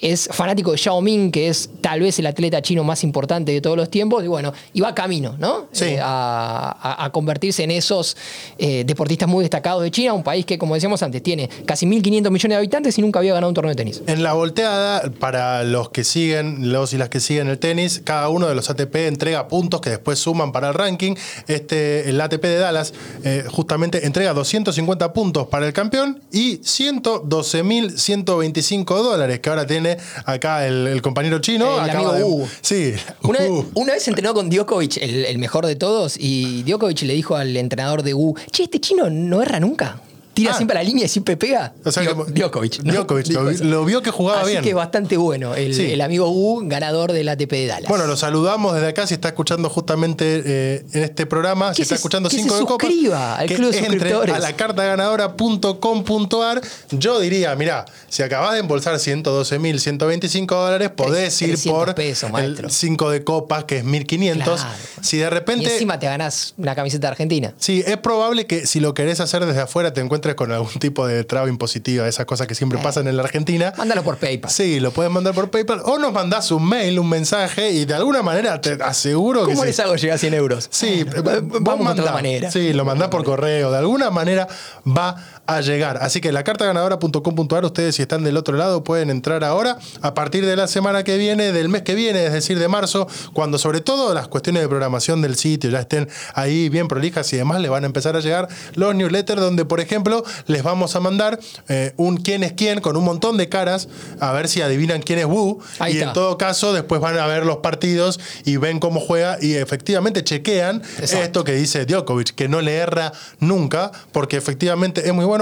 Es 0.00 0.28
fanático 0.32 0.72
de 0.72 0.78
Xiao 0.78 1.00
Ming, 1.00 1.30
que 1.30 1.48
es 1.48 1.70
tal 1.80 2.00
vez 2.00 2.18
el 2.18 2.26
atleta 2.26 2.60
chino 2.62 2.84
más 2.84 3.04
importante 3.04 3.52
de 3.52 3.60
todos 3.60 3.76
los 3.76 3.90
tiempos, 3.90 4.24
y 4.24 4.28
bueno, 4.28 4.52
y 4.72 4.80
va 4.80 4.94
camino, 4.94 5.36
¿no? 5.38 5.68
Sí. 5.72 5.84
Eh, 5.84 6.00
a, 6.02 7.10
convertirse 7.12 7.64
en 7.64 7.72
esos 7.72 8.16
eh, 8.56 8.84
deportistas 8.86 9.28
muy 9.28 9.42
destacados 9.42 9.82
de 9.82 9.90
China, 9.90 10.12
un 10.12 10.22
país 10.22 10.46
que, 10.46 10.58
como 10.58 10.74
decíamos 10.74 11.02
antes, 11.02 11.22
tiene 11.22 11.48
casi 11.66 11.86
1.500 11.86 12.30
millones 12.30 12.42
de 12.42 12.56
habitantes 12.56 12.98
y 12.98 13.02
nunca 13.02 13.18
había 13.18 13.34
ganado 13.34 13.48
un 13.48 13.54
torneo 13.54 13.70
de 13.70 13.76
tenis. 13.76 14.02
En 14.06 14.22
la 14.22 14.34
volteada, 14.34 15.10
para 15.18 15.64
los 15.64 15.90
que 15.90 16.04
siguen, 16.04 16.72
los 16.72 16.92
y 16.92 16.98
las 16.98 17.08
que 17.08 17.20
siguen 17.20 17.48
el 17.48 17.58
tenis, 17.58 18.02
cada 18.04 18.28
uno 18.28 18.46
de 18.46 18.54
los 18.54 18.70
ATP 18.70 18.94
entrega 19.08 19.48
puntos 19.48 19.80
que 19.80 19.90
después 19.90 20.18
suman 20.18 20.52
para 20.52 20.68
el 20.68 20.74
ranking. 20.74 21.14
Este, 21.48 22.08
el 22.08 22.20
ATP 22.20 22.42
de 22.42 22.58
Dallas, 22.58 22.92
eh, 23.24 23.44
justamente 23.48 24.06
entrega 24.06 24.32
250 24.34 25.12
puntos 25.12 25.48
para 25.48 25.66
el 25.66 25.72
campeón 25.72 26.20
y 26.32 26.58
112.125 26.58 29.02
dólares 29.02 29.40
que 29.40 29.50
ahora 29.50 29.66
tiene 29.66 29.89
acá 30.24 30.66
el, 30.66 30.86
el 30.86 31.02
compañero 31.02 31.38
chino. 31.40 31.74
El 31.82 31.90
Acaba 31.90 32.10
amigo 32.10 32.12
de- 32.14 32.24
Hugo. 32.24 32.48
Sí. 32.60 32.94
Una, 33.22 33.38
una 33.74 33.92
vez 33.94 34.06
entrenó 34.08 34.34
con 34.34 34.50
Djokovic, 34.50 34.96
el, 34.98 35.24
el 35.24 35.38
mejor 35.38 35.66
de 35.66 35.76
todos, 35.76 36.16
y 36.18 36.62
Djokovic 36.64 37.02
le 37.02 37.14
dijo 37.14 37.36
al 37.36 37.56
entrenador 37.56 38.02
de 38.02 38.14
Wu, 38.14 38.34
che, 38.50 38.64
este 38.64 38.80
chino 38.80 39.08
no 39.10 39.42
erra 39.42 39.60
nunca. 39.60 40.00
Tira 40.34 40.52
Ah. 40.52 40.56
siempre 40.56 40.78
a 40.78 40.82
la 40.82 40.88
línea 40.88 41.04
y 41.04 41.08
siempre 41.08 41.36
pega. 41.36 41.72
O 41.84 41.92
sea, 41.92 42.02
Djokovic. 42.04 42.82
¿no? 42.82 42.92
Djokovic, 42.92 43.26
Dijo 43.26 43.42
lo, 43.64 43.84
vio 43.84 44.02
que 44.02 44.10
jugaba 44.10 44.42
Así 44.42 44.50
bien. 44.52 44.62
que 44.62 44.74
bastante 44.74 45.16
bueno. 45.16 45.54
El, 45.54 45.74
Sí. 45.74 45.92
el 45.92 46.00
amigo 46.00 46.30
Wu, 46.30 46.62
ganador 46.68 47.12
del 47.12 47.28
ATP 47.28 47.50
de 47.52 47.66
Dallas. 47.66 47.88
Bueno, 47.88 48.06
lo 48.06 48.16
saludamos 48.16 48.74
desde 48.74 48.88
acá 48.88 49.06
si 49.06 49.14
está 49.14 49.28
escuchando 49.28 49.68
justamente 49.68 50.42
eh, 50.44 50.84
en 50.92 51.02
este 51.04 51.26
programa, 51.26 51.74
si 51.74 51.82
está 51.82 51.94
se- 51.94 51.98
escuchando 51.98 52.28
que 52.28 52.36
se 52.36 52.42
5 52.42 52.54
de 52.54 52.60
suscriba 52.60 53.36
al 53.36 53.48
que 53.48 53.54
club 53.56 53.72
de 53.72 53.78
entre 53.78 54.12
a 54.14 54.38
la 54.38 54.52
cartaganadora.com.ar. 54.56 56.60
Yo 56.92 57.20
diría, 57.20 57.54
mirá, 57.56 57.84
si 58.08 58.22
acabas 58.22 58.54
de 58.54 58.60
embolsar 58.60 58.94
112.125 58.96 60.46
dólares, 60.46 60.90
podés 60.90 61.40
ir 61.42 61.48
300 61.50 61.84
por 61.86 61.94
pesos, 61.94 62.30
el 62.38 62.70
5 62.70 63.10
de 63.10 63.24
copas, 63.24 63.64
que 63.64 63.78
es 63.78 63.84
1.500. 63.84 64.44
Claro. 64.44 64.56
Si 65.02 65.16
de 65.18 65.26
y 65.26 65.28
repente... 65.28 65.72
encima 65.72 65.98
te 65.98 66.06
ganás 66.06 66.54
una 66.56 66.74
camiseta 66.74 67.08
argentina. 67.08 67.52
Sí, 67.58 67.82
es 67.86 67.96
probable 67.98 68.46
que 68.46 68.66
si 68.66 68.80
lo 68.80 68.94
querés 68.94 69.20
hacer 69.20 69.44
desde 69.46 69.60
afuera 69.62 69.92
te 69.92 70.00
encuentres 70.00 70.19
con 70.36 70.52
algún 70.52 70.72
tipo 70.78 71.06
de 71.06 71.24
traba 71.24 71.48
impositiva, 71.48 72.06
esas 72.06 72.26
cosas 72.26 72.46
que 72.46 72.54
siempre 72.54 72.78
Eh. 72.78 72.82
pasan 72.82 73.08
en 73.08 73.16
la 73.16 73.22
Argentina. 73.22 73.72
Mándalo 73.76 74.02
por 74.02 74.16
PayPal. 74.18 74.50
Sí, 74.50 74.80
lo 74.80 74.90
puedes 74.90 75.10
mandar 75.10 75.34
por 75.34 75.50
PayPal 75.50 75.80
o 75.84 75.98
nos 75.98 76.12
mandás 76.12 76.50
un 76.50 76.68
mail, 76.68 76.98
un 76.98 77.08
mensaje 77.08 77.70
y 77.70 77.84
de 77.84 77.94
alguna 77.94 78.22
manera 78.22 78.60
te 78.60 78.72
aseguro 78.82 79.40
que 79.46 79.52
¿Cómo 79.52 79.62
sí. 79.62 79.68
les 79.68 79.80
hago 79.80 79.96
llegar 79.96 80.16
a 80.16 80.18
100 80.18 80.34
euros? 80.34 80.68
Sí, 80.70 81.04
vos 81.04 81.22
vamos 81.60 81.98
a 81.98 82.12
manera. 82.12 82.50
Sí, 82.50 82.72
lo 82.72 82.84
mandás 82.84 83.08
por 83.08 83.24
correo. 83.24 83.70
De 83.70 83.78
alguna 83.78 84.10
manera 84.10 84.46
va 84.86 85.16
a 85.56 85.60
llegar. 85.62 85.98
Así 86.00 86.20
que 86.20 86.30
la 86.32 86.44
cartaganadora.com.ar, 86.44 87.64
ustedes 87.64 87.96
si 87.96 88.02
están 88.02 88.22
del 88.22 88.36
otro 88.36 88.56
lado 88.56 88.84
pueden 88.84 89.10
entrar 89.10 89.42
ahora 89.42 89.78
a 90.00 90.14
partir 90.14 90.46
de 90.46 90.54
la 90.54 90.68
semana 90.68 91.02
que 91.02 91.18
viene, 91.18 91.52
del 91.52 91.68
mes 91.68 91.82
que 91.82 91.94
viene, 91.94 92.24
es 92.26 92.32
decir, 92.32 92.58
de 92.58 92.68
marzo, 92.68 93.08
cuando 93.32 93.58
sobre 93.58 93.80
todo 93.80 94.14
las 94.14 94.28
cuestiones 94.28 94.62
de 94.62 94.68
programación 94.68 95.22
del 95.22 95.36
sitio 95.36 95.70
ya 95.70 95.80
estén 95.80 96.08
ahí 96.34 96.68
bien 96.68 96.86
prolijas 96.86 97.32
y 97.32 97.36
demás, 97.36 97.60
le 97.60 97.68
van 97.68 97.82
a 97.82 97.86
empezar 97.86 98.16
a 98.16 98.20
llegar 98.20 98.48
los 98.74 98.94
newsletters 98.94 99.40
donde, 99.40 99.64
por 99.64 99.80
ejemplo, 99.80 100.24
les 100.46 100.62
vamos 100.62 100.94
a 100.94 101.00
mandar 101.00 101.40
eh, 101.68 101.94
un 101.96 102.18
quién 102.18 102.44
es 102.44 102.52
quién 102.52 102.80
con 102.80 102.96
un 102.96 103.04
montón 103.04 103.36
de 103.36 103.48
caras 103.48 103.88
a 104.20 104.32
ver 104.32 104.46
si 104.46 104.62
adivinan 104.62 105.02
quién 105.02 105.18
es 105.18 105.26
Wu. 105.26 105.60
Ahí 105.78 105.94
y 105.94 105.96
está. 105.96 106.08
en 106.08 106.12
todo 106.14 106.38
caso, 106.38 106.72
después 106.72 107.00
van 107.00 107.18
a 107.18 107.26
ver 107.26 107.44
los 107.44 107.58
partidos 107.58 108.20
y 108.44 108.56
ven 108.56 108.78
cómo 108.78 109.00
juega 109.00 109.38
y 109.40 109.54
efectivamente 109.54 110.22
chequean 110.22 110.82
Exacto. 110.98 111.24
esto 111.24 111.44
que 111.44 111.52
dice 111.54 111.86
Djokovic, 111.86 112.34
que 112.34 112.48
no 112.48 112.60
le 112.60 112.76
erra 112.76 113.12
nunca, 113.40 113.90
porque 114.12 114.36
efectivamente 114.36 115.06
es 115.06 115.12
muy 115.12 115.24
bueno. 115.24 115.39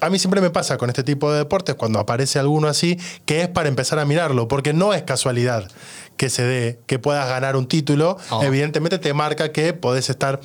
A 0.00 0.10
mí 0.10 0.18
siempre 0.18 0.40
me 0.40 0.50
pasa 0.50 0.76
con 0.78 0.88
este 0.90 1.02
tipo 1.02 1.30
de 1.32 1.38
deportes, 1.38 1.74
cuando 1.74 1.98
aparece 1.98 2.38
alguno 2.38 2.68
así, 2.68 2.96
que 3.26 3.42
es 3.42 3.48
para 3.48 3.68
empezar 3.68 3.98
a 3.98 4.04
mirarlo, 4.04 4.46
porque 4.46 4.72
no 4.72 4.94
es 4.94 5.02
casualidad 5.02 5.68
que 6.16 6.30
se 6.30 6.42
dé, 6.44 6.78
que 6.86 6.98
puedas 7.00 7.28
ganar 7.28 7.56
un 7.56 7.66
título. 7.66 8.16
Oh. 8.30 8.42
Evidentemente 8.42 8.98
te 8.98 9.12
marca 9.12 9.50
que 9.52 9.72
podés 9.72 10.08
estar 10.08 10.40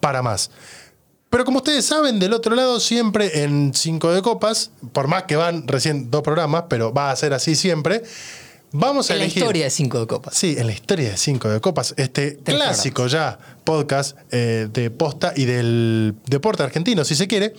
para 0.00 0.22
más. 0.22 0.50
Pero 1.30 1.44
como 1.44 1.58
ustedes 1.58 1.84
saben, 1.84 2.18
del 2.18 2.32
otro 2.32 2.54
lado, 2.54 2.80
siempre 2.80 3.42
en 3.44 3.72
5 3.74 4.12
de 4.12 4.22
copas, 4.22 4.70
por 4.92 5.08
más 5.08 5.24
que 5.24 5.36
van 5.36 5.66
recién 5.68 6.10
dos 6.10 6.22
programas, 6.22 6.64
pero 6.68 6.92
va 6.92 7.10
a 7.10 7.16
ser 7.16 7.34
así 7.34 7.54
siempre, 7.54 8.02
vamos 8.72 9.10
a 9.10 9.12
En 9.14 9.18
la 9.20 9.24
elegir. 9.24 9.42
historia 9.42 9.64
de 9.64 9.70
5 9.70 10.00
de 10.00 10.06
copas. 10.06 10.34
Sí, 10.34 10.56
en 10.58 10.66
la 10.66 10.72
historia 10.72 11.10
de 11.10 11.16
Cinco 11.18 11.48
de 11.50 11.60
Copas, 11.60 11.92
este 11.98 12.32
Tres 12.32 12.56
clásico 12.56 13.06
ya 13.06 13.38
podcast 13.64 14.16
eh, 14.30 14.68
de 14.72 14.90
posta 14.90 15.32
y 15.36 15.44
del 15.44 16.14
deporte 16.26 16.62
argentino, 16.62 17.04
si 17.04 17.14
se 17.14 17.26
quiere, 17.28 17.54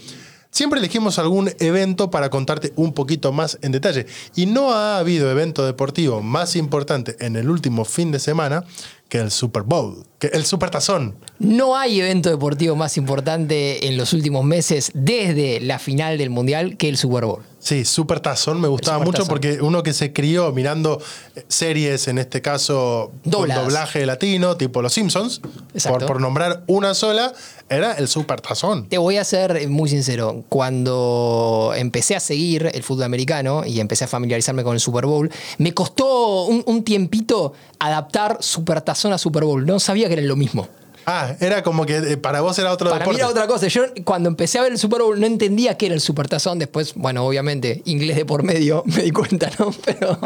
siempre 0.51 0.79
elegimos 0.79 1.19
algún 1.19 1.51
evento 1.59 2.12
para 2.12 2.29
contarte 2.29 2.73
un 2.75 2.93
poquito 2.93 3.31
más 3.31 3.57
en 3.62 3.71
detalle. 3.71 4.05
Y 4.35 4.45
no 4.45 4.71
ha 4.71 4.97
habido 4.97 5.29
evento 5.31 5.65
deportivo 5.65 6.21
más 6.21 6.55
importante 6.55 7.15
en 7.19 7.35
el 7.35 7.49
último 7.49 7.85
fin 7.85 8.12
de 8.12 8.19
semana 8.19 8.63
que 9.10 9.17
el 9.17 9.32
Super 9.32 9.63
Bowl, 9.63 10.06
que 10.19 10.28
el 10.28 10.45
Super 10.45 10.69
Tazón. 10.69 11.15
No 11.39 11.76
hay 11.76 12.00
evento 12.00 12.30
deportivo 12.30 12.76
más 12.76 12.95
importante 12.95 13.88
en 13.88 13.98
los 13.98 14.13
últimos 14.13 14.45
meses 14.45 14.91
desde 14.93 15.60
la 15.62 15.80
final 15.80 16.17
del 16.17 16.30
Mundial 16.30 16.78
que 16.78 16.89
el 16.89 16.98
Super 16.98 17.26
Bowl. 17.26 17.43
Sí, 17.58 17.84
Super 17.84 18.22
Tazón 18.22 18.62
me 18.62 18.69
gustaba 18.69 19.04
mucho 19.04 19.26
porque 19.26 19.62
uno 19.62 19.84
que 19.84 19.91
se 19.91 20.13
crió 20.13 20.54
mirando 20.54 21.02
eh, 21.36 21.43
series, 21.50 22.08
en 22.08 22.17
este 22.17 22.41
caso 22.41 23.12
Dobladas. 23.26 23.63
con 23.63 23.74
doblaje 23.74 24.06
latino, 24.06 24.56
tipo 24.56 24.82
Los 24.82 24.93
Simpsons, 24.93 25.41
por 25.86 26.22
nombrar 26.22 26.63
una 26.67 26.93
sola, 26.93 27.34
era 27.67 27.93
el 27.93 28.08
Super 28.08 28.39
Tazón. 28.39 28.88
Te 28.88 28.98
voy 28.98 29.17
a 29.17 29.26
ser 29.26 29.67
muy 29.67 29.89
sincero. 29.89 30.45
Cuando 30.48 31.74
empecé 31.76 32.15
a 32.15 32.22
seguir 32.22 32.72
el 32.74 32.82
fútbol 32.82 33.04
americano 33.04 33.65
y 33.65 33.82
empecé 33.82 34.06
a 34.06 34.08
familiarizarme 34.08 34.63
con 34.63 34.74
el 34.74 34.80
Super 34.80 35.06
Bowl, 35.06 35.30
me 35.58 35.74
costó 35.74 36.45
un, 36.45 36.63
un 36.65 36.84
tiempito 36.84 37.54
adaptar 37.80 38.38
Super 38.39 38.82
Tazón 38.82 38.98
a 39.07 39.17
Super 39.17 39.43
Bowl. 39.43 39.65
No 39.65 39.79
sabía 39.79 40.07
que 40.07 40.13
era 40.13 40.21
lo 40.23 40.35
mismo. 40.35 40.67
Ah, 41.05 41.35
era 41.39 41.63
como 41.63 41.85
que 41.88 41.97
eh, 41.97 42.17
para 42.17 42.41
vos 42.41 42.59
era 42.59 42.71
otro 42.71 42.89
Para 42.91 43.05
mí 43.05 43.13
deporte. 43.13 43.21
era 43.21 43.29
otra 43.29 43.47
cosa. 43.47 43.67
Yo 43.67 43.83
cuando 44.03 44.29
empecé 44.29 44.59
a 44.59 44.62
ver 44.62 44.73
el 44.73 44.77
Super 44.77 45.01
Bowl 45.01 45.19
no 45.19 45.25
entendía 45.25 45.75
qué 45.75 45.88
era 45.88 45.95
el 45.95 46.01
Super 46.01 46.27
Tazón. 46.27 46.59
Después, 46.59 46.93
bueno, 46.93 47.25
obviamente, 47.25 47.81
inglés 47.85 48.15
de 48.15 48.25
por 48.25 48.43
medio, 48.43 48.83
me 48.85 49.01
di 49.03 49.12
cuenta, 49.12 49.49
¿no? 49.57 49.71
Pero 49.83 50.19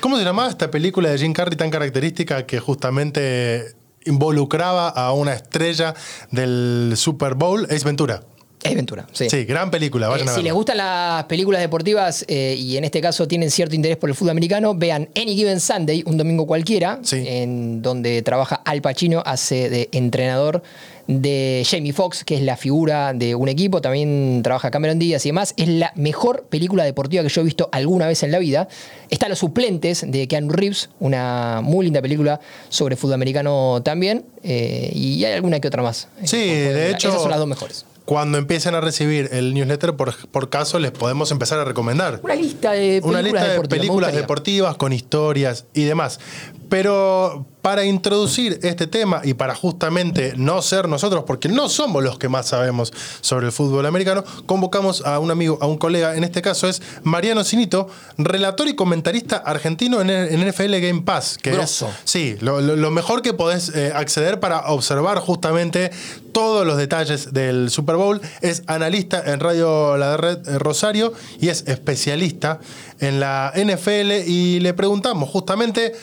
¿Cómo 0.00 0.16
se 0.18 0.24
llamaba 0.24 0.48
esta 0.48 0.70
película 0.70 1.10
de 1.10 1.18
Jim 1.18 1.32
Carrey 1.32 1.56
tan 1.56 1.70
característica 1.70 2.46
que 2.46 2.58
justamente 2.58 3.76
involucraba 4.06 4.88
a 4.88 5.12
una 5.12 5.34
estrella 5.34 5.94
del 6.32 6.94
Super 6.96 7.34
Bowl, 7.34 7.66
Ace 7.66 7.84
Ventura? 7.84 8.22
Es 8.64 8.74
Ventura, 8.74 9.06
sí. 9.12 9.28
Sí, 9.30 9.44
gran 9.44 9.70
película, 9.70 10.08
vayan 10.08 10.26
Eh, 10.26 10.30
a 10.30 10.34
si 10.34 10.42
les 10.42 10.52
gustan 10.52 10.78
las 10.78 11.24
películas 11.24 11.60
deportivas 11.60 12.24
eh, 12.28 12.56
y 12.58 12.76
en 12.76 12.84
este 12.84 13.00
caso 13.00 13.28
tienen 13.28 13.50
cierto 13.50 13.74
interés 13.76 13.96
por 13.98 14.08
el 14.10 14.16
fútbol 14.16 14.30
americano, 14.30 14.74
vean 14.74 15.08
Any 15.14 15.36
Given 15.36 15.60
Sunday, 15.60 16.02
un 16.06 16.16
domingo 16.16 16.46
cualquiera, 16.46 16.98
Sí. 17.02 17.22
en 17.26 17.82
donde 17.82 18.22
trabaja 18.22 18.56
Al 18.64 18.80
Pacino, 18.82 19.22
hace 19.24 19.68
de 19.70 19.88
entrenador 19.92 20.62
de 21.06 21.66
Jamie 21.70 21.92
Foxx, 21.92 22.24
que 22.24 22.34
es 22.36 22.40
la 22.40 22.56
figura 22.56 23.12
de 23.12 23.34
un 23.34 23.48
equipo, 23.50 23.82
también 23.82 24.40
trabaja 24.42 24.70
Cameron 24.70 24.98
Díaz 24.98 25.26
y 25.26 25.28
demás. 25.28 25.52
Es 25.58 25.68
la 25.68 25.92
mejor 25.96 26.46
película 26.48 26.82
deportiva 26.84 27.22
que 27.22 27.28
yo 27.28 27.42
he 27.42 27.44
visto 27.44 27.68
alguna 27.72 28.06
vez 28.06 28.22
en 28.22 28.32
la 28.32 28.38
vida. 28.38 28.68
Está 29.10 29.28
Los 29.28 29.40
Suplentes 29.40 30.06
de 30.10 30.26
Keanu 30.26 30.50
Reeves, 30.50 30.88
una 31.00 31.60
muy 31.62 31.84
linda 31.84 32.00
película 32.00 32.40
sobre 32.70 32.96
fútbol 32.96 33.14
americano 33.16 33.82
también, 33.84 34.24
eh, 34.42 34.90
y 34.94 35.22
hay 35.26 35.34
alguna 35.34 35.60
que 35.60 35.68
otra 35.68 35.82
más. 35.82 36.08
Sí, 36.22 36.36
Eh, 36.38 36.72
de 36.72 36.90
hecho- 36.92 37.08
Esas 37.10 37.20
son 37.20 37.30
las 37.30 37.38
dos 37.38 37.48
mejores. 37.48 37.84
Cuando 38.04 38.38
empiecen 38.38 38.74
a 38.74 38.80
recibir 38.80 39.30
el 39.32 39.54
newsletter, 39.54 39.94
por, 39.94 40.14
por 40.28 40.50
caso, 40.50 40.78
les 40.78 40.90
podemos 40.90 41.30
empezar 41.30 41.58
a 41.58 41.64
recomendar. 41.64 42.20
Una 42.22 42.34
lista 42.34 42.72
de 42.72 43.00
películas 43.00 43.10
Una 43.10 43.22
lista 43.22 43.42
de 43.44 43.50
deportivas, 43.50 43.78
películas 43.78 44.14
deportivas 44.14 44.76
con 44.76 44.92
historias 44.92 45.66
y 45.72 45.84
demás. 45.84 46.20
Pero 46.68 47.46
para 47.64 47.86
introducir 47.86 48.58
este 48.62 48.86
tema 48.86 49.22
y 49.24 49.32
para 49.32 49.54
justamente 49.54 50.34
no 50.36 50.60
ser 50.60 50.86
nosotros, 50.86 51.24
porque 51.26 51.48
no 51.48 51.70
somos 51.70 52.04
los 52.04 52.18
que 52.18 52.28
más 52.28 52.46
sabemos 52.48 52.92
sobre 53.22 53.46
el 53.46 53.52
fútbol 53.52 53.86
americano, 53.86 54.22
convocamos 54.44 55.00
a 55.06 55.18
un 55.18 55.30
amigo, 55.30 55.56
a 55.62 55.66
un 55.66 55.78
colega, 55.78 56.14
en 56.14 56.24
este 56.24 56.42
caso 56.42 56.68
es 56.68 56.82
Mariano 57.04 57.42
Cinito, 57.42 57.88
relator 58.18 58.68
y 58.68 58.74
comentarista 58.76 59.36
argentino 59.38 60.02
en, 60.02 60.10
en 60.10 60.46
NFL 60.46 60.74
Game 60.78 61.00
Pass. 61.06 61.38
Que 61.40 61.52
Grosso. 61.52 61.86
es, 61.88 61.94
sí, 62.04 62.36
lo, 62.40 62.60
lo- 62.60 62.76
lo 62.76 62.90
mejor 62.90 63.22
que 63.22 63.32
podés 63.32 63.70
eh, 63.74 63.92
acceder 63.94 64.40
para 64.40 64.66
observar 64.70 65.20
justamente 65.20 65.90
todos 66.32 66.66
los 66.66 66.76
detalles 66.76 67.32
del 67.32 67.70
Super 67.70 67.96
Bowl. 67.96 68.20
Es 68.42 68.62
analista 68.66 69.22
en 69.24 69.40
Radio 69.40 69.96
La 69.96 70.18
Red 70.18 70.46
eh, 70.46 70.58
Rosario 70.58 71.14
y 71.40 71.48
es 71.48 71.64
especialista 71.66 72.60
en 73.00 73.20
la 73.20 73.52
NFL 73.56 74.28
y 74.28 74.60
le 74.60 74.74
preguntamos 74.74 75.30
justamente 75.30 75.94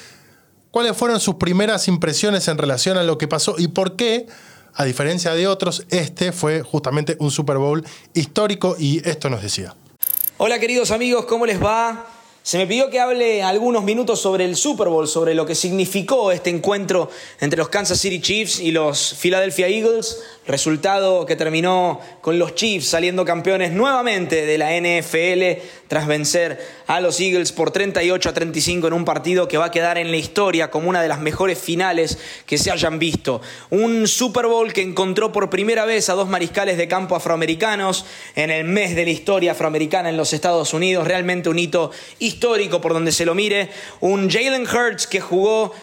cuáles 0.71 0.97
fueron 0.97 1.19
sus 1.19 1.35
primeras 1.35 1.87
impresiones 1.87 2.47
en 2.47 2.57
relación 2.57 2.97
a 2.97 3.03
lo 3.03 3.17
que 3.17 3.27
pasó 3.27 3.55
y 3.57 3.67
por 3.67 3.95
qué, 3.95 4.25
a 4.73 4.85
diferencia 4.85 5.33
de 5.33 5.47
otros, 5.47 5.85
este 5.89 6.31
fue 6.31 6.61
justamente 6.61 7.17
un 7.19 7.29
Super 7.29 7.57
Bowl 7.57 7.85
histórico 8.13 8.75
y 8.79 9.07
esto 9.07 9.29
nos 9.29 9.41
decía. 9.41 9.75
Hola 10.37 10.59
queridos 10.59 10.91
amigos, 10.91 11.25
¿cómo 11.25 11.45
les 11.45 11.61
va? 11.61 12.07
Se 12.43 12.57
me 12.57 12.65
pidió 12.65 12.89
que 12.89 12.99
hable 12.99 13.43
algunos 13.43 13.83
minutos 13.83 14.19
sobre 14.19 14.45
el 14.45 14.55
Super 14.55 14.87
Bowl, 14.87 15.07
sobre 15.07 15.35
lo 15.35 15.45
que 15.45 15.53
significó 15.53 16.31
este 16.31 16.49
encuentro 16.49 17.07
entre 17.39 17.59
los 17.59 17.69
Kansas 17.69 17.99
City 17.99 18.19
Chiefs 18.19 18.59
y 18.59 18.71
los 18.71 19.15
Philadelphia 19.21 19.67
Eagles, 19.67 20.23
resultado 20.47 21.27
que 21.27 21.35
terminó 21.35 21.99
con 22.21 22.39
los 22.39 22.55
Chiefs 22.55 22.87
saliendo 22.87 23.25
campeones 23.25 23.73
nuevamente 23.73 24.47
de 24.47 24.57
la 24.57 24.71
NFL 24.75 25.61
tras 25.87 26.07
vencer 26.07 26.59
a 26.87 26.99
los 26.99 27.19
Eagles 27.19 27.51
por 27.51 27.69
38 27.69 28.29
a 28.29 28.33
35 28.33 28.87
en 28.87 28.93
un 28.93 29.05
partido 29.05 29.47
que 29.47 29.59
va 29.59 29.65
a 29.65 29.71
quedar 29.71 29.99
en 29.99 30.09
la 30.09 30.17
historia 30.17 30.71
como 30.71 30.89
una 30.89 31.03
de 31.03 31.09
las 31.09 31.21
mejores 31.21 31.59
finales 31.59 32.17
que 32.47 32.57
se 32.57 32.71
hayan 32.71 32.97
visto. 32.97 33.41
Un 33.69 34.07
Super 34.07 34.47
Bowl 34.47 34.73
que 34.73 34.81
encontró 34.81 35.31
por 35.31 35.51
primera 35.51 35.85
vez 35.85 36.09
a 36.09 36.13
dos 36.13 36.27
mariscales 36.27 36.77
de 36.77 36.87
campo 36.87 37.15
afroamericanos 37.15 38.05
en 38.35 38.49
el 38.49 38.63
mes 38.63 38.95
de 38.95 39.05
la 39.05 39.11
historia 39.11 39.51
afroamericana 39.51 40.09
en 40.09 40.17
los 40.17 40.33
Estados 40.33 40.73
Unidos, 40.73 41.07
realmente 41.07 41.47
un 41.47 41.59
hito 41.59 41.91
histórico 42.17 42.30
por 42.81 42.93
donde 42.93 43.11
se 43.11 43.25
lo 43.25 43.35
mire, 43.35 43.69
un 43.99 44.29
Jalen 44.29 44.67
Hurts 44.67 45.07
que 45.07 45.19
jugó 45.19 45.73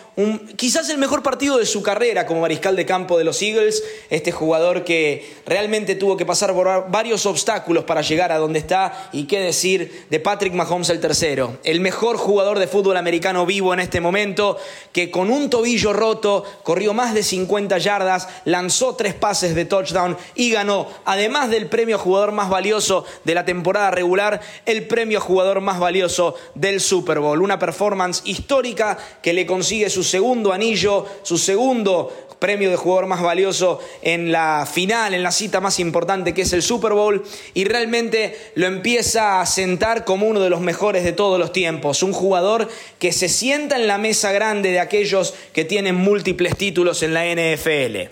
quizás 0.56 0.88
el 0.90 0.98
mejor 0.98 1.22
partido 1.22 1.58
de 1.58 1.66
su 1.66 1.80
carrera 1.80 2.26
como 2.26 2.40
mariscal 2.40 2.74
de 2.74 2.84
campo 2.84 3.18
de 3.18 3.22
los 3.22 3.40
Eagles, 3.40 3.84
este 4.10 4.32
jugador 4.32 4.82
que 4.82 5.36
realmente 5.46 5.94
tuvo 5.94 6.16
que 6.16 6.26
pasar 6.26 6.52
por 6.52 6.90
varios 6.90 7.24
obstáculos 7.24 7.84
para 7.84 8.02
llegar 8.02 8.32
a 8.32 8.38
donde 8.38 8.58
está 8.58 9.10
y 9.12 9.28
qué 9.28 9.38
decir 9.38 10.06
de 10.10 10.18
Patrick 10.18 10.54
Mahomes 10.54 10.90
el 10.90 10.98
tercero, 10.98 11.58
el 11.62 11.80
mejor 11.80 12.16
jugador 12.16 12.58
de 12.58 12.66
fútbol 12.66 12.96
americano 12.96 13.46
vivo 13.46 13.72
en 13.72 13.78
este 13.78 14.00
momento, 14.00 14.58
que 14.92 15.10
con 15.12 15.30
un 15.30 15.50
tobillo 15.50 15.92
roto 15.92 16.42
corrió 16.64 16.94
más 16.94 17.14
de 17.14 17.22
50 17.22 17.78
yardas, 17.78 18.28
lanzó 18.44 18.96
tres 18.96 19.14
pases 19.14 19.54
de 19.54 19.66
touchdown 19.66 20.16
y 20.34 20.50
ganó, 20.50 20.88
además 21.04 21.48
del 21.48 21.68
premio 21.68 21.96
jugador 21.96 22.32
más 22.32 22.48
valioso 22.50 23.04
de 23.22 23.34
la 23.36 23.44
temporada 23.44 23.92
regular, 23.92 24.40
el 24.66 24.88
premio 24.88 25.20
jugador 25.20 25.60
más 25.60 25.78
valioso 25.78 26.34
del 26.56 26.80
Super 26.80 27.20
Bowl. 27.20 27.40
Una 27.40 27.60
performance 27.60 28.22
histórica 28.24 28.98
que 29.22 29.32
le 29.32 29.46
consigue 29.46 29.88
su 29.88 30.07
segundo 30.08 30.52
anillo, 30.52 31.06
su 31.22 31.38
segundo 31.38 32.12
premio 32.38 32.70
de 32.70 32.76
jugador 32.76 33.06
más 33.06 33.22
valioso 33.22 33.80
en 34.02 34.32
la 34.32 34.68
final, 34.70 35.14
en 35.14 35.22
la 35.22 35.32
cita 35.32 35.60
más 35.60 35.80
importante 35.80 36.34
que 36.34 36.42
es 36.42 36.52
el 36.52 36.62
Super 36.62 36.92
Bowl, 36.92 37.22
y 37.54 37.64
realmente 37.64 38.36
lo 38.54 38.66
empieza 38.66 39.40
a 39.40 39.46
sentar 39.46 40.04
como 40.04 40.26
uno 40.26 40.40
de 40.40 40.50
los 40.50 40.60
mejores 40.60 41.04
de 41.04 41.12
todos 41.12 41.38
los 41.38 41.52
tiempos. 41.52 42.02
Un 42.02 42.12
jugador 42.12 42.68
que 42.98 43.12
se 43.12 43.28
sienta 43.28 43.76
en 43.76 43.86
la 43.86 43.98
mesa 43.98 44.32
grande 44.32 44.70
de 44.70 44.80
aquellos 44.80 45.34
que 45.52 45.64
tienen 45.64 45.96
múltiples 45.96 46.56
títulos 46.56 47.02
en 47.02 47.14
la 47.14 47.24
NFL. 47.24 48.08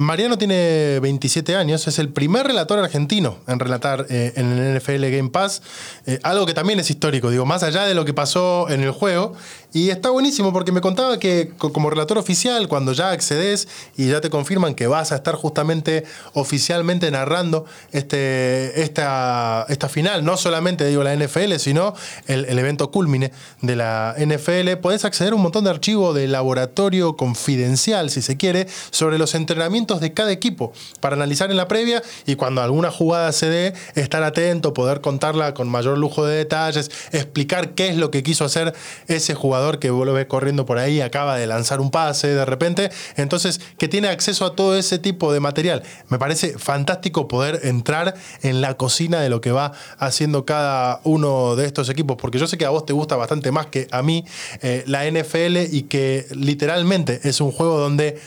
Mariano 0.00 0.38
tiene 0.38 0.98
27 1.00 1.56
años, 1.56 1.86
es 1.86 1.98
el 1.98 2.08
primer 2.08 2.46
relator 2.46 2.78
argentino 2.78 3.36
en 3.46 3.60
relatar 3.60 4.06
eh, 4.08 4.32
en 4.34 4.50
el 4.50 4.78
NFL 4.78 5.10
Game 5.10 5.28
Pass, 5.28 5.60
eh, 6.06 6.18
algo 6.22 6.46
que 6.46 6.54
también 6.54 6.80
es 6.80 6.88
histórico, 6.88 7.28
digo, 7.28 7.44
más 7.44 7.62
allá 7.62 7.84
de 7.84 7.92
lo 7.92 8.06
que 8.06 8.14
pasó 8.14 8.70
en 8.70 8.82
el 8.82 8.92
juego. 8.92 9.34
Y 9.72 9.90
está 9.90 10.10
buenísimo 10.10 10.52
porque 10.52 10.72
me 10.72 10.80
contaba 10.80 11.18
que 11.20 11.52
co- 11.56 11.72
como 11.72 11.90
relator 11.90 12.18
oficial, 12.18 12.66
cuando 12.66 12.92
ya 12.92 13.10
accedes 13.10 13.68
y 13.96 14.08
ya 14.08 14.20
te 14.20 14.28
confirman 14.28 14.74
que 14.74 14.88
vas 14.88 15.12
a 15.12 15.16
estar 15.16 15.36
justamente 15.36 16.04
oficialmente 16.32 17.08
narrando 17.12 17.66
este, 17.92 18.82
esta, 18.82 19.66
esta 19.68 19.88
final, 19.88 20.24
no 20.24 20.36
solamente 20.36 20.84
digo 20.86 21.04
la 21.04 21.14
NFL, 21.14 21.54
sino 21.58 21.94
el, 22.26 22.58
evento 22.58 22.90
culmine 22.90 23.30
de 23.62 23.76
la 23.76 24.16
NFL, 24.18 24.76
podés 24.82 25.04
acceder 25.04 25.34
a 25.34 25.36
un 25.36 25.42
montón 25.42 25.62
de 25.62 25.70
archivo 25.70 26.14
de 26.14 26.26
laboratorio 26.26 27.16
confidencial, 27.16 28.10
si 28.10 28.22
se 28.22 28.36
quiere, 28.36 28.66
sobre 28.90 29.18
los 29.18 29.36
entrenamientos 29.36 30.00
de 30.00 30.12
cada 30.12 30.32
equipo 30.32 30.72
para 30.98 31.14
analizar 31.14 31.48
en 31.50 31.56
la 31.56 31.68
previa 31.68 32.02
y 32.26 32.34
cuando 32.34 32.60
alguna 32.60 32.90
jugada 32.90 33.30
se 33.30 33.48
dé, 33.48 33.74
estar 33.94 34.24
atento, 34.24 34.74
poder 34.74 35.00
contarla 35.00 35.54
con 35.54 35.68
mayor 35.68 35.96
lujo 35.96 36.26
de 36.26 36.38
detalles, 36.38 36.90
explicar 37.12 37.74
qué 37.74 37.88
es 37.88 37.96
lo 37.96 38.10
que 38.10 38.24
quiso 38.24 38.44
hacer 38.44 38.74
ese 39.06 39.34
jugador 39.34 39.59
que 39.78 39.90
ves 39.90 40.26
corriendo 40.26 40.66
por 40.66 40.78
ahí, 40.78 41.00
acaba 41.00 41.36
de 41.36 41.46
lanzar 41.46 41.80
un 41.80 41.90
pase 41.90 42.28
de 42.28 42.44
repente, 42.44 42.90
entonces 43.16 43.60
que 43.78 43.88
tiene 43.88 44.08
acceso 44.08 44.44
a 44.44 44.54
todo 44.54 44.76
ese 44.76 44.98
tipo 44.98 45.32
de 45.32 45.40
material. 45.40 45.82
Me 46.08 46.18
parece 46.18 46.58
fantástico 46.58 47.28
poder 47.28 47.60
entrar 47.64 48.14
en 48.42 48.60
la 48.60 48.74
cocina 48.74 49.20
de 49.20 49.28
lo 49.28 49.40
que 49.40 49.52
va 49.52 49.72
haciendo 49.98 50.44
cada 50.44 51.00
uno 51.04 51.56
de 51.56 51.66
estos 51.66 51.88
equipos, 51.88 52.16
porque 52.20 52.38
yo 52.38 52.46
sé 52.46 52.58
que 52.58 52.64
a 52.64 52.70
vos 52.70 52.86
te 52.86 52.92
gusta 52.92 53.16
bastante 53.16 53.52
más 53.52 53.66
que 53.66 53.88
a 53.90 54.02
mí 54.02 54.24
eh, 54.62 54.84
la 54.86 55.08
NFL 55.10 55.74
y 55.74 55.82
que 55.82 56.26
literalmente 56.30 57.20
es 57.24 57.40
un 57.40 57.52
juego 57.52 57.78
donde 57.78 58.18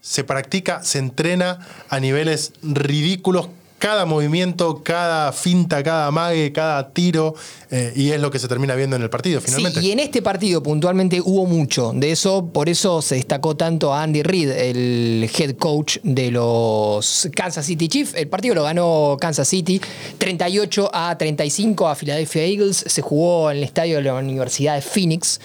se 0.00 0.22
practica, 0.22 0.82
se 0.82 0.98
entrena 0.98 1.66
a 1.88 1.98
niveles 2.00 2.52
ridículos. 2.62 3.48
Cada 3.84 4.06
movimiento, 4.06 4.82
cada 4.82 5.30
finta, 5.30 5.82
cada 5.82 6.10
mague, 6.10 6.52
cada 6.52 6.88
tiro, 6.88 7.34
eh, 7.70 7.92
y 7.94 8.12
es 8.12 8.18
lo 8.18 8.30
que 8.30 8.38
se 8.38 8.48
termina 8.48 8.74
viendo 8.74 8.96
en 8.96 9.02
el 9.02 9.10
partido 9.10 9.42
finalmente. 9.42 9.78
Sí, 9.78 9.88
y 9.88 9.90
en 9.90 9.98
este 10.00 10.22
partido 10.22 10.62
puntualmente 10.62 11.20
hubo 11.20 11.44
mucho 11.44 11.92
de 11.94 12.10
eso, 12.10 12.46
por 12.46 12.70
eso 12.70 13.02
se 13.02 13.16
destacó 13.16 13.58
tanto 13.58 13.92
a 13.92 14.02
Andy 14.02 14.22
Reid, 14.22 14.52
el 14.52 15.30
head 15.38 15.56
coach 15.56 15.98
de 16.02 16.30
los 16.30 17.28
Kansas 17.36 17.66
City 17.66 17.88
Chiefs. 17.88 18.14
El 18.14 18.28
partido 18.28 18.54
lo 18.54 18.62
ganó 18.62 19.18
Kansas 19.20 19.48
City 19.48 19.78
38 20.16 20.90
a 20.90 21.18
35 21.18 21.86
a 21.86 21.94
Philadelphia 21.94 22.42
Eagles. 22.42 22.84
Se 22.86 23.02
jugó 23.02 23.50
en 23.50 23.58
el 23.58 23.64
estadio 23.64 23.96
de 23.96 24.04
la 24.04 24.14
Universidad 24.14 24.76
de 24.76 24.80
Phoenix. 24.80 25.42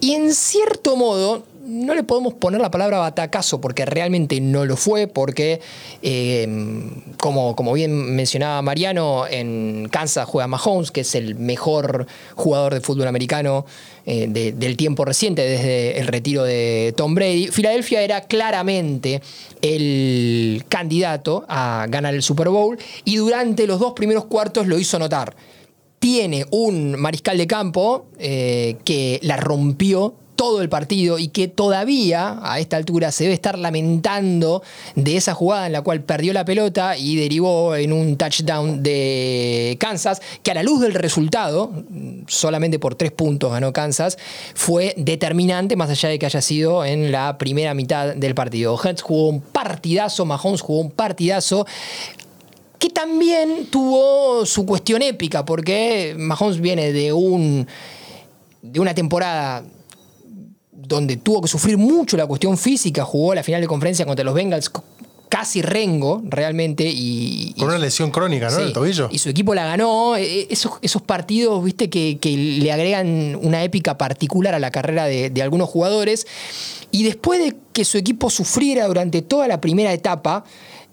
Y 0.00 0.14
en 0.14 0.34
cierto 0.34 0.96
modo, 0.96 1.44
no 1.66 1.94
le 1.94 2.04
podemos 2.04 2.34
poner 2.34 2.60
la 2.60 2.70
palabra 2.70 2.98
batacazo 2.98 3.60
porque 3.60 3.84
realmente 3.84 4.40
no 4.40 4.64
lo 4.64 4.76
fue, 4.76 5.06
porque 5.08 5.60
eh, 6.02 6.46
como, 7.18 7.56
como 7.56 7.72
bien 7.72 8.14
mencionaba 8.14 8.62
Mariano, 8.62 9.26
en 9.28 9.88
Kansas 9.90 10.26
juega 10.28 10.46
Mahomes, 10.46 10.90
que 10.90 11.00
es 11.02 11.14
el 11.14 11.34
mejor 11.34 12.06
jugador 12.34 12.74
de 12.74 12.80
fútbol 12.80 13.08
americano 13.08 13.66
eh, 14.06 14.26
de- 14.28 14.52
del 14.52 14.76
tiempo 14.76 15.04
reciente, 15.04 15.42
desde 15.42 15.98
el 15.98 16.06
retiro 16.06 16.44
de 16.44 16.94
Tom 16.96 17.14
Brady. 17.14 17.48
Filadelfia 17.48 18.02
era 18.02 18.20
claramente 18.20 19.20
el 19.60 20.64
candidato 20.68 21.44
a 21.48 21.86
ganar 21.88 22.14
el 22.14 22.22
Super 22.22 22.48
Bowl 22.48 22.78
y 23.04 23.16
durante 23.16 23.66
los 23.66 23.80
dos 23.80 23.92
primeros 23.94 24.26
cuartos 24.26 24.66
lo 24.66 24.78
hizo 24.78 24.98
notar 24.98 25.34
tiene 25.98 26.44
un 26.50 26.92
mariscal 27.00 27.38
de 27.38 27.46
campo 27.46 28.06
eh, 28.18 28.76
que 28.84 29.18
la 29.22 29.38
rompió 29.38 30.14
todo 30.36 30.60
el 30.60 30.68
partido 30.68 31.18
y 31.18 31.28
que 31.28 31.48
todavía 31.48 32.38
a 32.42 32.60
esta 32.60 32.76
altura 32.76 33.10
se 33.10 33.24
debe 33.24 33.34
estar 33.34 33.58
lamentando 33.58 34.62
de 34.94 35.16
esa 35.16 35.34
jugada 35.34 35.66
en 35.66 35.72
la 35.72 35.82
cual 35.82 36.02
perdió 36.02 36.32
la 36.32 36.44
pelota 36.44 36.96
y 36.96 37.16
derivó 37.16 37.74
en 37.74 37.92
un 37.92 38.16
touchdown 38.16 38.82
de 38.82 39.76
Kansas, 39.80 40.20
que 40.42 40.50
a 40.50 40.54
la 40.54 40.62
luz 40.62 40.80
del 40.82 40.94
resultado, 40.94 41.72
solamente 42.26 42.78
por 42.78 42.94
tres 42.94 43.12
puntos 43.12 43.50
ganó 43.50 43.72
Kansas, 43.72 44.18
fue 44.54 44.94
determinante 44.96 45.74
más 45.74 45.90
allá 45.90 46.10
de 46.10 46.18
que 46.18 46.26
haya 46.26 46.42
sido 46.42 46.84
en 46.84 47.10
la 47.10 47.38
primera 47.38 47.74
mitad 47.74 48.14
del 48.14 48.34
partido. 48.34 48.74
Hurts 48.74 49.02
jugó 49.02 49.28
un 49.30 49.40
partidazo, 49.40 50.24
Mahomes 50.24 50.60
jugó 50.60 50.80
un 50.80 50.90
partidazo 50.90 51.66
que 52.78 52.90
también 52.90 53.68
tuvo 53.70 54.44
su 54.44 54.66
cuestión 54.66 55.00
épica, 55.00 55.46
porque 55.46 56.14
Mahomes 56.18 56.60
viene 56.60 56.92
de 56.92 57.12
un 57.12 57.66
de 58.62 58.80
una 58.80 58.94
temporada 58.94 59.64
donde 60.86 61.16
tuvo 61.16 61.42
que 61.42 61.48
sufrir 61.48 61.76
mucho 61.78 62.16
la 62.16 62.26
cuestión 62.26 62.56
física, 62.56 63.04
jugó 63.04 63.34
la 63.34 63.42
final 63.42 63.60
de 63.60 63.66
conferencia 63.66 64.06
contra 64.06 64.24
los 64.24 64.34
Bengals 64.34 64.70
casi 65.28 65.60
rengo 65.60 66.22
realmente 66.24 66.84
y, 66.86 67.52
Con 67.58 67.68
una 67.68 67.78
lesión 67.78 68.10
crónica, 68.10 68.48
¿no? 68.48 68.56
Sí, 68.56 68.62
El 68.62 68.72
tobillo. 68.72 69.08
Y 69.10 69.18
su 69.18 69.28
equipo 69.28 69.54
la 69.54 69.66
ganó. 69.66 70.16
Eh, 70.16 70.46
Esos, 70.50 70.74
esos 70.82 71.02
partidos, 71.02 71.62
viste, 71.64 71.90
que, 71.90 72.18
que 72.18 72.36
le 72.36 72.72
agregan 72.72 73.36
una 73.42 73.62
épica 73.62 73.98
particular 73.98 74.54
a 74.54 74.58
la 74.58 74.70
carrera 74.70 75.06
de, 75.06 75.30
de 75.30 75.42
algunos 75.42 75.68
jugadores. 75.68 76.26
Y 76.90 77.02
después 77.04 77.40
de 77.40 77.56
que 77.72 77.84
su 77.84 77.98
equipo 77.98 78.30
sufriera 78.30 78.86
durante 78.86 79.20
toda 79.22 79.48
la 79.48 79.60
primera 79.60 79.92
etapa, 79.92 80.44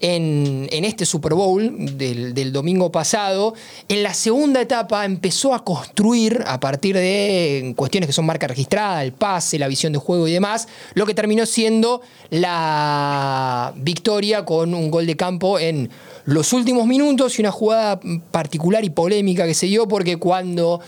en, 0.04 0.68
este 0.86 1.06
Super 1.06 1.34
Bowl 1.34 1.98
del, 1.98 2.34
del 2.34 2.52
domingo 2.52 2.92
pasado. 2.92 3.54
En 3.88 4.04
la 4.04 4.14
segunda 4.14 4.60
etapa 4.60 5.06
empezó 5.06 5.54
a 5.54 5.64
construir, 5.64 6.44
a 6.46 6.60
partir 6.60 6.96
de 6.96 7.74
cuestiones 7.78 8.08
que 8.08 8.14
son 8.14 8.26
marca 8.26 8.46
registrada, 8.48 9.02
el 9.02 9.14
pase, 9.14 9.58
la 9.58 9.70
visión 9.70 9.94
de 9.94 10.00
juego 10.00 10.28
y 10.28 10.34
demás, 10.34 10.68
lo 10.94 11.06
que 11.06 11.14
terminó 11.14 11.46
siendo 11.46 12.02
la 12.30 13.74
victoria 13.78 14.44
con 14.44 14.74
un 14.74 14.92
gol 14.92 15.08
de 15.08 15.16
campo 15.16 15.58
en 15.58 15.90
los 16.26 16.52
últimos 16.52 16.86
minutos 16.86 17.40
y 17.40 17.42
una 17.42 17.52
jugada 17.52 18.02
particular 18.32 18.84
y 18.84 18.90
polémica 18.90 19.46
que 19.46 19.54
se 19.54 19.68
dio 19.68 19.88
porque 19.88 20.18
cuando 20.18 20.82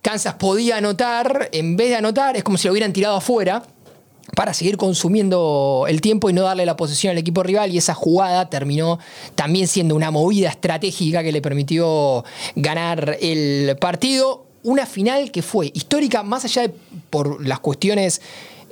Kansas 0.00 0.34
podía 0.34 0.76
anotar, 0.76 1.48
en 1.52 1.76
vez 1.76 1.88
de 1.88 1.96
anotar, 1.96 2.36
es 2.36 2.44
como 2.44 2.56
si 2.56 2.68
lo 2.68 2.72
hubieran 2.72 2.92
tirado 2.92 3.16
afuera 3.16 3.64
para 4.34 4.54
seguir 4.54 4.76
consumiendo 4.76 5.86
el 5.88 6.00
tiempo 6.00 6.30
y 6.30 6.32
no 6.32 6.42
darle 6.42 6.64
la 6.64 6.76
posesión 6.76 7.10
al 7.10 7.18
equipo 7.18 7.42
rival 7.42 7.72
y 7.72 7.78
esa 7.78 7.94
jugada 7.94 8.48
terminó 8.48 8.98
también 9.34 9.68
siendo 9.68 9.94
una 9.94 10.10
movida 10.10 10.48
estratégica 10.48 11.22
que 11.22 11.32
le 11.32 11.42
permitió 11.42 12.24
ganar 12.56 13.18
el 13.20 13.76
partido. 13.80 14.46
Una 14.62 14.86
final 14.86 15.32
que 15.32 15.42
fue 15.42 15.72
histórica, 15.74 16.22
más 16.22 16.44
allá 16.44 16.62
de 16.62 16.74
por 17.10 17.44
las 17.44 17.58
cuestiones 17.60 18.22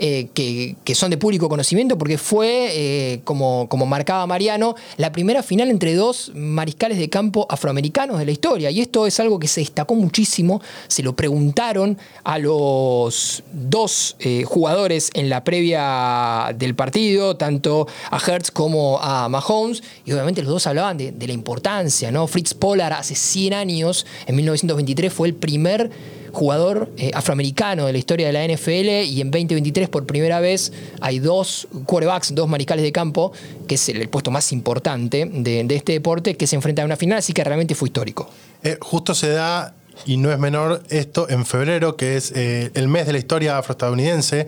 eh, 0.03 0.29
que, 0.33 0.95
son 0.95 1.11
de 1.11 1.19
público 1.19 1.51
conocimiento, 1.51 1.99
porque 1.99 2.17
fue, 2.17 2.69
eh, 2.73 3.21
como, 3.25 3.69
como 3.69 3.85
marcaba 3.85 4.27
Mariano, 4.27 4.75
la 4.97 5.13
primera 5.13 5.43
final 5.43 5.69
entre 5.69 5.95
dos 5.95 6.33
mariscales 6.35 6.97
de 6.97 7.11
campo 7.11 7.47
afroamericanos 7.51 8.19
de 8.19 8.25
la 8.25 8.31
historia. 8.31 8.71
Y 8.71 8.81
esto 8.81 9.07
es 9.07 9.21
algo 9.21 9.39
que 9.39 9.47
se 9.47 9.61
destacó 9.61 9.95
muchísimo. 9.95 10.63
Se 10.89 11.03
lo 11.03 11.15
preguntaron 11.15 11.99
a 12.25 12.39
los 12.39 13.43
dos 13.53 14.17
eh, 14.21 14.45
jugadores 14.45 15.11
en 15.13 15.29
la 15.29 15.45
previa 15.45 16.55
del 16.57 16.75
partido, 16.75 17.37
tanto 17.37 17.87
a 18.11 18.19
Hertz 18.19 18.51
como 18.51 18.99
a 19.03 19.29
Mahomes, 19.29 19.83
y 20.07 20.13
obviamente 20.13 20.41
los 20.41 20.51
dos 20.51 20.67
hablaban 20.67 20.97
de, 20.97 21.13
de 21.13 21.27
la 21.27 21.35
importancia. 21.35 22.11
¿no? 22.11 22.27
Fritz 22.27 22.55
Pollard 22.55 22.95
hace 22.95 23.15
100 23.15 23.53
años, 23.53 24.07
en 24.27 24.35
1923, 24.35 25.13
fue 25.13 25.29
el 25.29 25.35
primer 25.35 25.91
jugador 26.33 26.91
eh, 26.97 27.11
afroamericano 27.15 27.87
de 27.87 27.93
la 27.93 27.99
historia 27.99 28.27
de 28.27 28.33
la 28.33 28.47
NFL 28.47 29.09
y 29.09 29.21
en 29.21 29.31
2023 29.31 29.89
por 29.89 30.07
primera 30.07 30.41
vez 30.41 30.73
hay 31.01 31.19
dos 31.19 31.69
quarterbacks, 31.87 32.35
dos 32.35 32.49
mariscales 32.49 32.83
de 32.83 32.93
campo, 32.93 33.33
que 33.67 33.77
es 33.77 33.89
el, 33.89 34.09
puesto 34.09 34.31
más 34.31 34.53
importante 34.53 35.29
de, 35.31 35.67
este 35.71 35.93
deporte, 35.93 36.37
que 36.37 36.47
se 36.47 36.57
enfrentan 36.57 36.85
a 36.85 36.87
una 36.87 36.97
final, 36.97 37.19
así 37.19 37.33
que 37.33 37.45
realmente 37.45 37.75
fue 37.75 37.89
histórico. 37.89 38.29
Eh, 38.63 38.79
justo 38.81 39.15
se 39.15 39.31
da 39.31 39.75
y 40.07 40.17
no 40.17 40.33
es 40.33 40.39
menor 40.39 40.83
esto 40.89 41.29
en 41.29 41.45
febrero, 41.45 41.97
que 41.97 42.17
es 42.17 42.33
eh, 42.35 42.71
el 42.75 42.89
mes 42.89 43.07
de 43.07 43.13
la 43.13 43.19
historia 43.19 43.59
afroestadounidense, 43.59 44.47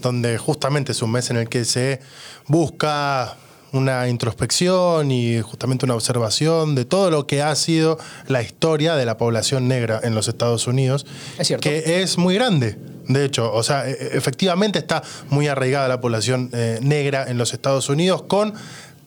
donde 0.00 0.38
justamente 0.38 0.92
es 0.92 1.02
un 1.02 1.12
mes 1.12 1.30
en 1.30 1.36
el 1.36 1.48
que 1.48 1.64
se 1.64 2.00
busca 2.46 3.36
una 3.72 4.08
introspección 4.08 5.10
y 5.10 5.40
justamente 5.40 5.84
una 5.84 5.94
observación 5.94 6.74
de 6.74 6.84
todo 6.84 7.10
lo 7.10 7.26
que 7.26 7.42
ha 7.42 7.54
sido 7.54 7.98
la 8.26 8.42
historia 8.42 8.96
de 8.96 9.04
la 9.04 9.16
población 9.16 9.68
negra 9.68 10.00
en 10.02 10.14
los 10.14 10.28
Estados 10.28 10.66
Unidos, 10.66 11.06
es 11.38 11.46
cierto. 11.46 11.68
que 11.68 12.02
es 12.02 12.18
muy 12.18 12.34
grande. 12.34 12.76
De 13.08 13.24
hecho, 13.24 13.52
o 13.52 13.62
sea, 13.62 13.88
efectivamente 13.88 14.78
está 14.78 15.02
muy 15.30 15.48
arraigada 15.48 15.88
la 15.88 16.00
población 16.00 16.50
eh, 16.52 16.78
negra 16.80 17.26
en 17.28 17.38
los 17.38 17.52
Estados 17.52 17.88
Unidos 17.88 18.22
con 18.22 18.54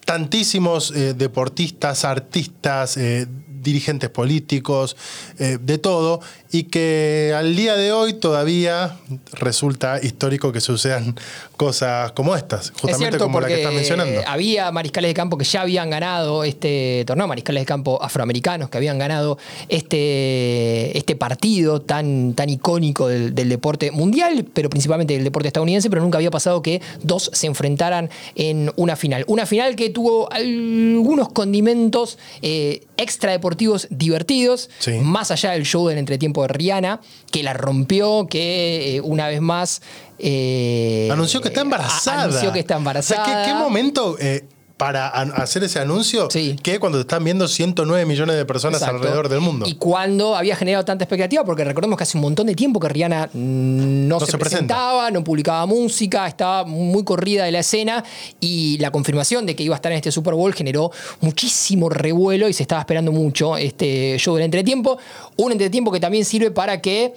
tantísimos 0.04 0.90
eh, 0.90 1.14
deportistas, 1.14 2.04
artistas, 2.04 2.98
eh, 2.98 3.26
dirigentes 3.48 4.10
políticos, 4.10 4.94
de 5.38 5.78
todo, 5.78 6.20
y 6.54 6.62
que 6.62 7.34
al 7.36 7.56
día 7.56 7.74
de 7.74 7.90
hoy 7.90 8.12
todavía 8.12 8.96
resulta 9.32 9.98
histórico 10.00 10.52
que 10.52 10.60
sucedan 10.60 11.16
cosas 11.56 12.12
como 12.12 12.36
estas, 12.36 12.70
justamente 12.70 12.98
cierto, 13.08 13.24
como 13.24 13.40
la 13.40 13.48
que 13.48 13.56
estás 13.56 13.74
mencionando. 13.74 14.20
Había 14.24 14.70
mariscales 14.70 15.08
de 15.10 15.14
campo 15.14 15.36
que 15.36 15.44
ya 15.44 15.62
habían 15.62 15.90
ganado 15.90 16.44
este 16.44 17.02
torneo, 17.08 17.26
mariscales 17.26 17.62
de 17.62 17.66
campo 17.66 18.00
afroamericanos 18.00 18.70
que 18.70 18.76
habían 18.76 18.98
ganado 18.98 19.36
este, 19.68 20.96
este 20.96 21.16
partido 21.16 21.82
tan, 21.82 22.34
tan 22.34 22.48
icónico 22.48 23.08
del, 23.08 23.34
del 23.34 23.48
deporte 23.48 23.90
mundial, 23.90 24.46
pero 24.54 24.70
principalmente 24.70 25.14
del 25.14 25.24
deporte 25.24 25.48
estadounidense, 25.48 25.90
pero 25.90 26.02
nunca 26.02 26.18
había 26.18 26.30
pasado 26.30 26.62
que 26.62 26.80
dos 27.02 27.30
se 27.32 27.48
enfrentaran 27.48 28.10
en 28.36 28.70
una 28.76 28.94
final. 28.94 29.24
Una 29.26 29.44
final 29.44 29.74
que 29.74 29.90
tuvo 29.90 30.32
algunos 30.32 31.30
condimentos 31.30 32.16
eh, 32.42 32.84
extra 32.96 33.32
deportivos 33.32 33.88
divertidos, 33.90 34.70
Sí. 34.78 34.92
más 35.02 35.32
allá 35.32 35.50
del 35.50 35.64
show 35.64 35.88
del 35.88 35.98
entretiempo 35.98 36.43
de 36.46 36.54
Rihanna, 36.54 37.00
que 37.30 37.42
la 37.42 37.52
rompió, 37.52 38.26
que 38.28 38.96
eh, 38.96 39.00
una 39.00 39.28
vez 39.28 39.40
más... 39.40 39.82
eh, 40.18 41.08
Anunció 41.12 41.40
que 41.40 41.48
está 41.48 41.60
a- 41.60 41.64
embarazada. 41.64 42.22
Anunció 42.24 42.52
que 42.52 42.60
está 42.60 42.74
O 42.74 42.78
embarazada. 42.78 43.24
sea, 43.24 43.44
¿qué, 43.44 43.50
qué 43.50 43.54
momento 43.54 44.16
eh, 44.20 44.44
para 44.76 45.06
hacer 45.08 45.62
ese 45.62 45.78
anuncio 45.78 46.28
Sí. 46.30 46.56
que 46.60 46.80
cuando 46.80 46.98
te 46.98 47.02
están 47.02 47.22
viendo 47.22 47.46
109 47.46 48.06
millones 48.06 48.34
de 48.36 48.44
personas 48.44 48.80
Exacto. 48.80 48.96
alrededor 48.98 49.28
del 49.28 49.40
mundo? 49.40 49.66
Y 49.68 49.74
cuando 49.76 50.34
había 50.34 50.56
generado 50.56 50.84
tanta 50.84 51.04
expectativa, 51.04 51.44
porque 51.44 51.62
recordemos 51.62 51.96
que 51.96 52.02
hace 52.02 52.18
un 52.18 52.22
montón 52.22 52.48
de 52.48 52.56
tiempo 52.56 52.80
que 52.80 52.88
Rihanna 52.88 53.26
mm, 53.32 54.08
no, 54.08 54.18
No 54.18 54.20
se, 54.26 54.32
se 54.32 54.38
presenta. 54.38 54.74
presentaba, 54.74 55.10
no 55.12 55.22
publicaba 55.22 55.64
música, 55.66 56.26
estaba 56.26 56.64
muy 56.64 57.04
corrida 57.04 57.44
de 57.44 57.52
la 57.52 57.60
escena 57.60 58.02
y 58.40 58.76
la 58.78 58.90
confirmación 58.90 59.46
de 59.46 59.54
que 59.54 59.62
iba 59.62 59.74
a 59.74 59.78
estar 59.78 59.92
en 59.92 59.96
este 59.98 60.10
Super 60.10 60.34
Bowl 60.34 60.52
generó 60.52 60.90
muchísimo 61.20 61.88
revuelo 61.88 62.48
y 62.48 62.52
se 62.52 62.64
estaba 62.64 62.80
esperando 62.80 63.12
mucho 63.12 63.56
este 63.56 64.16
show 64.18 64.34
del 64.34 64.44
entretiempo. 64.44 64.98
Un 65.36 65.52
entretiempo 65.52 65.92
que 65.92 66.00
también 66.00 66.24
sirve 66.24 66.50
para 66.50 66.80
que 66.80 67.14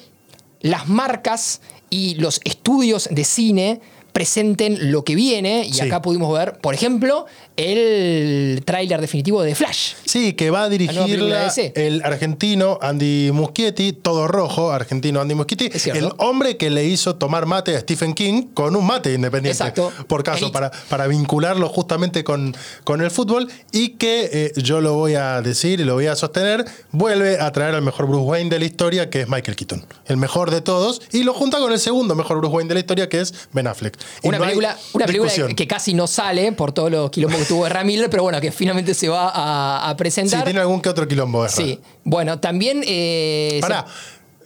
las 0.61 0.87
marcas 0.87 1.61
y 1.89 2.15
los 2.15 2.39
estudios 2.43 3.07
de 3.11 3.23
cine 3.23 3.81
presenten 4.11 4.91
lo 4.91 5.03
que 5.03 5.13
viene 5.13 5.63
y 5.67 5.73
Sí. 5.73 5.81
acá 5.81 6.01
pudimos 6.01 6.33
ver, 6.33 6.57
por 6.57 6.73
ejemplo, 6.73 7.27
el 7.57 8.61
tráiler 8.65 9.01
definitivo 9.01 9.41
de 9.41 9.55
Flash. 9.55 9.93
Sí, 10.05 10.33
que 10.33 10.51
va 10.51 10.63
a 10.63 10.69
dirigirla 10.69 11.51
el 11.73 12.03
argentino 12.03 12.77
Andy 12.81 13.31
Muschietti, 13.33 13.93
todo 13.93 14.27
rojo, 14.27 14.71
argentino 14.71 15.19
Andy 15.19 15.33
Muschietti, 15.33 15.71
el 15.89 16.09
hombre 16.17 16.55
que 16.55 16.69
le 16.69 16.85
hizo 16.85 17.15
tomar 17.15 17.47
mate 17.47 17.75
a 17.75 17.79
Stephen 17.79 18.13
King 18.13 18.43
con 18.53 18.75
un 18.75 18.85
mate 18.85 19.13
independiente, 19.13 19.57
Exacto. 19.57 19.91
por 20.07 20.23
caso, 20.23 20.51
para, 20.51 20.71
para 20.87 21.07
vincularlo 21.07 21.67
justamente 21.67 22.23
con, 22.23 22.55
con 22.83 23.01
el 23.01 23.09
fútbol 23.09 23.49
y 23.71 23.89
que 23.89 24.29
eh, 24.31 24.51
yo 24.61 24.79
lo 24.79 24.93
voy 24.93 25.15
a 25.15 25.41
decir 25.41 25.79
y 25.79 25.83
lo 25.83 25.95
voy 25.95 26.05
a 26.05 26.15
sostener, 26.15 26.63
vuelve 26.91 27.39
a 27.39 27.51
traer 27.51 27.73
al 27.73 27.81
mejor 27.81 28.05
Bruce 28.05 28.23
Wayne 28.23 28.51
de 28.51 28.59
la 28.59 28.65
historia, 28.65 29.09
que 29.09 29.21
es 29.21 29.29
Michael 29.29 29.55
Keaton, 29.55 29.83
el 30.05 30.17
mejor 30.17 30.51
de 30.51 30.61
todos, 30.61 31.01
y 31.11 31.23
lo 31.23 31.33
junta 31.33 31.57
con 31.57 31.71
el 31.73 31.79
segundo 31.79 32.13
mejor 32.13 32.37
Bruce 32.37 32.55
Wayne 32.55 32.69
de 32.69 32.73
la 32.75 32.79
historia, 32.81 33.09
que 33.09 33.21
es 33.21 33.33
Ben 33.51 33.65
Affleck. 33.65 33.97
Y 34.21 34.27
Una 34.27 34.37
no 34.37 34.43
película, 34.43 34.77
una 34.93 35.05
película 35.07 35.31
que 35.55 35.67
casi 35.67 35.95
no 35.95 36.05
sale 36.05 36.51
por 36.51 36.71
todos 36.71 36.91
los 36.91 37.09
que 37.09 37.46
tuvo 37.47 37.65
de 37.67 37.83
Miller, 37.83 38.09
pero 38.09 38.23
bueno, 38.23 38.39
que 38.41 38.51
finalmente 38.51 38.93
se 38.93 39.07
va 39.09 39.29
a, 39.29 39.87
a 39.87 39.91
Sí, 39.91 39.95
presentar. 39.97 40.43
tiene 40.43 40.59
algún 40.59 40.81
que 40.81 40.89
otro 40.89 41.07
quilombo, 41.07 41.45
Ezra. 41.45 41.63
Sí. 41.63 41.79
Bueno, 42.03 42.39
también. 42.39 42.81
eh, 42.85 43.49
se- 43.55 43.61
Pará, 43.61 43.85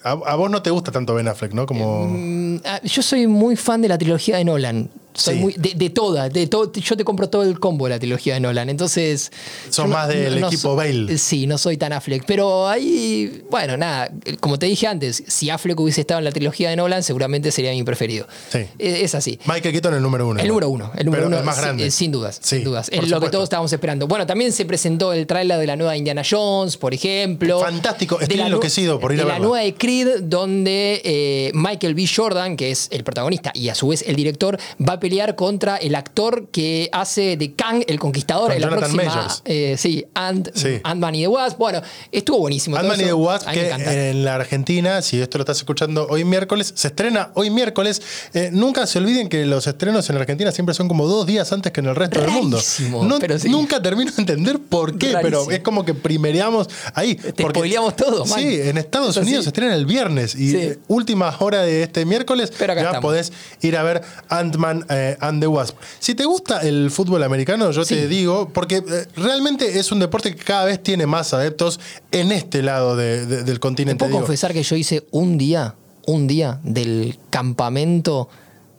a, 0.03 0.11
a 0.11 0.35
vos 0.35 0.49
no 0.49 0.61
te 0.61 0.69
gusta 0.71 0.91
tanto 0.91 1.13
Ben 1.15 1.27
Affleck, 1.27 1.53
¿no? 1.53 1.65
Como... 1.65 2.07
Mm, 2.07 2.61
ah, 2.65 2.79
Yo 2.83 3.01
soy 3.01 3.27
muy 3.27 3.55
fan 3.55 3.81
de 3.81 3.87
la 3.87 3.97
trilogía 3.97 4.37
de 4.37 4.45
Nolan. 4.45 4.89
Soy 5.13 5.35
Sí. 5.35 5.39
muy, 5.39 5.53
de, 5.53 5.73
de 5.75 5.89
toda, 5.89 6.29
de 6.29 6.47
todo, 6.47 6.71
yo 6.73 6.97
te 6.97 7.03
compro 7.03 7.29
todo 7.29 7.43
el 7.43 7.59
combo 7.59 7.85
de 7.85 7.91
la 7.91 7.99
trilogía 7.99 8.33
de 8.35 8.39
Nolan. 8.39 8.69
Entonces. 8.69 9.31
Yo 9.75 9.87
más 9.87 10.07
del 10.07 10.43
equipo 10.43 10.75
Bale. 10.75 11.17
Sí, 11.17 11.47
no 11.47 11.57
soy 11.57 11.77
tan 11.77 11.93
Affleck. 11.93 12.23
Pero 12.25 12.67
ahí, 12.67 13.43
bueno, 13.49 13.77
nada, 13.77 14.11
como 14.39 14.57
te 14.59 14.65
dije 14.67 14.87
antes, 14.87 15.23
si 15.27 15.49
Affleck 15.49 15.79
hubiese 15.79 16.01
estado 16.01 16.19
en 16.19 16.25
la 16.25 16.31
trilogía 16.31 16.69
de 16.69 16.75
Nolan, 16.75 17.03
seguramente 17.03 17.51
sería 17.51 17.71
mi 17.71 17.83
preferido. 17.83 18.27
Sí. 18.49 18.59
Es, 18.79 18.99
es 19.01 19.15
así. 19.15 19.39
Michael 19.45 19.73
Keaton 19.73 19.93
el 19.95 20.01
número 20.01 20.27
uno. 20.27 20.39
El 20.39 20.47
número 20.47 20.69
uno, 20.69 20.91
el 20.95 21.05
número 21.05 21.21
Pero 21.23 21.27
uno, 21.27 21.37
el 21.39 21.43
más 21.45 21.57
grande. 21.59 21.91
sin 21.91 22.11
dudas, 22.11 22.39
Sí, 22.41 22.55
sin 22.57 22.63
dudas. 22.63 22.89
Es 22.91 23.09
lo 23.09 23.19
que 23.19 23.29
todos 23.29 23.43
estábamos 23.45 23.71
esperando. 23.73 24.07
Bueno, 24.07 24.25
también 24.25 24.51
se 24.51 24.65
presentó 24.65 25.13
el 25.13 25.27
tráiler 25.27 25.57
de 25.59 25.67
la 25.67 25.75
nueva 25.75 25.97
Indiana 25.97 26.21
Jones, 26.29 26.77
por 26.77 26.93
ejemplo. 26.93 27.59
Fantástico, 27.59 28.19
estoy 28.19 28.37
la 28.37 28.45
enloquecido 28.47 28.99
por 28.99 29.11
ir 29.11 29.17
de 29.17 29.23
a 29.23 29.25
la 29.25 29.33
verla. 29.33 29.47
nueva 29.47 29.63
de 29.63 29.73
Creed, 29.73 30.21
donde 30.23 31.01
eh, 31.03 31.51
Michael 31.53 31.95
B. 31.95 32.05
Jordan, 32.13 32.55
que 32.55 32.71
es 32.71 32.87
el 32.91 33.03
protagonista 33.03 33.51
y 33.53 33.69
a 33.69 33.75
su 33.75 33.89
vez 33.89 34.03
el 34.07 34.15
director, 34.15 34.57
va 34.87 34.93
a 34.93 34.99
pelear 35.01 35.35
contra 35.35 35.75
el 35.75 35.95
actor 35.95 36.47
que 36.51 36.87
hace 36.93 37.35
de 37.35 37.53
Kang 37.55 37.83
el 37.87 37.99
Conquistador 37.99 38.47
Con 38.47 38.55
en 38.55 38.61
la 38.61 38.69
Jonathan 38.69 38.91
próxima. 38.95 39.27
Eh, 39.43 39.75
sí, 39.77 40.05
Ant, 40.13 40.47
Sí. 40.55 40.79
Ant-Man 40.83 41.15
y 41.15 41.21
the 41.23 41.27
Wasp. 41.27 41.57
Bueno, 41.57 41.81
estuvo 42.11 42.37
buenísimo. 42.39 42.77
todo 42.77 42.85
Ant-Man 42.85 42.99
y 43.01 43.03
eso. 43.03 43.09
the 43.09 43.13
Wasp, 43.21 43.47
A 43.47 43.51
mí 43.51 43.57
me 43.57 43.61
que 43.63 43.67
encanta. 43.67 43.93
en 44.09 44.23
la 44.25 44.35
Argentina, 44.35 45.01
si 45.01 45.19
esto 45.19 45.37
lo 45.37 45.41
estás 45.41 45.57
escuchando 45.57 46.07
hoy 46.09 46.23
miércoles, 46.23 46.71
se 46.75 46.87
estrena 46.87 47.31
hoy 47.33 47.49
miércoles. 47.49 48.01
Eh, 48.33 48.49
nunca 48.53 48.87
se 48.87 48.99
olviden 48.99 49.27
que 49.27 49.45
los 49.45 49.67
estrenos 49.67 50.09
en 50.09 50.15
la 50.15 50.21
Argentina 50.21 50.51
siempre 50.53 50.73
son 50.75 50.87
como 50.87 51.07
dos 51.07 51.25
días 51.25 51.51
antes 51.51 51.71
que 51.73 51.81
en 51.81 51.87
el 51.87 51.95
resto 51.95 52.21
del 52.21 52.29
mundo. 52.31 52.55
Rarísimo, 52.57 53.03
No- 53.03 53.19
pero 53.19 53.37
sí. 53.37 53.49
Nunca 53.49 53.81
termino 53.81 54.11
de 54.11 54.21
entender 54.21 54.59
por 54.59 54.97
qué, 54.97 55.11
Rarísimo. 55.13 55.41
pero 55.45 55.51
es 55.51 55.59
como 55.63 55.83
que 55.83 55.93
primereamos 55.93 56.69
ahí. 56.93 57.15
Te 57.15 57.43
spoileamos 57.43 57.95
todo, 57.95 58.23
man. 58.25 58.39
Sí, 58.39 58.59
en 58.61 58.77
Estados 58.77 59.09
Es 59.09 59.17
así. 59.17 59.27
Unidos 59.27 59.45
se 59.45 59.49
estrena 59.49 59.75
el 59.75 59.85
viernes 59.85 60.35
y 60.35 60.51
Sí. 60.51 60.57
eh, 60.57 60.79
última 60.87 61.35
hora 61.39 61.63
de 61.63 61.83
este 61.83 62.05
miércoles 62.05 62.51
Pero 62.57 62.73
acá 62.73 62.81
ya 62.81 62.87
estamos. 62.89 63.01
podés 63.09 63.31
ir 63.61 63.75
a 63.77 63.83
ver 63.83 64.01
Ant-Man 64.29 64.85
eh, 64.91 65.17
and 65.19 65.41
the 65.41 65.47
Wasp. 65.47 65.77
Si 65.99 66.13
te 66.15 66.25
gusta 66.25 66.59
el 66.61 66.91
fútbol 66.91 67.23
americano, 67.23 67.71
yo 67.71 67.85
te 67.85 68.07
digo, 68.07 68.49
porque 68.53 68.77
eh, 68.77 69.07
realmente 69.15 69.79
es 69.79 69.91
un 69.91 69.99
deporte 69.99 70.35
que 70.35 70.43
cada 70.43 70.65
vez 70.65 70.81
tiene 70.83 71.05
más 71.07 71.33
adeptos 71.33 71.79
en 72.11 72.31
este 72.31 72.61
lado 72.61 72.95
de- 72.95 73.25
de- 73.25 73.43
del 73.43 73.55
¿Te 73.55 73.59
continente. 73.59 73.99
puedo 73.99 74.09
digo. 74.11 74.19
confesar 74.21 74.53
que 74.53 74.63
yo 74.63 74.75
hice 74.75 75.05
un 75.11 75.37
día, 75.37 75.75
un 76.05 76.27
día 76.27 76.59
del 76.63 77.17
campamento 77.29 78.29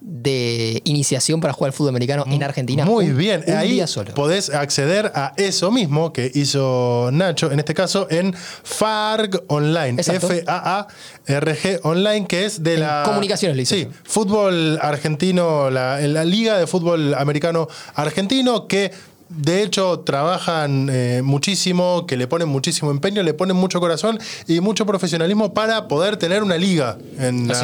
de 0.04 0.80
iniciación 0.84 1.40
para 1.40 1.52
jugar 1.52 1.68
al 1.70 1.72
fútbol 1.72 1.90
americano 1.90 2.24
en 2.26 2.42
Argentina. 2.42 2.84
Muy 2.84 3.10
Un- 3.10 3.16
bien, 3.16 3.44
Un 3.46 3.54
ahí 3.54 3.82
solo. 3.86 4.12
podés 4.14 4.50
acceder 4.50 5.12
a 5.14 5.32
eso 5.36 5.70
mismo 5.70 6.12
que 6.12 6.30
hizo 6.34 7.10
Nacho, 7.12 7.50
en 7.52 7.58
este 7.60 7.72
caso 7.74 8.06
en 8.10 8.34
FARG 8.34 9.42
Online. 9.48 10.00
F-A-A-R-G 10.02 11.80
Online, 11.84 12.26
que 12.26 12.44
es 12.44 12.62
de 12.62 12.74
En 12.74 12.80
la... 12.80 13.02
comunicaciones 13.04 13.56
le 13.56 13.62
hizo 13.62 13.74
Sí, 13.74 13.82
eso. 13.82 13.90
fútbol 14.04 14.78
argentino, 14.82 15.70
la, 15.70 16.00
la 16.00 16.24
Liga 16.24 16.58
de 16.58 16.66
Fútbol 16.66 17.14
Americano 17.14 17.68
Argentino, 17.94 18.66
que 18.66 18.90
de 19.36 19.62
hecho 19.62 20.00
trabajan 20.00 20.88
eh, 20.90 21.22
muchísimo, 21.24 22.06
que 22.06 22.16
le 22.16 22.26
ponen 22.26 22.48
muchísimo 22.48 22.90
empeño, 22.90 23.22
le 23.22 23.34
ponen 23.34 23.56
mucho 23.56 23.80
corazón 23.80 24.18
y 24.46 24.60
mucho 24.60 24.86
profesionalismo 24.86 25.52
para 25.54 25.88
poder 25.88 26.16
tener 26.16 26.42
una 26.42 26.56
liga 26.56 26.98
en, 27.18 27.48
la- 27.48 27.54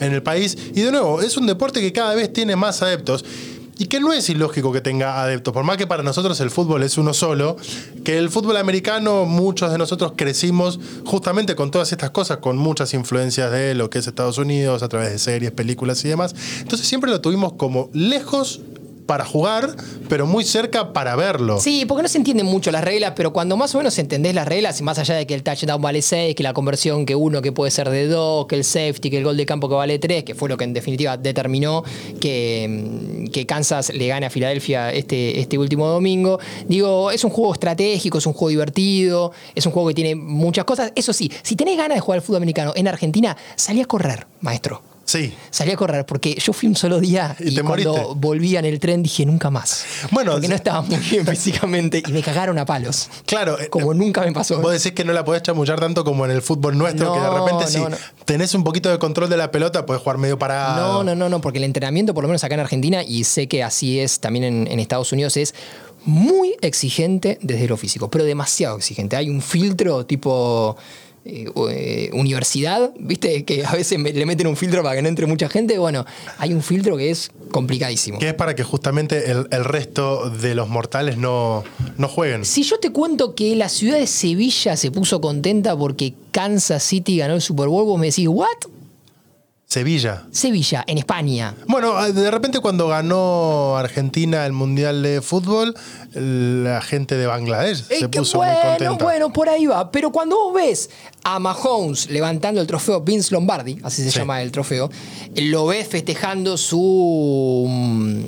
en 0.00 0.12
el 0.12 0.22
país. 0.22 0.56
Y 0.74 0.80
de 0.82 0.90
nuevo, 0.92 1.20
es 1.22 1.36
un 1.36 1.46
deporte 1.46 1.80
que 1.80 1.92
cada 1.92 2.14
vez 2.14 2.32
tiene 2.32 2.56
más 2.56 2.82
adeptos. 2.82 3.24
Y 3.76 3.86
que 3.86 3.98
no 3.98 4.12
es 4.12 4.28
ilógico 4.30 4.70
que 4.72 4.80
tenga 4.80 5.20
adeptos, 5.20 5.52
por 5.52 5.64
más 5.64 5.76
que 5.76 5.88
para 5.88 6.04
nosotros 6.04 6.38
el 6.38 6.52
fútbol 6.52 6.84
es 6.84 6.96
uno 6.96 7.12
solo, 7.12 7.56
que 8.04 8.18
el 8.18 8.30
fútbol 8.30 8.56
americano 8.56 9.24
muchos 9.24 9.72
de 9.72 9.78
nosotros 9.78 10.12
crecimos 10.14 10.78
justamente 11.04 11.56
con 11.56 11.72
todas 11.72 11.90
estas 11.90 12.10
cosas, 12.10 12.36
con 12.36 12.56
muchas 12.56 12.94
influencias 12.94 13.50
de 13.50 13.74
lo 13.74 13.90
que 13.90 13.98
es 13.98 14.06
Estados 14.06 14.38
Unidos, 14.38 14.84
a 14.84 14.88
través 14.88 15.10
de 15.10 15.18
series, 15.18 15.50
películas 15.50 16.04
y 16.04 16.08
demás. 16.08 16.36
Entonces 16.60 16.86
siempre 16.86 17.10
lo 17.10 17.20
tuvimos 17.20 17.54
como 17.54 17.90
lejos 17.92 18.60
para 19.06 19.24
jugar, 19.24 19.76
pero 20.08 20.26
muy 20.26 20.44
cerca 20.44 20.92
para 20.92 21.16
verlo. 21.16 21.60
Sí, 21.60 21.84
porque 21.86 22.02
no 22.02 22.08
se 22.08 22.18
entienden 22.18 22.46
mucho 22.46 22.70
las 22.70 22.84
reglas, 22.84 23.12
pero 23.16 23.32
cuando 23.32 23.56
más 23.56 23.74
o 23.74 23.78
menos 23.78 23.98
entendés 23.98 24.34
las 24.34 24.48
reglas, 24.48 24.80
y 24.80 24.82
más 24.82 24.98
allá 24.98 25.14
de 25.14 25.26
que 25.26 25.34
el 25.34 25.42
touchdown 25.42 25.80
vale 25.80 26.02
6, 26.02 26.34
que 26.34 26.42
la 26.42 26.54
conversión 26.54 27.06
que 27.06 27.14
uno 27.14 27.42
que 27.42 27.52
puede 27.52 27.70
ser 27.70 27.90
de 27.90 28.06
2, 28.06 28.46
que 28.46 28.56
el 28.56 28.64
safety, 28.64 29.10
que 29.10 29.18
el 29.18 29.24
gol 29.24 29.36
de 29.36 29.46
campo 29.46 29.68
que 29.68 29.74
vale 29.74 29.98
3, 29.98 30.24
que 30.24 30.34
fue 30.34 30.48
lo 30.48 30.56
que 30.56 30.64
en 30.64 30.72
definitiva 30.72 31.16
determinó 31.16 31.84
que, 32.20 32.66
mm, 32.68 33.26
que 33.30 33.46
Kansas 33.46 33.92
le 33.92 34.06
gane 34.06 34.26
a 34.26 34.30
Filadelfia 34.30 34.92
este, 34.92 35.40
este 35.40 35.58
último 35.58 35.86
domingo, 35.88 36.38
digo, 36.66 37.10
es 37.10 37.24
un 37.24 37.30
juego 37.30 37.52
estratégico, 37.52 38.18
es 38.18 38.26
un 38.26 38.32
juego 38.32 38.50
divertido, 38.50 39.32
es 39.54 39.66
un 39.66 39.72
juego 39.72 39.88
que 39.88 39.94
tiene 39.94 40.14
muchas 40.14 40.64
cosas. 40.64 40.92
Eso 40.94 41.12
sí, 41.12 41.30
si 41.42 41.56
tenés 41.56 41.76
ganas 41.76 41.96
de 41.96 42.00
jugar 42.00 42.18
al 42.18 42.22
fútbol 42.22 42.38
americano 42.38 42.72
en 42.74 42.88
Argentina, 42.88 43.36
salí 43.56 43.80
a 43.80 43.84
correr, 43.84 44.26
maestro. 44.40 44.93
Sí. 45.04 45.34
Salí 45.50 45.70
a 45.72 45.76
correr 45.76 46.06
porque 46.06 46.34
yo 46.34 46.52
fui 46.52 46.68
un 46.68 46.76
solo 46.76 46.98
día 47.00 47.36
Y 47.38 47.54
cuando 47.60 47.92
moriste. 47.92 48.14
volvía 48.16 48.58
en 48.60 48.64
el 48.64 48.78
tren 48.80 49.02
dije 49.02 49.26
nunca 49.26 49.50
más. 49.50 49.84
Bueno, 50.10 50.32
porque 50.32 50.48
no 50.48 50.54
estaba 50.54 50.80
muy 50.82 50.96
bien 50.96 51.26
físicamente 51.26 52.02
y 52.06 52.12
me 52.12 52.22
cagaron 52.22 52.58
a 52.58 52.64
palos. 52.64 53.08
Claro, 53.26 53.58
eh, 53.60 53.68
Como 53.68 53.92
nunca 53.94 54.22
me 54.22 54.32
pasó. 54.32 54.60
Vos 54.60 54.72
decís 54.72 54.92
que 54.92 55.04
no 55.04 55.12
la 55.12 55.24
podés 55.24 55.42
chamullar 55.42 55.78
tanto 55.78 56.04
como 56.04 56.24
en 56.24 56.30
el 56.30 56.42
fútbol 56.42 56.76
nuestro, 56.78 57.12
que 57.12 57.20
de 57.20 57.26
No, 57.26 57.44
repente 57.44 57.66
si 57.70 57.78
no, 57.78 57.90
no. 57.90 57.96
tenés 58.24 58.54
un 58.54 58.64
poquito 58.64 58.90
de 58.90 58.98
control 58.98 59.28
de 59.28 59.36
la 59.36 59.50
pelota, 59.50 59.84
podés 59.86 60.02
jugar 60.02 60.18
medio 60.18 60.38
parado. 60.38 61.02
No, 61.02 61.04
no, 61.04 61.14
no, 61.14 61.28
no, 61.28 61.40
porque 61.40 61.58
el 61.58 61.64
entrenamiento, 61.64 62.14
por 62.14 62.24
lo 62.24 62.28
menos 62.28 62.42
acá 62.44 62.54
en 62.54 62.60
Argentina, 62.60 63.02
y 63.02 63.24
sé 63.24 63.46
que 63.48 63.62
así 63.62 64.00
es 64.00 64.20
también 64.20 64.44
en, 64.44 64.66
en 64.70 64.80
Estados 64.80 65.12
Unidos, 65.12 65.36
es 65.36 65.54
muy 66.06 66.54
exigente 66.60 67.38
desde 67.42 67.66
lo 67.66 67.76
físico, 67.76 68.10
pero 68.10 68.24
demasiado 68.24 68.76
exigente. 68.76 69.16
Hay 69.16 69.30
un 69.30 69.40
filtro 69.40 70.04
tipo 70.06 70.76
eh, 71.24 71.46
eh, 71.70 72.10
universidad, 72.12 72.92
¿viste? 72.98 73.44
Que 73.44 73.64
a 73.64 73.72
veces 73.72 73.98
me- 73.98 74.12
le 74.12 74.26
meten 74.26 74.46
un 74.46 74.56
filtro 74.56 74.82
para 74.82 74.94
que 74.96 75.02
no 75.02 75.08
entre 75.08 75.26
mucha 75.26 75.48
gente. 75.48 75.78
Bueno, 75.78 76.04
hay 76.38 76.52
un 76.52 76.62
filtro 76.62 76.96
que 76.96 77.10
es 77.10 77.30
complicadísimo. 77.50 78.18
Que 78.18 78.28
es 78.28 78.34
para 78.34 78.54
que 78.54 78.62
justamente 78.62 79.30
el, 79.30 79.46
el 79.50 79.64
resto 79.64 80.30
de 80.30 80.54
los 80.54 80.68
mortales 80.68 81.16
no, 81.16 81.64
no 81.96 82.08
jueguen. 82.08 82.44
Si 82.44 82.62
yo 82.62 82.78
te 82.78 82.90
cuento 82.90 83.34
que 83.34 83.56
la 83.56 83.68
ciudad 83.68 83.98
de 83.98 84.06
Sevilla 84.06 84.76
se 84.76 84.90
puso 84.90 85.20
contenta 85.20 85.76
porque 85.76 86.14
Kansas 86.30 86.82
City 86.82 87.18
ganó 87.18 87.34
el 87.34 87.40
Super 87.42 87.68
Bowl, 87.68 87.84
vos 87.86 87.98
me 87.98 88.06
decís, 88.06 88.26
¿what? 88.28 88.48
Sevilla. 89.66 90.24
Sevilla, 90.30 90.84
en 90.86 90.98
España. 90.98 91.54
Bueno, 91.66 92.00
de 92.12 92.30
repente 92.30 92.60
cuando 92.60 92.86
ganó 92.88 93.76
Argentina 93.76 94.46
el 94.46 94.52
Mundial 94.52 95.02
de 95.02 95.20
Fútbol, 95.20 95.74
la 96.12 96.80
gente 96.80 97.16
de 97.16 97.26
Bangladesh 97.26 97.80
Es 97.90 97.98
se 98.00 98.10
que 98.10 98.18
puso 98.20 98.38
muy 98.38 98.46
bueno, 98.46 98.60
contenta. 98.68 99.04
bueno, 99.04 99.32
por 99.32 99.48
ahí 99.48 99.66
va. 99.66 99.90
Pero 99.90 100.12
cuando 100.12 100.36
vos 100.36 100.54
ves 100.54 100.90
a 101.24 101.38
Mahomes 101.40 102.08
levantando 102.10 102.60
el 102.60 102.66
trofeo 102.66 103.00
Vince 103.00 103.34
Lombardi, 103.34 103.78
así 103.82 104.02
se 104.04 104.10
Sí. 104.12 104.18
llama 104.20 104.42
el 104.42 104.52
trofeo, 104.52 104.90
lo 105.34 105.66
ves 105.66 105.88
festejando 105.88 106.56
su, 106.56 107.66
mm, 107.68 108.20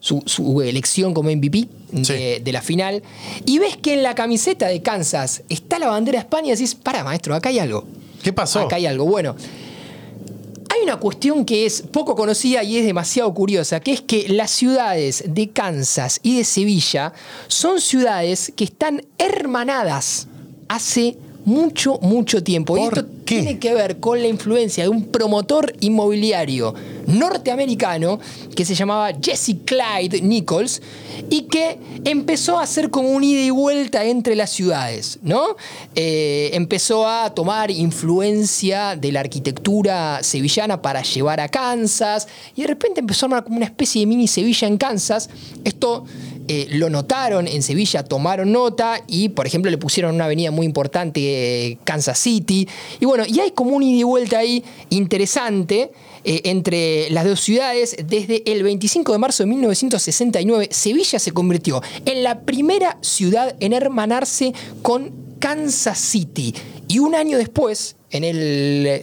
su, 0.00 0.22
su 0.26 0.60
elección 0.60 1.14
como 1.14 1.30
MVP 1.30 1.66
de, 1.92 2.04
Sí. 2.04 2.42
de 2.42 2.52
la 2.52 2.60
final, 2.60 3.02
y 3.46 3.58
ves 3.58 3.78
que 3.78 3.94
en 3.94 4.02
la 4.02 4.14
camiseta 4.14 4.66
de 4.66 4.82
Kansas 4.82 5.44
está 5.48 5.78
la 5.78 5.86
bandera 5.86 6.18
de 6.18 6.24
España 6.24 6.48
y 6.48 6.50
decís, 6.50 6.74
para 6.74 7.04
maestro, 7.04 7.34
acá 7.34 7.48
hay 7.48 7.58
algo. 7.60 7.86
¿Qué 8.22 8.32
pasó? 8.34 8.60
Acá 8.60 8.76
hay 8.76 8.84
algo. 8.86 9.04
Bueno, 9.06 9.34
una 10.84 10.98
cuestión 10.98 11.46
que 11.46 11.64
es 11.64 11.82
poco 11.82 12.14
conocida 12.14 12.62
y 12.62 12.76
es 12.76 12.84
demasiado 12.84 13.32
curiosa, 13.32 13.80
que 13.80 13.92
es 13.92 14.02
que 14.02 14.28
las 14.28 14.50
ciudades 14.50 15.24
de 15.26 15.48
Kansas 15.48 16.20
y 16.22 16.36
de 16.36 16.44
Sevilla 16.44 17.14
son 17.48 17.80
ciudades 17.80 18.52
que 18.54 18.64
están 18.64 19.02
hermanadas 19.16 20.28
hace 20.68 21.16
mucho, 21.44 21.98
mucho 22.00 22.42
tiempo. 22.42 22.76
y 22.76 22.80
¿Por 22.80 22.98
esto 22.98 23.10
qué? 23.24 23.40
tiene 23.42 23.58
que 23.58 23.74
ver 23.74 24.00
con 24.00 24.20
la 24.20 24.28
influencia 24.28 24.84
de 24.84 24.88
un 24.88 25.06
promotor 25.06 25.74
inmobiliario 25.80 26.74
norteamericano 27.06 28.18
que 28.56 28.64
se 28.64 28.74
llamaba 28.74 29.10
Jesse 29.20 29.56
Clyde 29.64 30.22
Nichols 30.22 30.80
y 31.30 31.42
que 31.42 31.78
empezó 32.04 32.58
a 32.58 32.62
hacer 32.62 32.90
como 32.90 33.10
un 33.10 33.22
ida 33.24 33.40
y 33.42 33.50
vuelta 33.50 34.04
entre 34.04 34.34
las 34.34 34.50
ciudades, 34.50 35.18
¿no? 35.22 35.56
Eh, 35.94 36.50
empezó 36.54 37.06
a 37.06 37.34
tomar 37.34 37.70
influencia 37.70 38.96
de 38.96 39.12
la 39.12 39.20
arquitectura 39.20 40.22
sevillana 40.22 40.80
para 40.80 41.02
llevar 41.02 41.40
a 41.40 41.48
Kansas 41.48 42.26
y 42.56 42.62
de 42.62 42.68
repente 42.68 43.00
empezó 43.00 43.26
a 43.26 43.28
armar 43.28 43.44
como 43.44 43.56
una 43.56 43.66
especie 43.66 44.00
de 44.00 44.06
mini 44.06 44.28
Sevilla 44.28 44.66
en 44.66 44.78
Kansas. 44.78 45.28
Esto 45.64 46.04
eh, 46.46 46.66
lo 46.70 46.90
notaron 46.90 47.48
en 47.48 47.62
Sevilla, 47.62 48.04
tomaron 48.04 48.52
nota 48.52 49.02
y, 49.06 49.30
por 49.30 49.46
ejemplo, 49.46 49.70
le 49.70 49.78
pusieron 49.78 50.14
una 50.14 50.26
avenida 50.26 50.50
muy 50.50 50.66
importante, 50.66 51.20
eh, 51.20 51.78
Kansas 51.84 52.18
City. 52.18 52.68
Y 53.00 53.06
bueno, 53.06 53.24
y 53.26 53.40
hay 53.40 53.52
como 53.52 53.70
un 53.76 53.82
ida 53.82 54.00
y 54.00 54.02
vuelta 54.02 54.38
ahí 54.38 54.62
interesante 54.90 55.90
eh, 56.24 56.42
entre 56.44 57.08
las 57.10 57.24
dos 57.24 57.40
ciudades. 57.40 57.96
Desde 58.06 58.42
el 58.50 58.62
25 58.62 59.12
de 59.12 59.18
marzo 59.18 59.42
de 59.42 59.48
1969, 59.50 60.68
Sevilla 60.70 61.18
se 61.18 61.32
convirtió 61.32 61.82
en 62.04 62.22
la 62.22 62.40
primera 62.40 62.98
ciudad 63.00 63.56
en 63.60 63.72
hermanarse 63.72 64.52
con 64.82 65.12
Kansas 65.38 65.98
City. 65.98 66.54
Y 66.88 66.98
un 66.98 67.14
año 67.14 67.38
después, 67.38 67.96
en 68.10 68.24
el, 68.24 69.02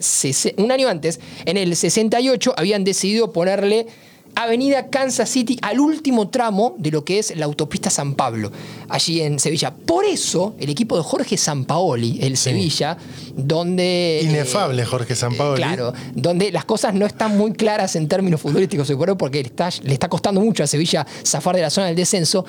un 0.57 0.71
año 0.71 0.87
antes, 0.87 1.19
en 1.45 1.57
el 1.57 1.75
68, 1.75 2.53
habían 2.55 2.83
decidido 2.83 3.31
ponerle 3.33 3.87
Avenida 4.35 4.87
Kansas 4.87 5.29
City 5.29 5.57
al 5.61 5.79
último 5.79 6.29
tramo 6.29 6.75
de 6.77 6.91
lo 6.91 7.03
que 7.05 7.19
es 7.19 7.35
la 7.35 7.45
autopista 7.45 7.89
San 7.89 8.15
Pablo, 8.15 8.51
allí 8.89 9.21
en 9.21 9.39
Sevilla. 9.39 9.73
Por 9.73 10.05
eso, 10.05 10.55
el 10.59 10.69
equipo 10.69 10.97
de 10.97 11.03
Jorge 11.03 11.37
Sampaoli, 11.37 12.19
el 12.21 12.37
Sevilla, 12.37 12.97
donde... 13.35 14.19
eh, 14.19 14.23
Inefable 14.23 14.85
Jorge 14.85 15.15
Sampaoli. 15.15 15.61
claro, 15.61 15.93
donde 16.13 16.51
las 16.51 16.65
cosas 16.65 16.93
no 16.93 17.05
están 17.05 17.37
muy 17.37 17.53
claras 17.53 17.95
en 17.95 18.07
términos 18.07 18.41
futbolísticos, 18.41 18.87
seguro, 18.87 19.17
porque 19.17 19.41
le 19.41 19.47
está, 19.47 19.69
le 19.83 19.93
está 19.93 20.09
costando 20.09 20.41
mucho 20.41 20.63
a 20.63 20.67
Sevilla 20.67 21.05
zafar 21.25 21.55
de 21.55 21.61
la 21.61 21.69
zona 21.69 21.87
del 21.87 21.95
descenso. 21.95 22.45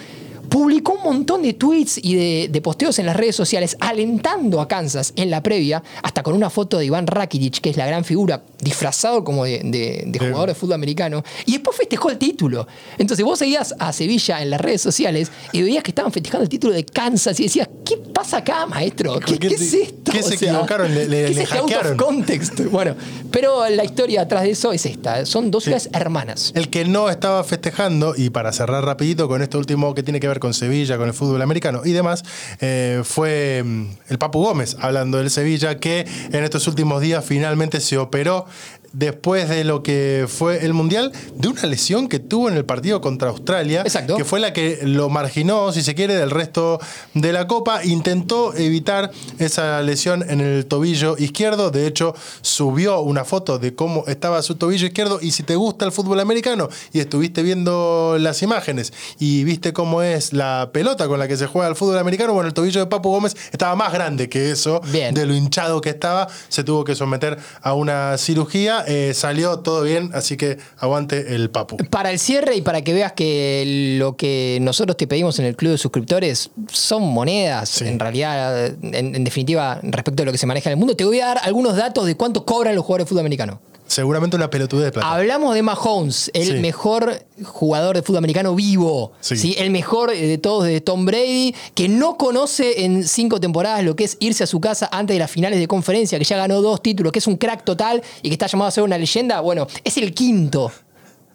Publicó 0.53 0.93
un 0.93 1.03
montón 1.03 1.43
de 1.43 1.55
tweets 1.55 1.99
y 2.03 2.15
de, 2.15 2.49
de 2.53 2.61
posteos 2.61 2.99
en 2.99 3.07
las 3.07 3.17
redes 3.17 3.35
sociales 3.35 3.75
alentando 3.81 4.61
a 4.61 4.69
Kansas 4.69 5.15
en 5.17 5.31
la 5.31 5.43
previa, 5.43 5.83
hasta 6.03 6.23
con 6.23 6.35
una 6.35 6.51
foto 6.51 6.77
de 6.79 6.85
Iván 6.85 7.07
Rakitic, 7.07 7.61
que 7.63 7.71
es 7.71 7.79
la 7.79 7.87
gran 7.87 8.05
figura, 8.05 8.43
disfrazado 8.61 9.25
como 9.25 9.45
de, 9.45 9.61
de- 9.65 10.05
de 10.07 10.19
jugador 10.19 10.49
de 10.51 10.55
fútbol 10.55 10.75
americano, 10.75 11.25
y 11.47 11.53
después 11.53 11.75
festejó 11.79 12.11
el 12.11 12.19
título. 12.19 12.67
Entonces 12.99 13.25
vos 13.25 13.39
seguías 13.39 13.75
a 13.79 13.95
Sevilla 13.95 14.43
en 14.43 14.51
las 14.51 14.61
redes 14.61 14.83
sociales 14.83 15.31
y 15.53 15.63
veías 15.63 15.83
que 15.83 15.91
estaban 15.91 16.13
festejando 16.13 16.43
el 16.43 16.51
título 16.51 16.75
de 16.75 16.85
Kansas 16.85 17.41
y 17.41 17.45
decías, 17.45 17.71
¿qué 17.85 17.97
pasa 17.97 18.39
acá, 18.39 18.67
maestro? 18.67 19.19
¿Qué, 19.21 19.39
¿Qué 19.39 19.49
qué 19.49 19.49
te- 19.49 19.55
es 19.55 19.73
esto? 19.75 20.13
qué 20.13 20.23
se 20.23 20.35
equivocaron? 20.35 20.95
Le- 20.95 21.09
le- 21.09 21.25
¿qué 21.25 21.31
es 21.31 21.37
le 21.37 21.43
este 21.45 21.97
context? 21.97 22.61
Bueno, 22.71 22.95
pero 23.31 23.67
la 23.71 23.85
historia 23.85 24.21
atrás 24.23 24.43
de 24.43 24.51
eso 24.51 24.71
es 24.73 24.85
esta. 24.85 25.25
Son 25.25 25.51
dos 25.51 25.65
ciudades 25.65 25.89
hermanas. 25.95 26.53
El 26.55 26.69
que 26.69 26.85
no 26.85 27.09
estaba 27.09 27.43
festejando, 27.43 28.13
y 28.15 28.29
para 28.29 28.53
cerrar 28.53 28.85
rapidito 28.85 29.29
con 29.29 29.41
esto 29.41 29.57
último 29.59 29.95
que 29.95 30.03
tiene 30.03 30.21
que 30.21 30.29
ver 30.29 30.41
con 30.43 30.55
Sevilla, 30.55 30.99
con 30.99 31.07
el 31.07 31.15
fútbol 31.15 31.41
americano 31.41 31.83
y 31.85 31.93
demás, 31.93 32.25
eh, 32.61 33.03
fue 33.05 33.63
mm, 33.65 33.85
el 34.09 34.19
Papu 34.19 34.43
Gómez 34.43 34.77
hablando 34.81 35.19
del 35.19 35.31
Sevilla, 35.31 35.79
que 35.79 36.05
en 36.33 36.43
estos 36.43 36.67
últimos 36.67 37.01
días 37.01 37.25
finalmente 37.25 37.81
se 37.81 37.97
operó 37.97 38.47
después 38.93 39.49
de 39.49 39.65
lo 39.65 39.83
que 39.83 40.27
fue 40.29 40.65
el 40.65 40.75
Mundial, 40.75 41.13
de 41.35 41.49
una 41.49 41.63
lesión 41.67 42.09
que 42.09 42.19
tuvo 42.19 42.49
en 42.49 42.57
el 42.57 42.65
partido 42.65 43.01
contra 43.01 43.31
Australia, 43.31 43.83
Exacto. 43.83 44.17
que 44.17 44.25
fue 44.25 44.41
la 44.41 44.53
que 44.53 44.81
lo 44.83 45.09
marginó, 45.09 45.73
si 45.73 45.83
se 45.83 45.95
quiere, 45.95 46.15
del 46.15 46.31
resto 46.31 46.81
de 47.15 47.33
la 47.33 47.47
Copa. 47.47 47.85
Intentó 47.85 48.55
evitar 48.55 49.11
esa 49.39 49.83
lesión 49.83 50.25
en 50.29 50.41
el 50.41 50.67
tobillo 50.67 51.17
izquierdo, 51.19 51.71
de 51.71 51.87
hecho 51.87 52.15
subió 52.41 53.01
una 53.01 53.25
foto 53.25 53.59
de 53.59 53.75
cómo 53.75 54.05
estaba 54.07 54.43
su 54.43 54.57
tobillo 54.57 54.87
izquierdo 54.87 55.19
y 55.21 55.33
si 55.33 55.43
te 55.43 55.57
gusta 55.57 55.85
el 55.85 55.93
fútbol 55.93 56.21
americano 56.21 56.69
y 56.93 57.01
estuviste 57.01 57.43
viendo 57.43 58.17
las 58.19 58.43
imágenes 58.43 58.93
y 59.19 59.45
viste 59.45 59.73
cómo 59.73 60.03
es 60.03 60.33
la 60.33 60.71
pelota 60.73 61.09
con 61.09 61.19
la 61.19 61.29
que 61.29 61.37
se 61.37 61.47
juega 61.47 61.69
el 61.69 61.77
fútbol 61.77 61.99
americano, 61.99 62.35
bueno, 62.35 62.49
el 62.49 62.55
tobillo 62.55 62.81
de 62.81 62.87
Papu 62.87 63.11
Gómez 63.11 63.37
estaba 63.53 63.75
más 63.77 63.93
grande 63.93 64.29
que 64.29 64.51
eso, 64.51 64.81
Bien. 64.93 65.15
de 65.15 65.27
lo 65.27 65.35
hinchado 65.35 65.81
que 65.81 65.91
estaba, 65.91 66.29
se 66.49 66.65
tuvo 66.65 66.85
que 66.85 66.95
someter 66.95 67.39
a 67.63 67.75
una 67.75 68.17
cirugía 68.19 68.82
nada, 68.83 68.93
eh, 68.93 69.15
salió 69.15 69.59
todo 69.61 69.83
bien, 69.83 70.11
así 70.15 70.37
que 70.37 70.59
aguante 70.79 71.35
el 71.35 71.51
papu. 71.51 71.77
Para 71.91 72.11
el 72.11 72.19
cierre 72.19 72.57
y 72.57 72.63
para 72.63 72.83
que 72.83 72.93
veas 72.93 73.13
que 73.13 73.97
lo 73.99 74.17
que 74.17 74.59
nosotros 74.61 74.97
te 74.97 75.07
pedimos 75.07 75.39
en 75.39 75.47
el 75.47 75.57
club 75.57 75.73
de 75.73 75.79
suscriptores 75.79 76.51
son 76.71 77.03
monedas, 77.03 77.69
Sí. 77.69 77.87
en 77.87 77.99
realidad, 77.99 78.67
en, 78.67 79.15
en 79.15 79.25
definitiva, 79.25 79.79
respecto 79.83 80.23
a 80.23 80.27
lo 80.27 80.33
que 80.33 80.39
se 80.39 80.47
maneja 80.47 80.69
en 80.71 80.75
el 80.75 80.79
mundo, 80.79 80.95
te 80.97 81.05
voy 81.05 81.21
a 81.21 81.27
dar 81.27 81.39
algunos 81.43 81.77
datos 81.77 82.07
de 82.07 82.17
cuánto 82.17 82.45
cobran 82.45 82.75
los 82.75 82.85
jugadores 82.85 83.07
de 83.07 83.09
fútbol 83.09 83.21
americano. 83.21 83.61
Seguramente 83.93 84.37
una 84.37 84.49
pelotudez 84.49 84.87
de 84.87 84.93
plata. 84.93 85.13
Hablamos 85.13 85.55
de 85.55 85.63
Mahomes, 85.63 86.31
el 86.33 86.47
Sí. 86.47 86.53
mejor 86.55 87.27
jugador 87.45 87.95
de 87.95 88.03
fútbol 88.03 88.19
americano 88.19 88.55
vivo. 88.55 89.13
Sí. 89.21 89.37
¿sí? 89.37 89.55
El 89.59 89.71
mejor 89.71 90.11
de 90.13 90.39
todos 90.39 90.65
de 90.65 90.81
Tom 90.81 91.05
Brady, 91.05 91.55
que 91.75 91.91
no 91.91 92.17
conoce 92.17 92.85
en 92.85 93.07
cinco 93.07 93.39
temporadas 93.39 93.85
lo 93.85 93.95
que 93.95 94.05
es 94.05 94.17
irse 94.21 94.45
a 94.45 94.47
su 94.47 94.61
casa 94.63 94.89
antes 94.91 95.15
de 95.15 95.19
las 95.19 95.31
finales 95.31 95.59
de 95.61 95.69
conferencia, 95.69 96.19
que 96.19 96.25
ya 96.25 96.39
ganó 96.39 96.63
dos 96.63 96.81
títulos, 96.83 97.13
que 97.13 97.19
es 97.19 97.27
un 97.27 97.37
crack 97.37 97.65
total 97.65 98.03
y 98.23 98.29
que 98.31 98.33
está 98.35 98.47
llamado 98.47 98.69
a 98.69 98.71
ser 98.71 98.83
una 98.85 98.97
leyenda. 98.97 99.41
Bueno, 99.41 99.67
es 99.85 99.99
el 99.99 100.15
quinto 100.15 100.73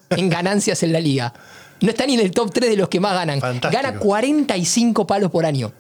en 0.10 0.28
ganancias 0.28 0.82
en 0.82 0.94
la 0.94 1.00
liga. 1.00 1.34
No 1.82 1.90
está 1.92 2.08
ni 2.08 2.16
en 2.16 2.22
el 2.22 2.32
top 2.32 2.52
3 2.52 2.72
de 2.72 2.76
los 2.78 2.90
que 2.90 3.00
más 3.00 3.14
ganan. 3.14 3.40
Fantástico. 3.40 3.84
Gana 3.84 4.00
45 4.00 5.06
palos 5.06 5.30
por 5.30 5.46
año, 5.46 5.72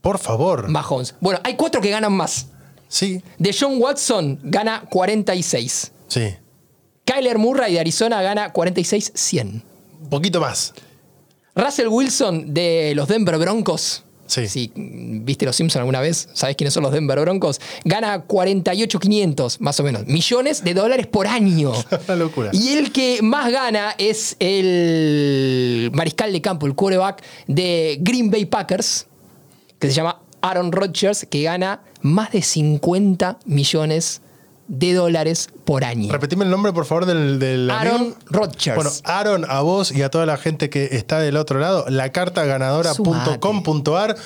Por 0.00 0.18
favor. 0.18 0.68
Mahomes. 0.68 1.14
Bueno, 1.20 1.38
hay 1.44 1.54
cuatro 1.54 1.80
que 1.80 1.90
ganan 1.90 2.12
más. 2.14 2.46
Sí, 2.88 3.22
De 3.38 3.54
John 3.56 3.74
Watson 3.78 4.40
gana 4.42 4.82
46. 4.90 5.92
Sí. 6.10 6.34
Kyler 7.04 7.38
Murray 7.38 7.72
de 7.72 7.80
Arizona 7.80 8.22
gana 8.22 8.52
46-100. 8.52 9.62
Un 10.02 10.10
poquito 10.10 10.40
más. 10.40 10.74
Russell 11.56 11.88
Wilson 11.88 12.54
de 12.54 12.92
los 12.94 13.08
Denver 13.08 13.38
Broncos. 13.38 14.04
Sí. 14.26 14.46
Si 14.46 14.72
viste 14.76 15.44
los 15.44 15.56
Simpsons 15.56 15.80
alguna 15.80 16.00
vez, 16.00 16.28
sabes 16.34 16.54
quiénes 16.54 16.72
son 16.72 16.84
los 16.84 16.92
Denver 16.92 17.18
Broncos. 17.18 17.60
Gana 17.84 18.28
48.500, 18.28 19.58
más 19.58 19.80
o 19.80 19.82
menos, 19.82 20.06
millones 20.06 20.62
de 20.62 20.72
dólares 20.72 21.08
por 21.08 21.26
año. 21.26 21.72
Una 22.06 22.16
locura. 22.16 22.50
Y 22.52 22.74
el 22.74 22.92
que 22.92 23.22
más 23.22 23.50
gana 23.50 23.96
es 23.98 24.36
el 24.38 25.90
mariscal 25.92 26.32
de 26.32 26.40
campo, 26.40 26.66
el 26.66 26.76
quarterback 26.76 27.24
de 27.48 27.98
Green 28.00 28.30
Bay 28.30 28.44
Packers, 28.44 29.08
que 29.80 29.88
se 29.88 29.94
llama 29.94 30.22
Aaron 30.42 30.70
Rodgers, 30.70 31.26
que 31.28 31.42
gana 31.42 31.82
más 32.02 32.30
de 32.30 32.42
50 32.42 33.40
millones 33.46 34.22
de 34.22 34.29
dólares 34.70 35.48
por 35.64 35.84
año. 35.84 36.12
Repetime 36.12 36.44
el 36.44 36.50
nombre, 36.50 36.72
por 36.72 36.86
favor, 36.86 37.04
del, 37.06 37.38
del 37.38 37.70
Aaron. 37.70 38.14
Rodgers. 38.26 38.76
Bueno, 38.76 38.90
Aaron, 39.04 39.44
a 39.48 39.60
vos 39.60 39.90
y 39.92 40.02
a 40.02 40.10
toda 40.10 40.26
la 40.26 40.36
gente 40.36 40.70
que 40.70 40.88
está 40.92 41.18
del 41.18 41.36
otro 41.36 41.58
lado, 41.58 41.84
la 41.88 42.10
carta 42.12 42.44
ganadora.com.ar 42.44 44.16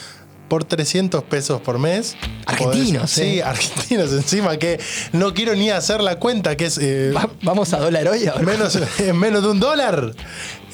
por 0.49 0.62
300 0.64 1.22
pesos 1.24 1.61
por 1.62 1.78
mes. 1.78 2.16
Argentinos, 2.47 3.11
Podés- 3.16 3.22
eh. 3.22 3.32
Sí, 3.36 3.40
argentinos 3.45 4.12
encima, 4.12 4.57
que 4.59 4.78
no 5.12 5.32
quiero 5.32 5.55
ni 5.57 5.70
hacer 5.70 6.03
la 6.03 6.18
cuenta, 6.18 6.57
que 6.57 6.66
es 6.66 6.78
eh, 6.78 7.12
Va- 7.16 7.30
Vamos 7.42 7.72
a 7.72 7.78
dólar 7.78 8.07
hoy. 8.09 8.26
a 8.26 8.34
ver. 8.34 8.45
menos, 8.47 8.78
menos 9.14 9.42
de 9.42 9.49
un 9.49 9.59
dólar 9.61 10.12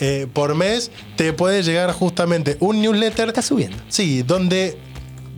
eh, 0.01 0.27
por 0.33 0.57
mes. 0.57 0.91
Te 1.17 1.33
puede 1.33 1.63
llegar 1.63 1.93
justamente 1.93 2.57
un 2.61 2.83
newsletter. 2.83 3.29
Está 3.29 3.43
subiendo. 3.43 3.77
Sí, 3.89 4.23
donde 4.25 4.77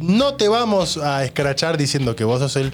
no 0.00 0.34
te 0.34 0.48
vamos 0.48 0.96
a 0.96 1.22
escrachar 1.24 1.76
diciendo 1.76 2.16
que 2.16 2.24
vos 2.24 2.40
sos 2.40 2.56
el 2.56 2.72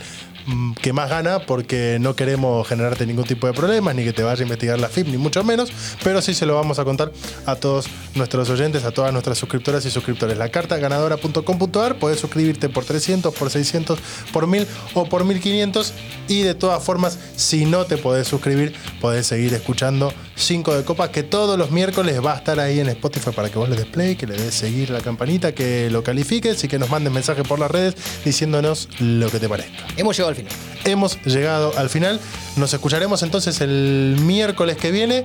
que 0.80 0.92
más 0.92 1.10
gana 1.10 1.40
porque 1.40 1.98
no 2.00 2.16
queremos 2.16 2.66
generarte 2.66 3.06
ningún 3.06 3.24
tipo 3.24 3.46
de 3.46 3.52
problemas 3.52 3.94
ni 3.94 4.04
que 4.04 4.12
te 4.12 4.22
vaya 4.22 4.40
a 4.40 4.42
investigar 4.42 4.78
la 4.78 4.88
FIP 4.88 5.08
ni 5.08 5.18
mucho 5.18 5.44
menos, 5.44 5.70
pero 6.02 6.22
sí 6.22 6.34
se 6.34 6.46
lo 6.46 6.54
vamos 6.54 6.78
a 6.78 6.84
contar 6.84 7.12
a 7.46 7.56
todos 7.56 7.86
nuestros 8.14 8.48
oyentes, 8.50 8.84
a 8.84 8.90
todas 8.90 9.12
nuestras 9.12 9.38
suscriptoras 9.38 9.84
y 9.84 9.90
suscriptores. 9.90 10.38
La 10.38 10.48
carta 10.50 10.78
ganadora.com.ar, 10.78 11.98
puedes 11.98 12.20
suscribirte 12.20 12.68
por 12.68 12.84
300, 12.84 13.34
por 13.34 13.50
600, 13.50 13.98
por 14.32 14.46
1000 14.46 14.66
o 14.94 15.08
por 15.08 15.24
1500 15.24 15.92
y 16.28 16.42
de 16.42 16.54
todas 16.54 16.82
formas, 16.82 17.18
si 17.36 17.64
no 17.64 17.84
te 17.84 17.96
podés 17.96 18.28
suscribir, 18.28 18.74
podés 19.00 19.26
seguir 19.26 19.52
escuchando 19.54 20.12
5 20.38 20.76
de 20.76 20.84
copas 20.84 21.10
que 21.10 21.22
todos 21.22 21.58
los 21.58 21.70
miércoles 21.70 22.24
va 22.24 22.34
a 22.34 22.36
estar 22.36 22.60
ahí 22.60 22.80
en 22.80 22.88
Spotify 22.88 23.30
para 23.34 23.50
que 23.50 23.58
vos 23.58 23.68
le 23.68 23.76
des 23.76 23.86
play, 23.86 24.16
que 24.16 24.26
le 24.26 24.36
des 24.36 24.54
seguir 24.54 24.90
la 24.90 25.00
campanita, 25.00 25.52
que 25.52 25.90
lo 25.90 26.02
califiques 26.02 26.62
y 26.64 26.68
que 26.68 26.78
nos 26.78 26.88
mandes 26.88 27.12
mensaje 27.12 27.42
por 27.42 27.58
las 27.58 27.70
redes 27.70 27.94
diciéndonos 28.24 28.88
lo 29.00 29.30
que 29.30 29.40
te 29.40 29.48
parezca. 29.48 29.86
Hemos 29.96 30.16
llegado 30.16 30.30
al 30.30 30.36
final. 30.36 30.52
Hemos 30.84 31.22
llegado 31.24 31.72
al 31.76 31.90
final. 31.90 32.20
Nos 32.56 32.72
escucharemos 32.72 33.22
entonces 33.22 33.60
el 33.60 34.16
miércoles 34.20 34.76
que 34.76 34.90
viene. 34.90 35.24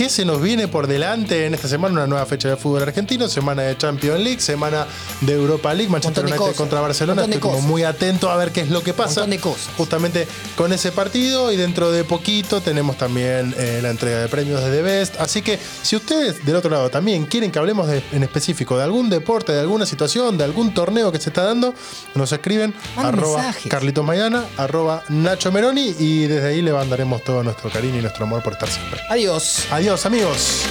¿Qué 0.00 0.08
se 0.08 0.24
nos 0.24 0.40
viene 0.40 0.66
por 0.66 0.86
delante 0.86 1.44
en 1.44 1.52
esta 1.52 1.68
semana? 1.68 1.92
Una 1.92 2.06
nueva 2.06 2.24
fecha 2.24 2.48
de 2.48 2.56
fútbol 2.56 2.80
argentino, 2.84 3.28
semana 3.28 3.60
de 3.64 3.76
Champions 3.76 4.18
League, 4.20 4.40
semana 4.40 4.86
de 5.20 5.34
Europa 5.34 5.74
League, 5.74 5.90
Manchester 5.92 6.24
United 6.24 6.38
cosas, 6.38 6.56
contra 6.56 6.80
Barcelona. 6.80 7.24
Estoy 7.24 7.38
como 7.38 7.60
muy 7.60 7.82
atento 7.82 8.30
a 8.30 8.36
ver 8.38 8.50
qué 8.50 8.62
es 8.62 8.70
lo 8.70 8.82
que 8.82 8.94
pasa. 8.94 9.20
Montón 9.20 9.30
de 9.32 9.38
cosas. 9.40 9.68
Justamente 9.76 10.26
con 10.56 10.72
ese 10.72 10.90
partido 10.90 11.52
y 11.52 11.56
dentro 11.58 11.92
de 11.92 12.04
poquito 12.04 12.62
tenemos 12.62 12.96
también 12.96 13.54
eh, 13.58 13.80
la 13.82 13.90
entrega 13.90 14.20
de 14.20 14.28
premios 14.28 14.64
de 14.64 14.70
The 14.70 14.80
Best. 14.80 15.20
Así 15.20 15.42
que 15.42 15.58
si 15.82 15.96
ustedes 15.96 16.46
del 16.46 16.56
otro 16.56 16.70
lado 16.70 16.88
también 16.88 17.26
quieren 17.26 17.50
que 17.52 17.58
hablemos 17.58 17.86
de- 17.86 18.02
en 18.12 18.22
específico 18.22 18.78
de 18.78 18.84
algún 18.84 19.10
deporte, 19.10 19.52
de 19.52 19.60
alguna 19.60 19.84
situación, 19.84 20.38
de 20.38 20.44
algún 20.44 20.72
torneo 20.72 21.12
que 21.12 21.20
se 21.20 21.28
está 21.28 21.42
dando, 21.44 21.74
nos 22.14 22.32
escriben 22.32 22.72
Manden 22.96 23.16
arroba 23.16 23.42
mensajes. 23.42 23.70
Carlitos 23.70 24.02
Maidana, 24.02 24.44
arroba 24.56 25.02
Nacho 25.10 25.52
Meroni 25.52 25.94
y 25.98 26.26
desde 26.26 26.48
ahí 26.48 26.62
le 26.62 26.72
mandaremos 26.72 27.22
todo 27.22 27.42
nuestro 27.42 27.68
cariño 27.68 27.98
y 27.98 28.00
nuestro 28.00 28.24
amor 28.24 28.42
por 28.42 28.54
estar 28.54 28.70
siempre. 28.70 28.98
Adiós. 29.10 29.66
Adiós 29.70 29.89
amigos. 30.06 30.64